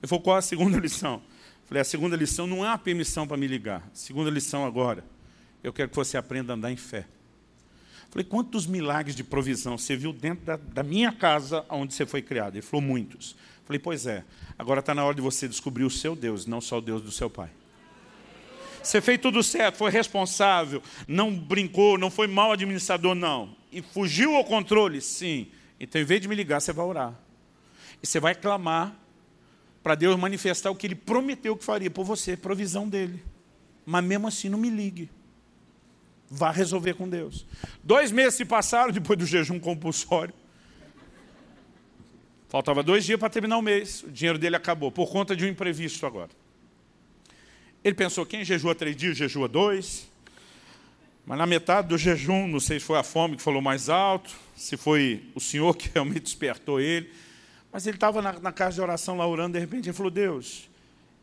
Ele 0.00 0.08
falou, 0.08 0.22
qual 0.22 0.36
a 0.36 0.42
segunda 0.42 0.78
lição? 0.80 1.20
Falei, 1.66 1.82
a 1.82 1.84
segunda 1.84 2.16
lição 2.16 2.46
não 2.46 2.64
é 2.64 2.68
uma 2.68 2.78
permissão 2.78 3.26
para 3.26 3.36
me 3.36 3.46
ligar. 3.46 3.82
A 3.92 3.94
segunda 3.94 4.30
lição 4.30 4.64
agora 4.64 5.04
eu 5.66 5.72
quero 5.72 5.88
que 5.88 5.96
você 5.96 6.16
aprenda 6.16 6.52
a 6.52 6.54
andar 6.56 6.70
em 6.70 6.76
fé. 6.76 7.04
Falei, 8.08 8.24
quantos 8.24 8.68
milagres 8.68 9.16
de 9.16 9.24
provisão 9.24 9.76
você 9.76 9.96
viu 9.96 10.12
dentro 10.12 10.44
da, 10.44 10.56
da 10.56 10.82
minha 10.84 11.10
casa 11.10 11.66
onde 11.68 11.92
você 11.92 12.06
foi 12.06 12.22
criado? 12.22 12.54
Ele 12.54 12.62
falou, 12.62 12.80
muitos. 12.80 13.34
Falei, 13.64 13.80
pois 13.80 14.06
é, 14.06 14.24
agora 14.56 14.78
está 14.78 14.94
na 14.94 15.04
hora 15.04 15.16
de 15.16 15.20
você 15.20 15.48
descobrir 15.48 15.82
o 15.82 15.90
seu 15.90 16.14
Deus, 16.14 16.46
não 16.46 16.60
só 16.60 16.78
o 16.78 16.80
Deus 16.80 17.02
do 17.02 17.10
seu 17.10 17.28
pai. 17.28 17.50
Você 18.80 19.00
fez 19.00 19.20
tudo 19.20 19.42
certo, 19.42 19.74
foi 19.74 19.90
responsável, 19.90 20.80
não 21.08 21.36
brincou, 21.36 21.98
não 21.98 22.12
foi 22.12 22.28
mal 22.28 22.52
administrador, 22.52 23.16
não. 23.16 23.52
E 23.72 23.82
fugiu 23.82 24.36
ao 24.36 24.44
controle, 24.44 25.00
sim. 25.00 25.48
Então, 25.80 26.00
em 26.00 26.04
vez 26.04 26.20
de 26.20 26.28
me 26.28 26.36
ligar, 26.36 26.60
você 26.60 26.72
vai 26.72 26.86
orar. 26.86 27.12
E 28.00 28.06
você 28.06 28.20
vai 28.20 28.36
clamar 28.36 28.94
para 29.82 29.96
Deus 29.96 30.16
manifestar 30.16 30.70
o 30.70 30.76
que 30.76 30.86
Ele 30.86 30.94
prometeu 30.94 31.56
que 31.56 31.64
faria 31.64 31.90
por 31.90 32.04
você, 32.04 32.36
provisão 32.36 32.88
dEle. 32.88 33.20
Mas 33.84 34.04
mesmo 34.04 34.28
assim, 34.28 34.48
não 34.48 34.58
me 34.58 34.70
ligue. 34.70 35.10
Vá 36.30 36.50
resolver 36.50 36.94
com 36.94 37.08
Deus. 37.08 37.46
Dois 37.82 38.10
meses 38.10 38.34
se 38.34 38.44
passaram 38.44 38.92
depois 38.92 39.18
do 39.18 39.24
jejum 39.24 39.60
compulsório. 39.60 40.34
Faltava 42.48 42.82
dois 42.82 43.04
dias 43.04 43.18
para 43.18 43.30
terminar 43.30 43.58
o 43.58 43.62
mês. 43.62 44.02
O 44.02 44.10
dinheiro 44.10 44.38
dele 44.38 44.56
acabou, 44.56 44.90
por 44.90 45.10
conta 45.10 45.36
de 45.36 45.44
um 45.44 45.48
imprevisto 45.48 46.04
agora. 46.04 46.30
Ele 47.84 47.94
pensou, 47.94 48.26
quem 48.26 48.44
jejua 48.44 48.74
três 48.74 48.96
dias, 48.96 49.16
jejua 49.16 49.46
dois. 49.46 50.08
Mas 51.24 51.38
na 51.38 51.46
metade 51.46 51.88
do 51.88 51.98
jejum, 51.98 52.46
não 52.46 52.60
sei 52.60 52.80
se 52.80 52.86
foi 52.86 52.98
a 52.98 53.02
fome 53.02 53.36
que 53.36 53.42
falou 53.42 53.60
mais 53.60 53.88
alto, 53.88 54.32
se 54.56 54.76
foi 54.76 55.24
o 55.34 55.40
Senhor 55.40 55.76
que 55.76 55.90
realmente 55.92 56.22
despertou 56.22 56.80
ele. 56.80 57.10
Mas 57.72 57.86
ele 57.86 57.96
estava 57.96 58.22
na, 58.22 58.32
na 58.40 58.52
casa 58.52 58.76
de 58.76 58.80
oração 58.80 59.16
lá 59.16 59.26
orando, 59.26 59.54
de 59.54 59.58
repente 59.60 59.88
ele 59.88 59.96
falou, 59.96 60.10
Deus, 60.10 60.68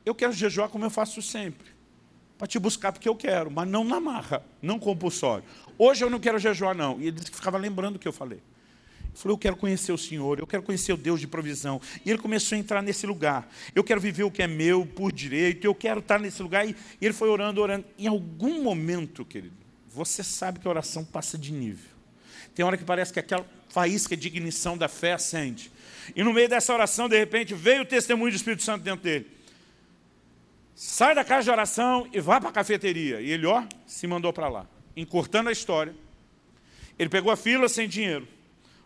eu 0.06 0.14
quero 0.14 0.34
jejuar 0.34 0.70
como 0.70 0.86
eu 0.86 0.89
faço 0.89 1.22
sempre 1.22 1.72
para 2.38 2.48
te 2.48 2.60
buscar 2.60 2.92
porque 2.92 3.08
eu 3.08 3.16
quero, 3.16 3.50
mas 3.52 3.68
não 3.68 3.84
na 3.84 4.00
marra, 4.00 4.44
não 4.62 4.80
compulsório. 4.80 5.44
Hoje 5.78 6.04
eu 6.04 6.10
não 6.10 6.20
quero 6.20 6.38
jejuar, 6.40 6.76
não. 6.76 7.00
E 7.00 7.08
ele 7.08 7.12
disse 7.12 7.32
que 7.32 7.38
ficava 7.38 7.58
lembrando 7.58 7.96
o 7.96 8.00
que 8.00 8.08
eu 8.08 8.14
falei. 8.14 8.40
Ele 8.40 9.18
falou, 9.18 9.36
eu 9.36 9.40
quero 9.40 9.56
conhecer 9.56 9.92
o 9.92 9.98
Senhor, 9.98 10.40
eu 10.40 10.48
quero 10.48 10.64
conhecer 10.64 10.92
o 10.92 10.98
Deus 10.98 11.20
de 11.20 11.28
provisão. 11.28 11.80
E 12.06 12.10
ele 12.10 12.20
começou 12.20 12.56
a 12.56 12.60
entrar 12.60 12.82
nesse 12.82 13.06
lugar. 13.06 13.48
Eu 13.76 13.84
quero 13.84 14.02
viver 14.02 14.24
o 14.24 14.32
que 14.32 14.42
é 14.42 14.48
meu 14.48 14.86
por 14.86 15.12
direito, 15.12 15.66
eu 15.66 15.76
quero 15.76 16.00
estar 16.00 16.20
nesse 16.20 16.42
lugar. 16.42 16.68
E 16.68 16.76
ele 17.02 17.14
foi 17.14 17.30
orando, 17.30 17.62
orando. 17.62 17.86
Em 17.98 18.08
algum 18.08 18.64
momento, 18.64 19.24
querido, 19.24 19.56
você 19.88 20.24
sabe 20.24 20.60
que 20.60 20.68
a 20.68 20.72
oração 20.72 21.06
passa 21.06 21.38
de 21.38 21.52
nível. 21.52 21.92
Tem 22.56 22.66
hora 22.66 22.78
que 22.78 22.84
parece 22.84 23.14
que 23.14 23.20
aquela 23.20 23.46
faísca 23.70 24.18
de 24.18 24.28
ignição 24.28 24.78
da 24.78 24.88
fé 24.88 25.14
acende. 25.14 25.72
E 26.16 26.24
no 26.24 26.34
meio 26.34 26.50
dessa 26.50 26.74
oração, 26.74 27.08
de 27.08 27.18
repente, 27.18 27.54
veio 27.54 27.84
o 27.84 27.86
testemunho 27.86 28.32
do 28.32 28.36
Espírito 28.36 28.64
Santo 28.64 28.84
dentro 28.84 29.04
dele 29.04 29.33
sai 30.76 31.13
da 31.15 31.24
casa 31.24 31.43
de 31.43 31.51
oração 31.51 32.07
e 32.11 32.19
vai 32.19 32.39
para 32.39 32.49
a 32.49 32.53
cafeteria. 32.53 33.21
E 33.21 33.32
ele, 33.32 33.45
ó, 33.45 33.63
se 33.86 34.07
mandou 34.07 34.34
para 34.34 34.47
lá. 34.49 34.67
Encurtando 34.95 35.49
a 35.49 35.51
história, 35.51 35.95
ele 36.97 37.09
pegou 37.09 37.32
a 37.32 37.36
fila 37.38 37.67
sem 37.67 37.88
dinheiro. 37.88 38.28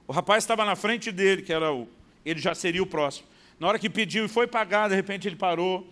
O 0.07 0.11
rapaz 0.11 0.43
estava 0.43 0.63
na 0.63 0.75
frente 0.75 1.11
dele, 1.11 1.41
que 1.41 1.51
era 1.51 1.71
o, 1.73 1.87
ele 2.25 2.39
já 2.39 2.55
seria 2.55 2.81
o 2.81 2.85
próximo. 2.85 3.27
Na 3.59 3.67
hora 3.67 3.79
que 3.79 3.89
pediu 3.89 4.25
e 4.25 4.27
foi 4.27 4.47
pagar, 4.47 4.87
de 4.87 4.95
repente 4.95 5.27
ele 5.27 5.35
parou, 5.35 5.87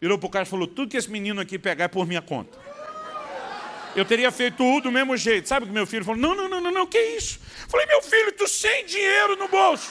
virou 0.00 0.18
para 0.18 0.26
o 0.26 0.30
cara 0.30 0.44
e 0.44 0.48
falou, 0.48 0.66
tudo 0.66 0.90
que 0.90 0.96
esse 0.96 1.10
menino 1.10 1.40
aqui 1.40 1.58
pegar 1.58 1.84
é 1.84 1.88
por 1.88 2.06
minha 2.06 2.22
conta. 2.22 2.58
Eu 3.96 4.04
teria 4.04 4.30
feito 4.30 4.58
tudo 4.58 4.84
do 4.84 4.92
mesmo 4.92 5.16
jeito. 5.16 5.48
Sabe 5.48 5.64
o 5.64 5.66
que 5.68 5.74
meu 5.74 5.86
filho 5.86 6.04
falou? 6.04 6.20
Não, 6.20 6.34
não, 6.34 6.48
não, 6.48 6.60
não, 6.60 6.70
não, 6.70 6.86
que 6.86 6.98
isso? 6.98 7.40
Falei, 7.68 7.86
meu 7.86 8.00
filho, 8.00 8.32
tu 8.32 8.46
sem 8.46 8.86
dinheiro 8.86 9.36
no 9.36 9.48
bolso. 9.48 9.90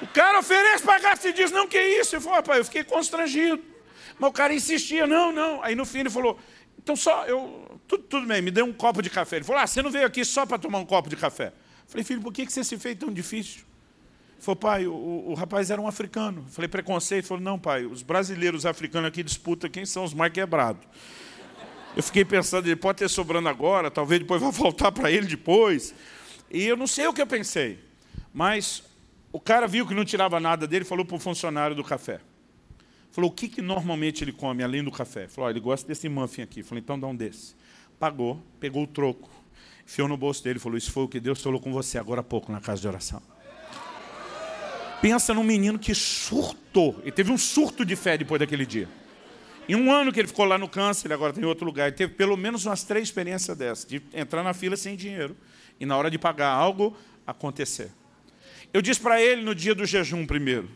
O 0.00 0.06
cara 0.06 0.38
oferece 0.38 0.84
pagar, 0.84 1.16
se 1.16 1.32
diz, 1.32 1.50
não, 1.50 1.66
que 1.66 1.80
isso? 1.80 2.14
Ele 2.14 2.22
falou, 2.22 2.36
rapaz, 2.36 2.58
eu 2.58 2.64
fiquei 2.64 2.84
constrangido. 2.84 3.71
Mas 4.18 4.30
o 4.30 4.32
cara 4.32 4.54
insistia, 4.54 5.06
não, 5.06 5.32
não. 5.32 5.62
Aí 5.62 5.74
no 5.74 5.84
fim 5.84 6.00
ele 6.00 6.10
falou, 6.10 6.38
então 6.82 6.96
só, 6.96 7.24
eu, 7.26 7.80
tudo, 7.86 8.04
tudo 8.04 8.26
bem, 8.26 8.42
me 8.42 8.50
dê 8.50 8.62
um 8.62 8.72
copo 8.72 9.02
de 9.02 9.10
café. 9.10 9.36
Ele 9.36 9.44
falou, 9.44 9.62
ah, 9.62 9.66
você 9.66 9.82
não 9.82 9.90
veio 9.90 10.06
aqui 10.06 10.24
só 10.24 10.44
para 10.44 10.58
tomar 10.58 10.78
um 10.78 10.84
copo 10.84 11.08
de 11.08 11.16
café? 11.16 11.48
Eu 11.48 11.52
falei, 11.86 12.04
filho, 12.04 12.20
por 12.20 12.32
que 12.32 12.44
você 12.44 12.64
se 12.64 12.76
fez 12.76 12.96
tão 12.96 13.12
difícil? 13.12 13.62
Ele 14.32 14.40
falou, 14.40 14.56
pai, 14.56 14.86
o, 14.86 14.92
o, 15.28 15.34
rapaz 15.34 15.70
era 15.70 15.80
um 15.80 15.86
africano. 15.86 16.44
Eu 16.46 16.52
falei, 16.52 16.68
preconceito? 16.68 17.22
Ele 17.22 17.28
falou, 17.28 17.42
não, 17.42 17.58
pai, 17.58 17.84
os 17.84 18.02
brasileiros 18.02 18.66
africanos 18.66 19.08
aqui 19.08 19.22
disputam 19.22 19.70
quem 19.70 19.86
são 19.86 20.04
os 20.04 20.12
mais 20.12 20.32
quebrados. 20.32 20.82
Eu 21.94 22.02
fiquei 22.02 22.24
pensando, 22.24 22.66
ele 22.66 22.76
pode 22.76 22.98
ter 22.98 23.08
sobrando 23.08 23.48
agora, 23.48 23.90
talvez 23.90 24.20
depois 24.20 24.40
vá 24.40 24.50
voltar 24.50 24.90
para 24.90 25.10
ele 25.10 25.26
depois. 25.26 25.94
E 26.50 26.64
eu 26.64 26.76
não 26.76 26.86
sei 26.86 27.06
o 27.06 27.12
que 27.12 27.20
eu 27.20 27.26
pensei. 27.26 27.78
Mas 28.32 28.82
o 29.30 29.38
cara 29.38 29.68
viu 29.68 29.86
que 29.86 29.94
não 29.94 30.04
tirava 30.04 30.40
nada 30.40 30.66
dele, 30.66 30.84
falou 30.84 31.04
para 31.04 31.16
o 31.16 31.18
funcionário 31.18 31.76
do 31.76 31.84
café. 31.84 32.20
Falou, 33.12 33.30
o 33.30 33.32
que, 33.32 33.46
que 33.46 33.60
normalmente 33.60 34.24
ele 34.24 34.32
come, 34.32 34.64
além 34.64 34.82
do 34.82 34.90
café? 34.90 35.28
Falou, 35.28 35.50
ele 35.50 35.60
gosta 35.60 35.86
desse 35.86 36.08
muffin 36.08 36.40
aqui. 36.40 36.62
Falei, 36.62 36.82
então 36.82 36.98
dá 36.98 37.06
um 37.06 37.14
desse. 37.14 37.54
Pagou, 37.98 38.42
pegou 38.58 38.82
o 38.84 38.86
troco, 38.86 39.30
enfiou 39.84 40.08
no 40.08 40.16
bolso 40.16 40.42
dele 40.42 40.58
falou, 40.58 40.78
isso 40.78 40.90
foi 40.90 41.04
o 41.04 41.08
que 41.08 41.20
Deus 41.20 41.40
falou 41.40 41.60
com 41.60 41.72
você 41.72 41.98
agora 41.98 42.20
há 42.20 42.24
pouco 42.24 42.50
na 42.50 42.60
casa 42.60 42.80
de 42.80 42.88
oração. 42.88 43.22
Pensa 45.02 45.34
num 45.34 45.44
menino 45.44 45.78
que 45.78 45.94
surtou. 45.94 46.98
Ele 47.02 47.12
teve 47.12 47.30
um 47.30 47.36
surto 47.36 47.84
de 47.84 47.94
fé 47.94 48.16
depois 48.16 48.38
daquele 48.38 48.64
dia. 48.64 48.88
Em 49.68 49.76
um 49.76 49.92
ano 49.92 50.10
que 50.10 50.18
ele 50.18 50.28
ficou 50.28 50.44
lá 50.44 50.56
no 50.56 50.68
câncer, 50.68 51.08
ele 51.08 51.14
agora 51.14 51.32
tem 51.32 51.44
outro 51.44 51.66
lugar. 51.66 51.88
Ele 51.88 51.96
teve 51.96 52.14
pelo 52.14 52.36
menos 52.36 52.64
umas 52.64 52.82
três 52.82 53.08
experiências 53.08 53.56
dessas, 53.56 53.84
de 53.84 54.00
entrar 54.14 54.42
na 54.42 54.54
fila 54.54 54.76
sem 54.76 54.96
dinheiro 54.96 55.36
e 55.78 55.84
na 55.84 55.96
hora 55.96 56.10
de 56.10 56.18
pagar 56.18 56.50
algo 56.50 56.96
acontecer. 57.26 57.90
Eu 58.72 58.80
disse 58.80 59.00
para 59.00 59.20
ele 59.20 59.42
no 59.42 59.54
dia 59.54 59.74
do 59.74 59.84
jejum 59.84 60.24
primeiro, 60.24 60.68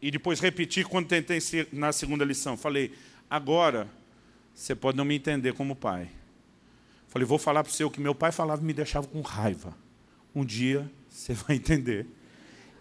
e 0.00 0.10
depois 0.10 0.40
repeti 0.40 0.84
quando 0.84 1.08
tentei 1.08 1.40
na 1.72 1.92
segunda 1.92 2.24
lição. 2.24 2.56
Falei, 2.56 2.92
agora 3.28 3.88
você 4.54 4.74
pode 4.74 4.96
não 4.96 5.04
me 5.04 5.16
entender 5.16 5.54
como 5.54 5.76
pai. 5.76 6.08
Falei, 7.08 7.26
vou 7.26 7.38
falar 7.38 7.64
para 7.64 7.72
você 7.72 7.82
o 7.84 7.90
que 7.90 8.00
meu 8.00 8.14
pai 8.14 8.32
falava 8.32 8.62
e 8.62 8.64
me 8.64 8.72
deixava 8.72 9.06
com 9.06 9.20
raiva. 9.20 9.76
Um 10.34 10.44
dia 10.44 10.90
você 11.08 11.34
vai 11.34 11.56
entender 11.56 12.06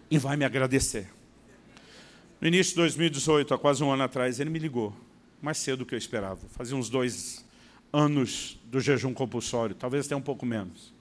e 0.10 0.18
vai 0.18 0.38
me 0.38 0.46
agradecer. 0.46 1.10
No 2.40 2.48
início 2.48 2.72
de 2.72 2.78
2018, 2.78 3.54
há 3.54 3.58
quase 3.58 3.84
um 3.84 3.92
ano 3.92 4.04
atrás, 4.04 4.40
ele 4.40 4.50
me 4.50 4.60
ligou, 4.60 4.96
mais 5.42 5.58
cedo 5.58 5.80
do 5.80 5.86
que 5.86 5.94
eu 5.94 5.98
esperava. 5.98 6.48
Fazia 6.50 6.76
uns 6.76 6.90
dois 6.90 7.46
anos 7.92 8.58
do 8.66 8.80
jejum 8.80 9.14
compulsório, 9.14 9.76
talvez 9.76 10.06
até 10.06 10.16
um 10.16 10.22
pouco 10.22 10.46
menos. 10.46 10.94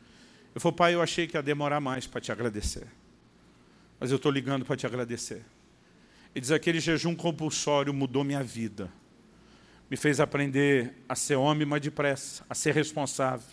Eu 0.54 0.60
falei, 0.60 0.76
pai, 0.76 0.94
eu 0.94 1.02
achei 1.02 1.26
que 1.26 1.36
ia 1.36 1.42
demorar 1.42 1.80
mais 1.80 2.06
para 2.06 2.20
te 2.20 2.32
agradecer. 2.32 2.86
Mas 4.00 4.10
eu 4.10 4.16
estou 4.16 4.32
ligando 4.32 4.64
para 4.64 4.76
te 4.76 4.86
agradecer. 4.86 5.44
Ele 6.34 6.40
diz: 6.40 6.50
aquele 6.50 6.80
jejum 6.80 7.14
compulsório 7.14 7.92
mudou 7.92 8.24
minha 8.24 8.42
vida. 8.42 8.92
Me 9.90 9.96
fez 9.96 10.20
aprender 10.20 10.94
a 11.08 11.14
ser 11.14 11.36
homem 11.36 11.66
mais 11.66 11.82
depressa, 11.82 12.44
a 12.48 12.54
ser 12.54 12.74
responsável. 12.74 13.48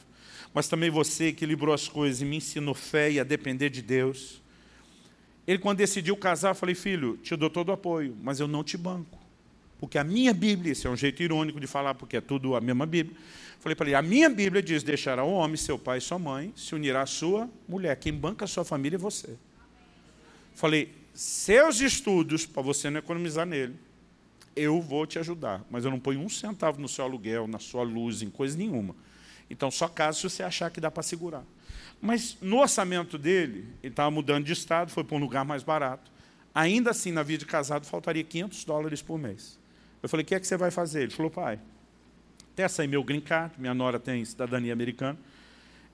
Mas 0.54 0.68
também 0.68 0.90
você 0.90 1.28
equilibrou 1.28 1.74
as 1.74 1.88
coisas 1.88 2.22
e 2.22 2.26
me 2.26 2.38
ensinou 2.38 2.74
fé 2.74 3.12
e 3.12 3.20
a 3.20 3.24
depender 3.24 3.70
de 3.70 3.82
Deus. 3.82 4.42
Ele, 5.48 5.60
quando 5.60 5.78
decidiu 5.78 6.16
casar, 6.18 6.52
eu 6.52 6.56
falei: 6.56 6.76
filho, 6.76 7.18
te 7.18 7.36
dou 7.36 7.50
todo 7.50 7.70
o 7.70 7.72
apoio, 7.72 8.16
mas 8.22 8.40
eu 8.40 8.48
não 8.48 8.64
te 8.64 8.78
banco. 8.78 9.20
Porque 9.80 9.98
a 9.98 10.04
minha 10.04 10.34
Bíblia, 10.34 10.72
esse 10.72 10.88
é 10.88 10.90
um 10.90 10.96
jeito 10.96 11.22
irônico 11.22 11.60
de 11.60 11.68
falar, 11.68 11.96
porque 11.96 12.18
é 12.18 12.22
tudo 12.22 12.56
a 12.56 12.62
mesma 12.62 12.86
Bíblia. 12.86 13.16
Falei 13.60 13.76
para 13.76 13.88
ele: 13.88 13.96
a 13.96 14.02
minha 14.02 14.30
Bíblia 14.30 14.62
diz: 14.62 14.84
deixará 14.84 15.24
o 15.24 15.32
homem, 15.32 15.58
seu 15.58 15.78
pai 15.78 16.00
e 16.00 16.02
sua 16.02 16.18
mãe, 16.18 16.54
se 16.56 16.74
unirá 16.74 17.02
à 17.02 17.06
sua 17.06 17.50
mulher. 17.68 17.96
Quem 17.98 18.14
banca 18.14 18.46
a 18.46 18.48
sua 18.48 18.66
família 18.66 18.96
é 18.96 19.00
você. 19.00 19.38
Falei: 20.54 20.94
seus 21.16 21.80
estudos, 21.80 22.46
para 22.46 22.62
você 22.62 22.90
não 22.90 23.00
economizar 23.00 23.46
nele, 23.46 23.76
eu 24.56 24.82
vou 24.82 25.08
te 25.08 25.18
ajudar, 25.18 25.64
mas 25.70 25.86
eu 25.86 25.92
não 25.92 26.00
ponho 26.00 26.20
um 26.20 26.30
centavo 26.30 26.80
no 26.80 26.90
seu 26.90 27.06
aluguel, 27.06 27.48
na 27.48 27.58
sua 27.58 27.84
luz, 27.84 28.22
em 28.22 28.30
coisa 28.30 28.58
nenhuma. 28.58 28.96
Então, 29.50 29.72
só 29.72 29.88
caso 29.88 30.20
se 30.20 30.30
você 30.30 30.44
achar 30.44 30.70
que 30.70 30.82
dá 30.82 30.92
para 30.92 31.02
segurar. 31.02 31.44
Mas 32.02 32.38
no 32.42 32.60
orçamento 32.60 33.18
dele, 33.18 33.66
ele 33.82 33.94
estava 33.94 34.12
mudando 34.12 34.44
de 34.44 34.54
estado, 34.54 34.92
foi 34.92 35.04
para 35.04 35.16
um 35.16 35.20
lugar 35.20 35.46
mais 35.46 35.64
barato. 35.64 36.12
Ainda 36.54 36.92
assim, 36.92 37.12
na 37.12 37.24
vida 37.24 37.40
de 37.40 37.46
casado, 37.46 37.86
faltaria 37.86 38.24
500 38.24 38.66
dólares 38.66 39.02
por 39.02 39.18
mês. 39.18 39.58
Eu 40.04 40.10
falei, 40.10 40.24
o 40.24 40.28
que 40.28 40.36
é 40.36 40.40
que 40.40 40.48
você 40.48 40.58
vai 40.58 40.72
fazer? 40.72 41.04
Ele 41.04 41.12
falou, 41.12 41.32
pai, 41.32 41.60
até 42.54 42.68
sair 42.68 42.88
meu 42.88 43.04
green 43.04 43.22
card, 43.22 43.54
minha 43.58 43.74
nora 43.74 44.00
tem 44.00 44.24
cidadania 44.24 44.74
americana. 44.74 45.18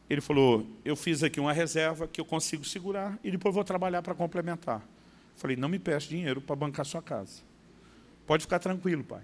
Ele 0.09 0.21
falou, 0.21 0.67
eu 0.83 0.95
fiz 0.95 1.23
aqui 1.23 1.39
uma 1.39 1.53
reserva 1.53 2.07
que 2.07 2.19
eu 2.19 2.25
consigo 2.25 2.65
segurar 2.65 3.17
e 3.23 3.31
depois 3.31 3.53
vou 3.53 3.63
trabalhar 3.63 4.01
para 4.01 4.13
complementar. 4.13 4.81
Falei, 5.35 5.55
não 5.55 5.69
me 5.69 5.79
peça 5.79 6.07
dinheiro 6.07 6.41
para 6.41 6.55
bancar 6.55 6.85
sua 6.85 7.01
casa. 7.01 7.41
Pode 8.25 8.43
ficar 8.43 8.59
tranquilo, 8.59 9.03
pai. 9.03 9.21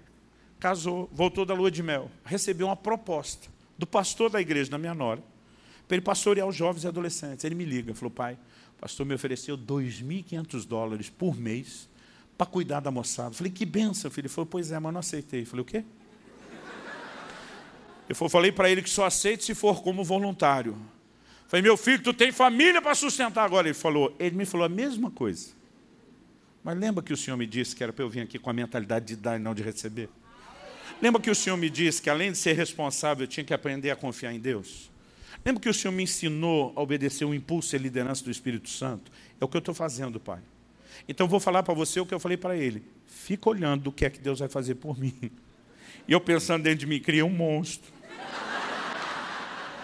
Casou, 0.58 1.08
voltou 1.12 1.44
da 1.44 1.54
lua 1.54 1.70
de 1.70 1.82
mel, 1.82 2.10
recebeu 2.24 2.66
uma 2.66 2.76
proposta 2.76 3.48
do 3.78 3.86
pastor 3.86 4.28
da 4.28 4.40
igreja, 4.40 4.70
da 4.70 4.78
minha 4.78 4.94
nora, 4.94 5.22
para 5.86 5.96
ele 5.96 6.04
pastorear 6.04 6.46
os 6.48 6.56
jovens 6.56 6.82
e 6.82 6.88
adolescentes. 6.88 7.44
Ele 7.44 7.54
me 7.54 7.64
liga, 7.64 7.94
falou, 7.94 8.10
pai, 8.10 8.36
o 8.76 8.80
pastor 8.80 9.06
me 9.06 9.14
ofereceu 9.14 9.56
2.500 9.56 10.66
dólares 10.66 11.08
por 11.08 11.36
mês 11.36 11.88
para 12.36 12.46
cuidar 12.46 12.80
da 12.80 12.90
moçada. 12.90 13.34
Falei, 13.34 13.52
que 13.52 13.64
benção, 13.64 14.10
filho. 14.10 14.26
Ele 14.26 14.28
falou, 14.32 14.46
pois 14.46 14.72
é, 14.72 14.78
mas 14.78 14.92
não 14.92 15.00
aceitei. 15.00 15.44
Falei, 15.44 15.62
o 15.62 15.64
quê? 15.64 15.84
Eu 18.08 18.14
falei 18.28 18.50
para 18.50 18.70
ele 18.70 18.80
que 18.80 18.88
só 18.88 19.04
aceito 19.04 19.44
se 19.44 19.54
for 19.54 19.82
como 19.82 20.02
voluntário. 20.02 20.76
Falei, 21.46 21.62
meu 21.62 21.76
filho, 21.76 22.02
tu 22.02 22.14
tem 22.14 22.32
família 22.32 22.80
para 22.80 22.94
sustentar 22.94 23.44
agora. 23.44 23.68
Ele 23.68 23.74
falou, 23.74 24.14
ele 24.18 24.36
me 24.36 24.46
falou 24.46 24.64
a 24.64 24.68
mesma 24.68 25.10
coisa. 25.10 25.57
Mas 26.68 26.78
lembra 26.78 27.02
que 27.02 27.14
o 27.14 27.16
Senhor 27.16 27.34
me 27.38 27.46
disse 27.46 27.74
que 27.74 27.82
era 27.82 27.94
para 27.94 28.04
eu 28.04 28.10
vir 28.10 28.20
aqui 28.20 28.38
com 28.38 28.50
a 28.50 28.52
mentalidade 28.52 29.06
de 29.06 29.16
dar 29.16 29.40
e 29.40 29.42
não 29.42 29.54
de 29.54 29.62
receber? 29.62 30.10
Lembra 31.00 31.18
que 31.18 31.30
o 31.30 31.34
Senhor 31.34 31.56
me 31.56 31.70
disse 31.70 32.02
que 32.02 32.10
além 32.10 32.30
de 32.30 32.36
ser 32.36 32.52
responsável, 32.52 33.24
eu 33.24 33.26
tinha 33.26 33.42
que 33.42 33.54
aprender 33.54 33.90
a 33.90 33.96
confiar 33.96 34.34
em 34.34 34.38
Deus? 34.38 34.90
Lembra 35.42 35.62
que 35.62 35.68
o 35.70 35.72
Senhor 35.72 35.92
me 35.92 36.02
ensinou 36.02 36.74
a 36.76 36.82
obedecer 36.82 37.24
o 37.24 37.32
impulso 37.32 37.74
e 37.74 37.78
a 37.78 37.80
liderança 37.80 38.22
do 38.22 38.30
Espírito 38.30 38.68
Santo? 38.68 39.10
É 39.40 39.44
o 39.46 39.48
que 39.48 39.56
eu 39.56 39.60
estou 39.60 39.74
fazendo, 39.74 40.20
Pai. 40.20 40.40
Então 41.08 41.24
eu 41.24 41.30
vou 41.30 41.40
falar 41.40 41.62
para 41.62 41.72
você 41.72 42.00
o 42.00 42.04
que 42.04 42.12
eu 42.12 42.20
falei 42.20 42.36
para 42.36 42.54
ele. 42.54 42.84
Fica 43.06 43.48
olhando 43.48 43.86
o 43.86 43.92
que 43.92 44.04
é 44.04 44.10
que 44.10 44.20
Deus 44.20 44.38
vai 44.38 44.48
fazer 44.50 44.74
por 44.74 45.00
mim. 45.00 45.14
E 46.06 46.12
eu 46.12 46.20
pensando 46.20 46.64
dentro 46.64 46.80
de 46.80 46.86
mim, 46.86 47.00
cria 47.00 47.24
um 47.24 47.30
monstro. 47.30 47.90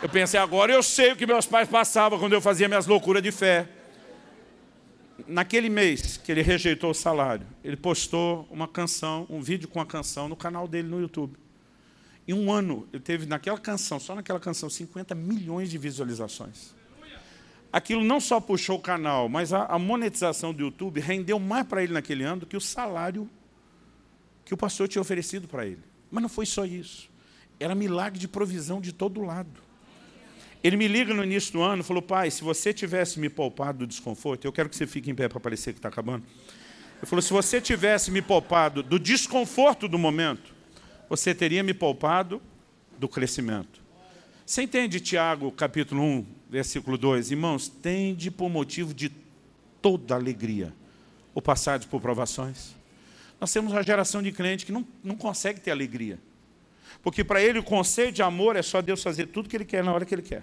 Eu 0.02 0.08
pensei, 0.10 0.38
agora 0.38 0.70
eu 0.70 0.82
sei 0.82 1.12
o 1.12 1.16
que 1.16 1.26
meus 1.26 1.46
pais 1.46 1.66
passavam 1.66 2.18
quando 2.18 2.34
eu 2.34 2.42
fazia 2.42 2.68
minhas 2.68 2.86
loucuras 2.86 3.22
de 3.22 3.32
fé. 3.32 3.70
Naquele 5.28 5.68
mês 5.68 6.16
que 6.16 6.32
ele 6.32 6.42
rejeitou 6.42 6.90
o 6.90 6.94
salário, 6.94 7.46
ele 7.62 7.76
postou 7.76 8.48
uma 8.50 8.66
canção, 8.66 9.26
um 9.30 9.40
vídeo 9.40 9.68
com 9.68 9.80
a 9.80 9.86
canção 9.86 10.28
no 10.28 10.34
canal 10.34 10.66
dele 10.66 10.88
no 10.88 11.00
YouTube. 11.00 11.36
Em 12.26 12.32
um 12.32 12.50
ano, 12.50 12.88
ele 12.92 13.02
teve 13.02 13.26
naquela 13.26 13.58
canção, 13.58 14.00
só 14.00 14.14
naquela 14.14 14.40
canção, 14.40 14.68
50 14.68 15.14
milhões 15.14 15.70
de 15.70 15.78
visualizações. 15.78 16.74
Aquilo 17.72 18.04
não 18.04 18.20
só 18.20 18.40
puxou 18.40 18.78
o 18.78 18.80
canal, 18.80 19.28
mas 19.28 19.52
a, 19.52 19.64
a 19.66 19.78
monetização 19.78 20.54
do 20.54 20.62
YouTube 20.62 21.00
rendeu 21.00 21.38
mais 21.38 21.66
para 21.66 21.82
ele 21.82 21.92
naquele 21.92 22.24
ano 22.24 22.40
do 22.40 22.46
que 22.46 22.56
o 22.56 22.60
salário 22.60 23.28
que 24.44 24.54
o 24.54 24.56
pastor 24.56 24.88
tinha 24.88 25.02
oferecido 25.02 25.48
para 25.48 25.66
ele. 25.66 25.82
Mas 26.10 26.22
não 26.22 26.28
foi 26.28 26.46
só 26.46 26.64
isso. 26.64 27.10
Era 27.58 27.74
milagre 27.74 28.18
de 28.18 28.28
provisão 28.28 28.80
de 28.80 28.92
todo 28.92 29.20
lado. 29.22 29.60
Ele 30.64 30.78
me 30.78 30.88
liga 30.88 31.12
no 31.12 31.22
início 31.22 31.52
do 31.52 31.62
ano 31.62 31.82
e 31.82 31.84
falou, 31.84 32.00
pai, 32.00 32.30
se 32.30 32.42
você 32.42 32.72
tivesse 32.72 33.20
me 33.20 33.28
poupado 33.28 33.80
do 33.80 33.86
desconforto, 33.86 34.46
eu 34.46 34.52
quero 34.52 34.70
que 34.70 34.74
você 34.74 34.86
fique 34.86 35.10
em 35.10 35.14
pé 35.14 35.28
para 35.28 35.38
parecer 35.38 35.74
que 35.74 35.78
está 35.78 35.90
acabando. 35.90 36.24
Ele 36.96 37.06
falou, 37.06 37.20
se 37.20 37.34
você 37.34 37.60
tivesse 37.60 38.10
me 38.10 38.22
poupado 38.22 38.82
do 38.82 38.98
desconforto 38.98 39.86
do 39.86 39.98
momento, 39.98 40.54
você 41.06 41.34
teria 41.34 41.62
me 41.62 41.74
poupado 41.74 42.40
do 42.98 43.06
crescimento. 43.06 43.82
Você 44.46 44.62
entende 44.62 45.00
Tiago, 45.00 45.52
capítulo 45.52 46.02
1, 46.02 46.26
versículo 46.48 46.96
2? 46.96 47.32
Irmãos, 47.32 47.68
tende 47.68 48.30
por 48.30 48.48
motivo 48.48 48.94
de 48.94 49.12
toda 49.82 50.14
alegria 50.14 50.72
o 51.34 51.42
passar 51.42 51.78
por 51.80 52.00
provações. 52.00 52.74
Nós 53.38 53.52
temos 53.52 53.70
uma 53.70 53.82
geração 53.82 54.22
de 54.22 54.32
crente 54.32 54.64
que 54.64 54.72
não, 54.72 54.86
não 55.02 55.14
consegue 55.14 55.60
ter 55.60 55.72
alegria. 55.72 56.18
Porque 57.02 57.22
para 57.22 57.42
ele 57.42 57.58
o 57.58 57.62
conceito 57.62 58.14
de 58.14 58.22
amor 58.22 58.56
é 58.56 58.62
só 58.62 58.80
Deus 58.80 59.02
fazer 59.02 59.26
tudo 59.26 59.46
que 59.46 59.54
ele 59.54 59.66
quer 59.66 59.84
na 59.84 59.92
hora 59.92 60.06
que 60.06 60.14
ele 60.14 60.22
quer. 60.22 60.42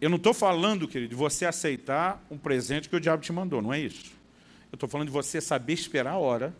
Eu 0.00 0.10
não 0.10 0.16
estou 0.16 0.34
falando, 0.34 0.86
querido, 0.86 1.10
de 1.10 1.16
você 1.16 1.46
aceitar 1.46 2.24
um 2.30 2.36
presente 2.36 2.88
que 2.88 2.96
o 2.96 3.00
diabo 3.00 3.22
te 3.22 3.32
mandou, 3.32 3.62
não 3.62 3.72
é 3.72 3.80
isso. 3.80 4.12
Eu 4.70 4.76
estou 4.76 4.88
falando 4.88 5.08
de 5.08 5.12
você 5.12 5.40
saber 5.40 5.72
esperar 5.72 6.12
a 6.12 6.18
hora 6.18 6.54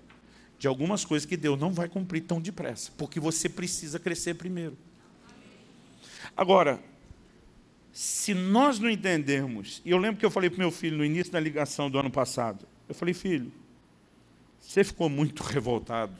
de 0.59 0.66
algumas 0.66 1.05
coisas 1.05 1.26
que 1.26 1.37
Deus 1.37 1.59
não 1.59 1.70
vai 1.70 1.89
cumprir 1.89 2.22
tão 2.22 2.41
depressa, 2.41 2.91
porque 2.97 3.20
você 3.20 3.49
precisa 3.49 3.99
crescer 3.99 4.34
primeiro. 4.34 4.76
Agora, 6.34 6.80
se 7.93 8.32
nós 8.34 8.78
não 8.78 8.89
entendermos, 8.89 9.82
e 9.84 9.91
eu 9.91 9.99
lembro 9.99 10.18
que 10.18 10.24
eu 10.24 10.30
falei 10.30 10.49
para 10.49 10.59
meu 10.59 10.70
filho 10.70 10.97
no 10.97 11.05
início 11.05 11.32
da 11.32 11.41
ligação 11.41 11.91
do 11.91 11.99
ano 11.99 12.11
passado, 12.11 12.66
eu 12.89 12.95
falei, 12.95 13.12
filho, 13.12 13.53
você 14.61 14.82
ficou 14.82 15.09
muito 15.09 15.43
revoltado 15.43 16.14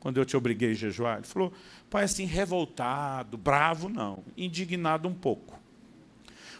quando 0.00 0.18
eu 0.18 0.24
te 0.24 0.36
obriguei 0.36 0.70
a 0.70 0.74
jejuar? 0.74 1.18
Ele 1.18 1.26
falou, 1.26 1.52
pai, 1.90 2.04
assim, 2.04 2.24
revoltado, 2.24 3.36
bravo, 3.36 3.88
não, 3.88 4.24
indignado 4.36 5.08
um 5.08 5.14
pouco. 5.14 5.61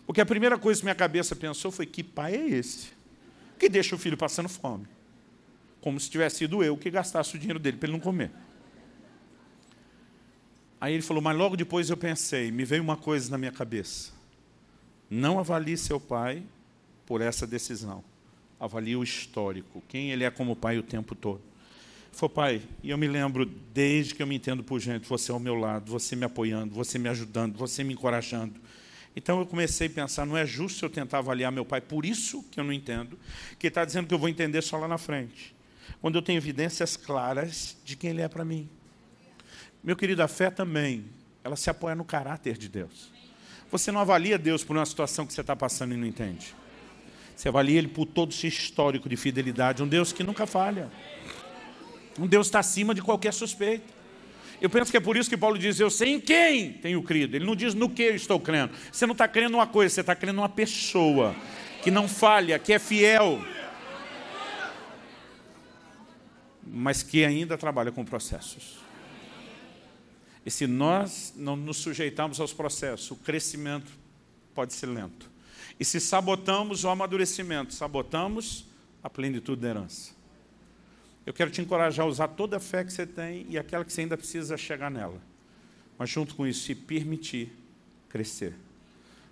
Porque 0.07 0.21
a 0.21 0.27
primeira 0.27 0.59
coisa 0.59 0.81
que 0.81 0.85
minha 0.85 0.95
cabeça 0.95 1.35
pensou 1.37 1.71
foi, 1.71 1.87
que 1.87 2.03
pai 2.03 2.35
é 2.35 2.49
esse? 2.49 2.89
Que 3.59 3.69
deixa 3.69 3.95
o 3.95 3.99
filho 3.99 4.17
passando 4.17 4.49
fome 4.49 4.87
como 5.83 5.99
se 5.99 6.09
tivesse 6.09 6.37
sido 6.37 6.63
eu 6.63 6.77
que 6.77 6.89
gastasse 6.89 7.35
o 7.35 7.39
dinheiro 7.39 7.59
dele 7.59 7.77
para 7.77 7.89
ele 7.89 7.99
não 7.99 8.01
comer. 8.01 8.31
Aí 10.81 10.95
ele 10.95 11.03
falou, 11.03 11.23
mas 11.23 11.37
logo 11.37 11.57
depois 11.57 11.91
eu 11.91 11.97
pensei, 11.97 12.51
me 12.51 12.65
veio 12.65 12.83
uma 12.83 12.97
coisa 12.97 13.31
na 13.31 13.37
minha 13.37 13.53
cabeça. 13.53 14.13
Não 15.11 15.39
avalie 15.39 15.77
seu 15.77 16.01
pai 16.01 16.43
por 17.05 17.21
essa 17.21 17.47
decisão. 17.47 18.03
Avalie 18.59 18.97
o 18.97 19.03
histórico, 19.03 19.83
quem 19.89 20.13
ele 20.13 20.23
é 20.23 20.31
como 20.31 20.55
pai 20.55 20.79
o 20.79 20.83
tempo 20.85 21.17
todo. 21.17 21.43
Falou, 22.13 22.31
pai, 22.31 22.63
e 22.83 22.91
eu 22.91 22.99
me 22.99 23.09
lembro, 23.09 23.45
desde 23.45 24.15
que 24.15 24.23
eu 24.23 24.27
me 24.27 24.37
entendo 24.37 24.63
por 24.63 24.79
gente, 24.79 25.09
você 25.09 25.33
ao 25.33 25.41
meu 25.41 25.57
lado, 25.57 25.91
você 25.91 26.15
me 26.15 26.25
apoiando, 26.25 26.75
você 26.75 26.97
me 26.97 27.09
ajudando, 27.09 27.57
você 27.57 27.83
me 27.83 27.93
encorajando. 27.93 28.55
Então 29.15 29.41
eu 29.41 29.47
comecei 29.47 29.89
a 29.89 29.91
pensar, 29.91 30.25
não 30.27 30.37
é 30.37 30.47
justo 30.47 30.85
eu 30.85 30.91
tentar 30.91 31.19
avaliar 31.19 31.53
meu 31.53 31.65
pai, 31.65 31.81
por 31.81 32.07
isso 32.07 32.43
que 32.51 32.59
eu 32.59 32.65
não 32.65 32.73
entendo, 32.73 33.19
que 33.59 33.67
está 33.67 33.85
dizendo 33.85 34.07
que 34.07 34.15
eu 34.15 34.19
vou 34.19 34.29
entender 34.29 34.63
só 34.63 34.79
lá 34.79 34.89
na 34.89 34.99
frente 34.99 35.55
quando 36.03 36.17
eu 36.17 36.23
tenho 36.23 36.37
evidências 36.37 36.97
claras 36.97 37.77
de 37.85 37.97
quem 37.97 38.11
Ele 38.11 38.23
é 38.23 38.29
para 38.29 38.45
mim. 38.45 38.69
Meu 39.83 39.97
querido, 39.97 40.23
a 40.23 40.29
fé 40.29 40.51
também, 40.51 41.07
ela 41.45 41.55
se 41.55 41.71
apoia 41.71 41.95
no 41.95 42.05
caráter 42.05 42.59
de 42.59 42.69
Deus. 42.69 43.13
Você 43.71 43.93
não 43.93 44.01
avalia 44.01 44.37
Deus 44.37 44.65
por 44.65 44.77
uma 44.77 44.85
situação 44.85 45.25
que 45.25 45.33
você 45.33 45.41
está 45.41 45.55
passando 45.55 45.95
e 45.95 45.97
não 45.97 46.07
entende. 46.07 46.55
Você 47.37 47.49
avalia 47.49 47.79
Ele 47.79 47.89
por 47.89 48.05
todo 48.07 48.33
esse 48.33 48.49
histórico 48.49 49.09
de 49.09 49.17
fidelidade. 49.17 49.83
Um 49.83 49.89
Deus 49.89 50.13
que 50.13 50.25
nunca 50.25 50.47
falha. 50.47 50.91
Um 52.19 52.27
Deus 52.27 52.49
está 52.49 52.59
acima 52.59 52.95
de 52.95 53.01
qualquer 53.01 53.33
suspeita. 53.33 54.02
Eu 54.63 54.71
penso 54.71 54.91
que 54.91 54.97
é 54.97 55.01
por 55.01 55.17
isso 55.17 55.29
que 55.29 55.37
Paulo 55.37 55.59
diz, 55.59 55.79
eu 55.79 55.91
sei 55.91 56.15
em 56.15 56.21
quem 56.21 56.73
tenho 56.73 57.03
crido. 57.03 57.35
Ele 57.35 57.45
não 57.45 57.57
diz 57.57 57.75
no 57.75 57.91
que 57.91 58.03
eu 58.03 58.15
estou 58.15 58.41
crendo. 58.41 58.73
Você 58.91 59.05
não 59.05 59.13
está 59.13 59.29
crendo 59.29 59.57
uma 59.57 59.67
coisa, 59.67 59.95
você 59.95 60.01
está 60.01 60.15
crendo 60.15 60.41
uma 60.41 60.49
pessoa 60.49 61.35
que 61.83 61.91
não 61.91 62.09
falha, 62.09 62.59
que 62.59 62.73
é 62.73 62.79
fiel 62.79 63.43
mas 66.73 67.03
que 67.03 67.23
ainda 67.23 67.59
trabalha 67.59 67.93
com 67.93 68.03
processos. 68.03 68.79
E 70.45 70.51
se 70.51 70.67
nós 70.67 71.35
não 71.37 71.55
nos 71.55 71.77
sujeitarmos 71.77 72.41
aos 72.41 72.55
processos, 72.55 73.11
o 73.11 73.17
crescimento 73.17 73.93
pode 74.55 74.73
ser 74.73 74.87
lento. 74.87 75.31
E 75.79 75.85
se 75.85 76.01
sabotamos 76.01 76.83
o 76.83 76.89
amadurecimento, 76.89 77.75
sabotamos 77.75 78.65
a 79.03 79.11
plenitude 79.11 79.61
da 79.61 79.69
herança. 79.69 80.13
Eu 81.25 81.33
quero 81.33 81.51
te 81.51 81.61
encorajar 81.61 82.05
a 82.05 82.09
usar 82.09 82.29
toda 82.29 82.57
a 82.57 82.61
fé 82.61 82.85
que 82.85 82.93
você 82.93 83.07
tem 83.07 83.47
e 83.49 83.57
aquela 83.57 83.85
que 83.85 83.93
você 83.93 84.01
ainda 84.01 84.16
precisa 84.16 84.57
chegar 84.57 84.91
nela. 84.91 85.20
Mas 85.97 86.11
junto 86.11 86.35
com 86.35 86.47
isso, 86.47 86.64
se 86.64 86.75
permitir 86.75 87.53
crescer, 88.09 88.55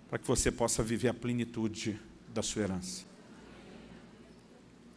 para 0.09 0.17
que 0.17 0.25
você 0.25 0.51
possa 0.51 0.81
viver 0.81 1.09
a 1.09 1.13
plenitude 1.13 1.99
da 2.33 2.41
sua 2.41 2.63
herança. 2.63 3.05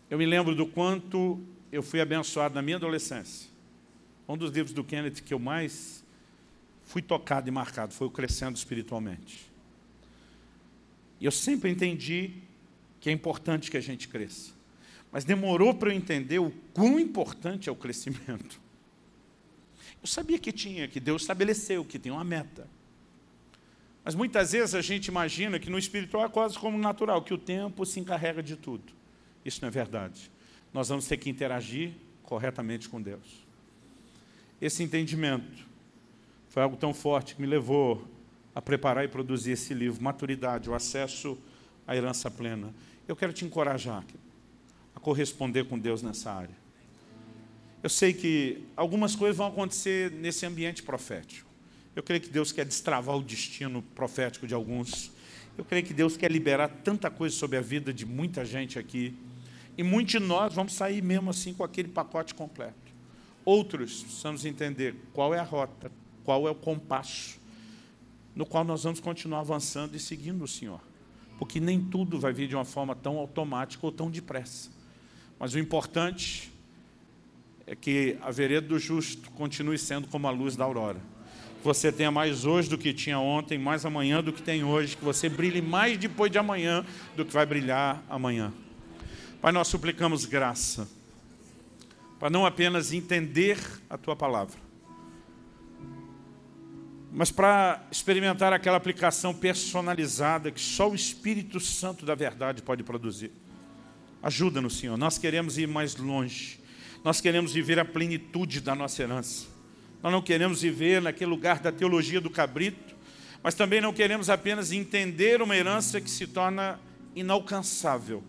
Eu 0.09 0.19
me 0.19 0.27
lembro 0.27 0.55
do 0.55 0.67
quanto 0.67 1.41
eu 1.73 1.83
fui 1.83 2.01
abençoado 2.01 2.55
na 2.55 2.63
minha 2.63 2.77
adolescência. 2.77 3.51
Um 4.29 4.37
dos 4.37 4.53
livros 4.53 4.73
do 4.73 4.85
Kenneth 4.85 5.23
que 5.25 5.35
eu 5.35 5.39
mais 5.39 6.05
fui 6.85 7.03
tocado 7.03 7.49
e 7.49 7.51
marcado 7.51 7.93
foi 7.93 8.07
o 8.07 8.11
Crescendo 8.11 8.57
Espiritualmente. 8.57 9.51
E 11.21 11.25
eu 11.25 11.33
sempre 11.33 11.71
entendi 11.71 12.31
que 13.01 13.11
é 13.11 13.13
importante 13.13 13.71
que 13.71 13.77
a 13.77 13.81
gente 13.81 14.07
cresça. 14.09 14.54
Mas 15.15 15.25
demorou 15.25 15.73
para 15.73 15.89
eu 15.89 15.97
entender 15.97 16.39
o 16.39 16.51
quão 16.75 17.01
importante 17.01 17.71
é 17.71 17.73
o 17.73 17.77
crescimento. 17.77 18.61
Eu 20.03 20.07
sabia 20.07 20.39
que 20.39 20.53
tinha, 20.53 20.87
que 20.87 21.01
Deus 21.01 21.23
estabeleceu, 21.23 21.83
que 21.83 21.99
tem 21.99 22.13
uma 22.13 22.25
meta. 22.25 22.69
Mas 24.05 24.15
muitas 24.15 24.53
vezes 24.53 24.75
a 24.75 24.83
gente 24.83 25.07
imagina 25.07 25.59
que 25.59 25.71
no 25.71 25.79
espiritual 25.79 26.27
é 26.27 26.29
quase 26.29 26.59
como 26.59 26.77
natural, 26.77 27.23
que 27.23 27.33
o 27.33 27.39
tempo 27.39 27.87
se 27.87 27.99
encarrega 27.99 28.43
de 28.43 28.55
tudo. 28.55 28.93
Isso 29.43 29.61
não 29.63 29.69
é 29.69 29.71
verdade 29.71 30.31
nós 30.75 30.89
vamos 30.89 31.07
ter 31.07 31.17
que 31.17 31.31
interagir 31.31 31.93
corretamente 32.25 32.89
com 32.89 33.01
Deus. 33.01 33.47
Esse 34.61 34.83
entendimento 34.83 35.65
foi 36.49 36.65
algo 36.65 36.77
tão 36.77 36.93
forte 36.93 37.37
que 37.37 37.41
me 37.41 37.47
levou 37.47 38.05
a 38.53 38.61
preparar 38.61 39.05
e 39.05 39.09
produzir 39.09 39.53
esse 39.53 39.73
livro, 39.73 40.03
Maturidade, 40.03 40.69
o 40.69 40.75
acesso 40.75 41.39
à 41.87 41.95
herança 41.95 42.29
plena. 42.29 42.75
Eu 43.07 43.15
quero 43.15 43.33
te 43.33 43.45
encorajar 43.45 44.05
corresponder 45.05 45.67
com 45.67 45.79
Deus 45.79 46.03
nessa 46.03 46.33
área. 46.33 46.57
Eu 47.83 47.91
sei 47.91 48.15
que 48.15 48.65
algumas 48.75 49.15
coisas 49.15 49.37
vão 49.37 49.47
acontecer 49.47 50.11
nesse 50.11 50.47
ambiente 50.47 50.83
profético. 50.83 51.49
Eu 51.95 52.03
creio 52.03 52.23
que 52.23 52.31
Deus 52.31 52.51
quer 52.51 52.65
destravar 52.65 53.15
o 53.15 53.23
destino 53.23 53.83
profético 53.95 54.47
de 54.47 54.55
alguns. 54.55 55.13
Eu 55.57 55.65
creio 55.65 55.85
que 55.85 55.93
Deus 55.93 56.17
quer 56.17 56.33
liberar 56.33 56.69
tanta 56.69 57.11
coisa 57.11 57.37
sobre 57.37 57.59
a 57.59 57.61
vida 57.61 57.93
de 57.93 58.07
muita 58.07 58.45
gente 58.45 58.79
aqui. 58.79 59.15
E 59.77 59.83
muitos 59.83 60.13
de 60.13 60.19
nós 60.19 60.55
vamos 60.55 60.73
sair 60.73 61.03
mesmo 61.03 61.29
assim 61.29 61.53
com 61.53 61.63
aquele 61.63 61.89
pacote 61.89 62.35
completo. 62.35 62.75
Outros 63.45 64.03
precisamos 64.03 64.47
entender 64.47 64.97
qual 65.13 65.35
é 65.35 65.39
a 65.39 65.45
rota, 65.45 65.93
qual 66.25 66.49
é 66.49 66.51
o 66.51 66.55
compasso, 66.55 67.39
no 68.35 68.47
qual 68.47 68.65
nós 68.65 68.85
vamos 68.85 68.99
continuar 68.99 69.41
avançando 69.41 69.95
e 69.95 70.01
seguindo 70.01 70.43
o 70.43 70.49
Senhor. 70.49 70.81
Porque 71.39 71.61
nem 71.61 71.79
tudo 71.79 72.19
vai 72.19 72.33
vir 72.33 72.49
de 72.49 72.55
uma 72.55 72.65
forma 72.65 72.97
tão 72.97 73.19
automática 73.19 73.85
ou 73.85 73.93
tão 73.93 74.11
depressa. 74.11 74.74
Mas 75.39 75.55
o 75.55 75.59
importante 75.59 76.53
é 77.67 77.75
que 77.75 78.17
a 78.21 78.31
vereda 78.31 78.69
do 78.69 78.79
justo 78.79 79.31
continue 79.31 79.79
sendo 79.79 80.07
como 80.09 80.27
a 80.27 80.31
luz 80.31 80.57
da 80.57 80.65
aurora. 80.65 81.01
Que 81.59 81.65
você 81.65 81.91
tenha 81.91 82.11
mais 82.11 82.45
hoje 82.45 82.69
do 82.69 82.77
que 82.77 82.93
tinha 82.93 83.19
ontem, 83.19 83.59
mais 83.59 83.87
amanhã 83.87 84.23
do 84.23 84.33
que 84.33 84.43
tem 84.43 84.63
hoje, 84.63 84.97
que 84.97 85.05
você 85.05 85.29
brilhe 85.29 85.63
mais 85.63 85.97
depois 85.97 86.31
de 86.31 86.39
amanhã 86.39 86.85
do 87.17 87.25
que 87.25 87.33
vai 87.33 87.47
brilhar 87.47 88.03
amanhã. 88.09 88.53
Pai, 89.41 89.53
nós 89.53 89.69
suplicamos 89.69 90.25
graça, 90.25 90.89
para 92.19 92.31
não 92.31 92.47
apenas 92.47 92.93
entender 92.93 93.59
a 93.89 93.99
Tua 93.99 94.17
palavra, 94.17 94.59
mas 97.13 97.31
para 97.31 97.87
experimentar 97.91 98.53
aquela 98.53 98.77
aplicação 98.77 99.33
personalizada 99.33 100.51
que 100.51 100.61
só 100.61 100.91
o 100.91 100.95
Espírito 100.95 101.61
Santo 101.61 102.05
da 102.05 102.15
verdade 102.15 102.61
pode 102.61 102.83
produzir. 102.83 103.31
Ajuda-nos, 104.25 104.79
Senhor, 104.79 104.97
nós 104.97 105.19
queremos 105.19 105.57
ir 105.57 105.69
mais 105.69 105.95
longe 105.95 106.65
nós 107.05 107.21
queremos 107.21 107.53
viver 107.53 107.79
a 107.79 107.85
plenitude 107.85 108.63
da 108.63 108.75
nossa 108.75 109.03
herança. 109.03 109.47
Nós 110.03 110.11
não 110.11 110.23
queremos 110.23 110.63
viver 110.63 111.03
naquele 111.03 111.31
lugar 111.31 111.61
da 111.61 111.71
teologia 111.71 112.19
do 112.19 112.31
cabrito, 112.31 112.97
mas 113.43 113.55
também 113.55 113.79
não 113.79 113.93
queremos 113.93 114.31
apenas 114.31 114.73
entender 114.73 115.43
uma 115.43 115.55
herança 115.55 116.01
que 116.01 116.11
se 116.11 116.27
torna 116.27 116.81
inalcançável 117.15 118.25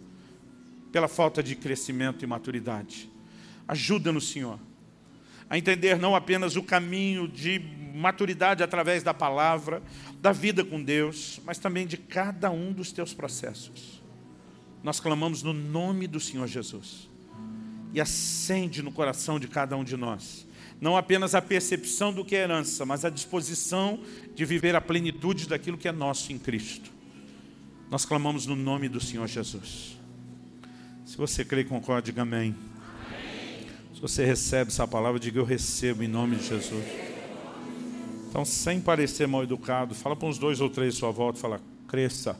pela 0.91 1.07
falta 1.07 1.41
de 1.41 1.55
crescimento 1.55 2.21
e 2.21 2.27
maturidade. 2.27 3.09
Ajuda-nos, 3.65 4.29
Senhor, 4.29 4.59
a 5.49 5.57
entender 5.57 5.97
não 5.97 6.13
apenas 6.13 6.57
o 6.57 6.63
caminho 6.63 7.29
de 7.29 7.61
maturidade 7.93 8.61
através 8.61 9.03
da 9.03 9.13
palavra, 9.13 9.81
da 10.19 10.33
vida 10.33 10.65
com 10.65 10.83
Deus, 10.83 11.39
mas 11.45 11.59
também 11.59 11.87
de 11.87 11.95
cada 11.95 12.51
um 12.51 12.73
dos 12.73 12.91
teus 12.91 13.13
processos. 13.13 13.94
Nós 14.85 14.99
clamamos 14.99 15.41
no 15.41 15.51
nome 15.51 16.05
do 16.05 16.19
Senhor 16.19 16.47
Jesus 16.47 17.09
e 17.91 17.99
acende 17.99 18.83
no 18.83 18.91
coração 18.91 19.39
de 19.39 19.47
cada 19.47 19.75
um 19.75 19.83
de 19.83 19.97
nós. 19.97 20.45
Não 20.79 20.95
apenas 20.95 21.33
a 21.33 21.41
percepção 21.41 22.13
do 22.13 22.23
que 22.23 22.35
é 22.35 22.43
herança, 22.43 22.85
mas 22.85 23.03
a 23.03 23.09
disposição 23.09 23.99
de 24.35 24.45
viver 24.45 24.75
a 24.75 24.81
plenitude 24.81 25.47
daquilo 25.47 25.75
que 25.75 25.87
é 25.87 25.91
nosso 25.91 26.31
em 26.31 26.37
Cristo. 26.37 26.91
Nós 27.89 28.05
clamamos 28.05 28.45
no 28.45 28.55
nome 28.55 28.87
do 28.87 29.01
Senhor 29.01 29.25
Jesus. 29.25 29.97
Se 31.03 31.17
você 31.17 31.43
crê 31.43 31.61
e 31.61 31.65
concorda, 31.65 32.03
diga 32.03 32.21
amém. 32.21 32.55
amém. 33.07 33.67
Se 33.91 33.99
você 33.99 34.23
recebe 34.23 34.69
essa 34.69 34.87
palavra, 34.87 35.19
diga 35.19 35.39
eu 35.39 35.45
recebo 35.45 36.03
em 36.03 36.07
nome 36.07 36.35
de 36.35 36.47
Jesus. 36.47 36.85
Então, 38.29 38.45
sem 38.45 38.79
parecer 38.79 39.27
mal 39.27 39.41
educado, 39.41 39.95
fala 39.95 40.15
para 40.15 40.27
uns 40.27 40.37
dois 40.37 40.61
ou 40.61 40.69
três 40.69 40.93
à 40.93 40.99
sua 40.99 41.11
volta, 41.11 41.39
fala, 41.39 41.59
cresça. 41.87 42.39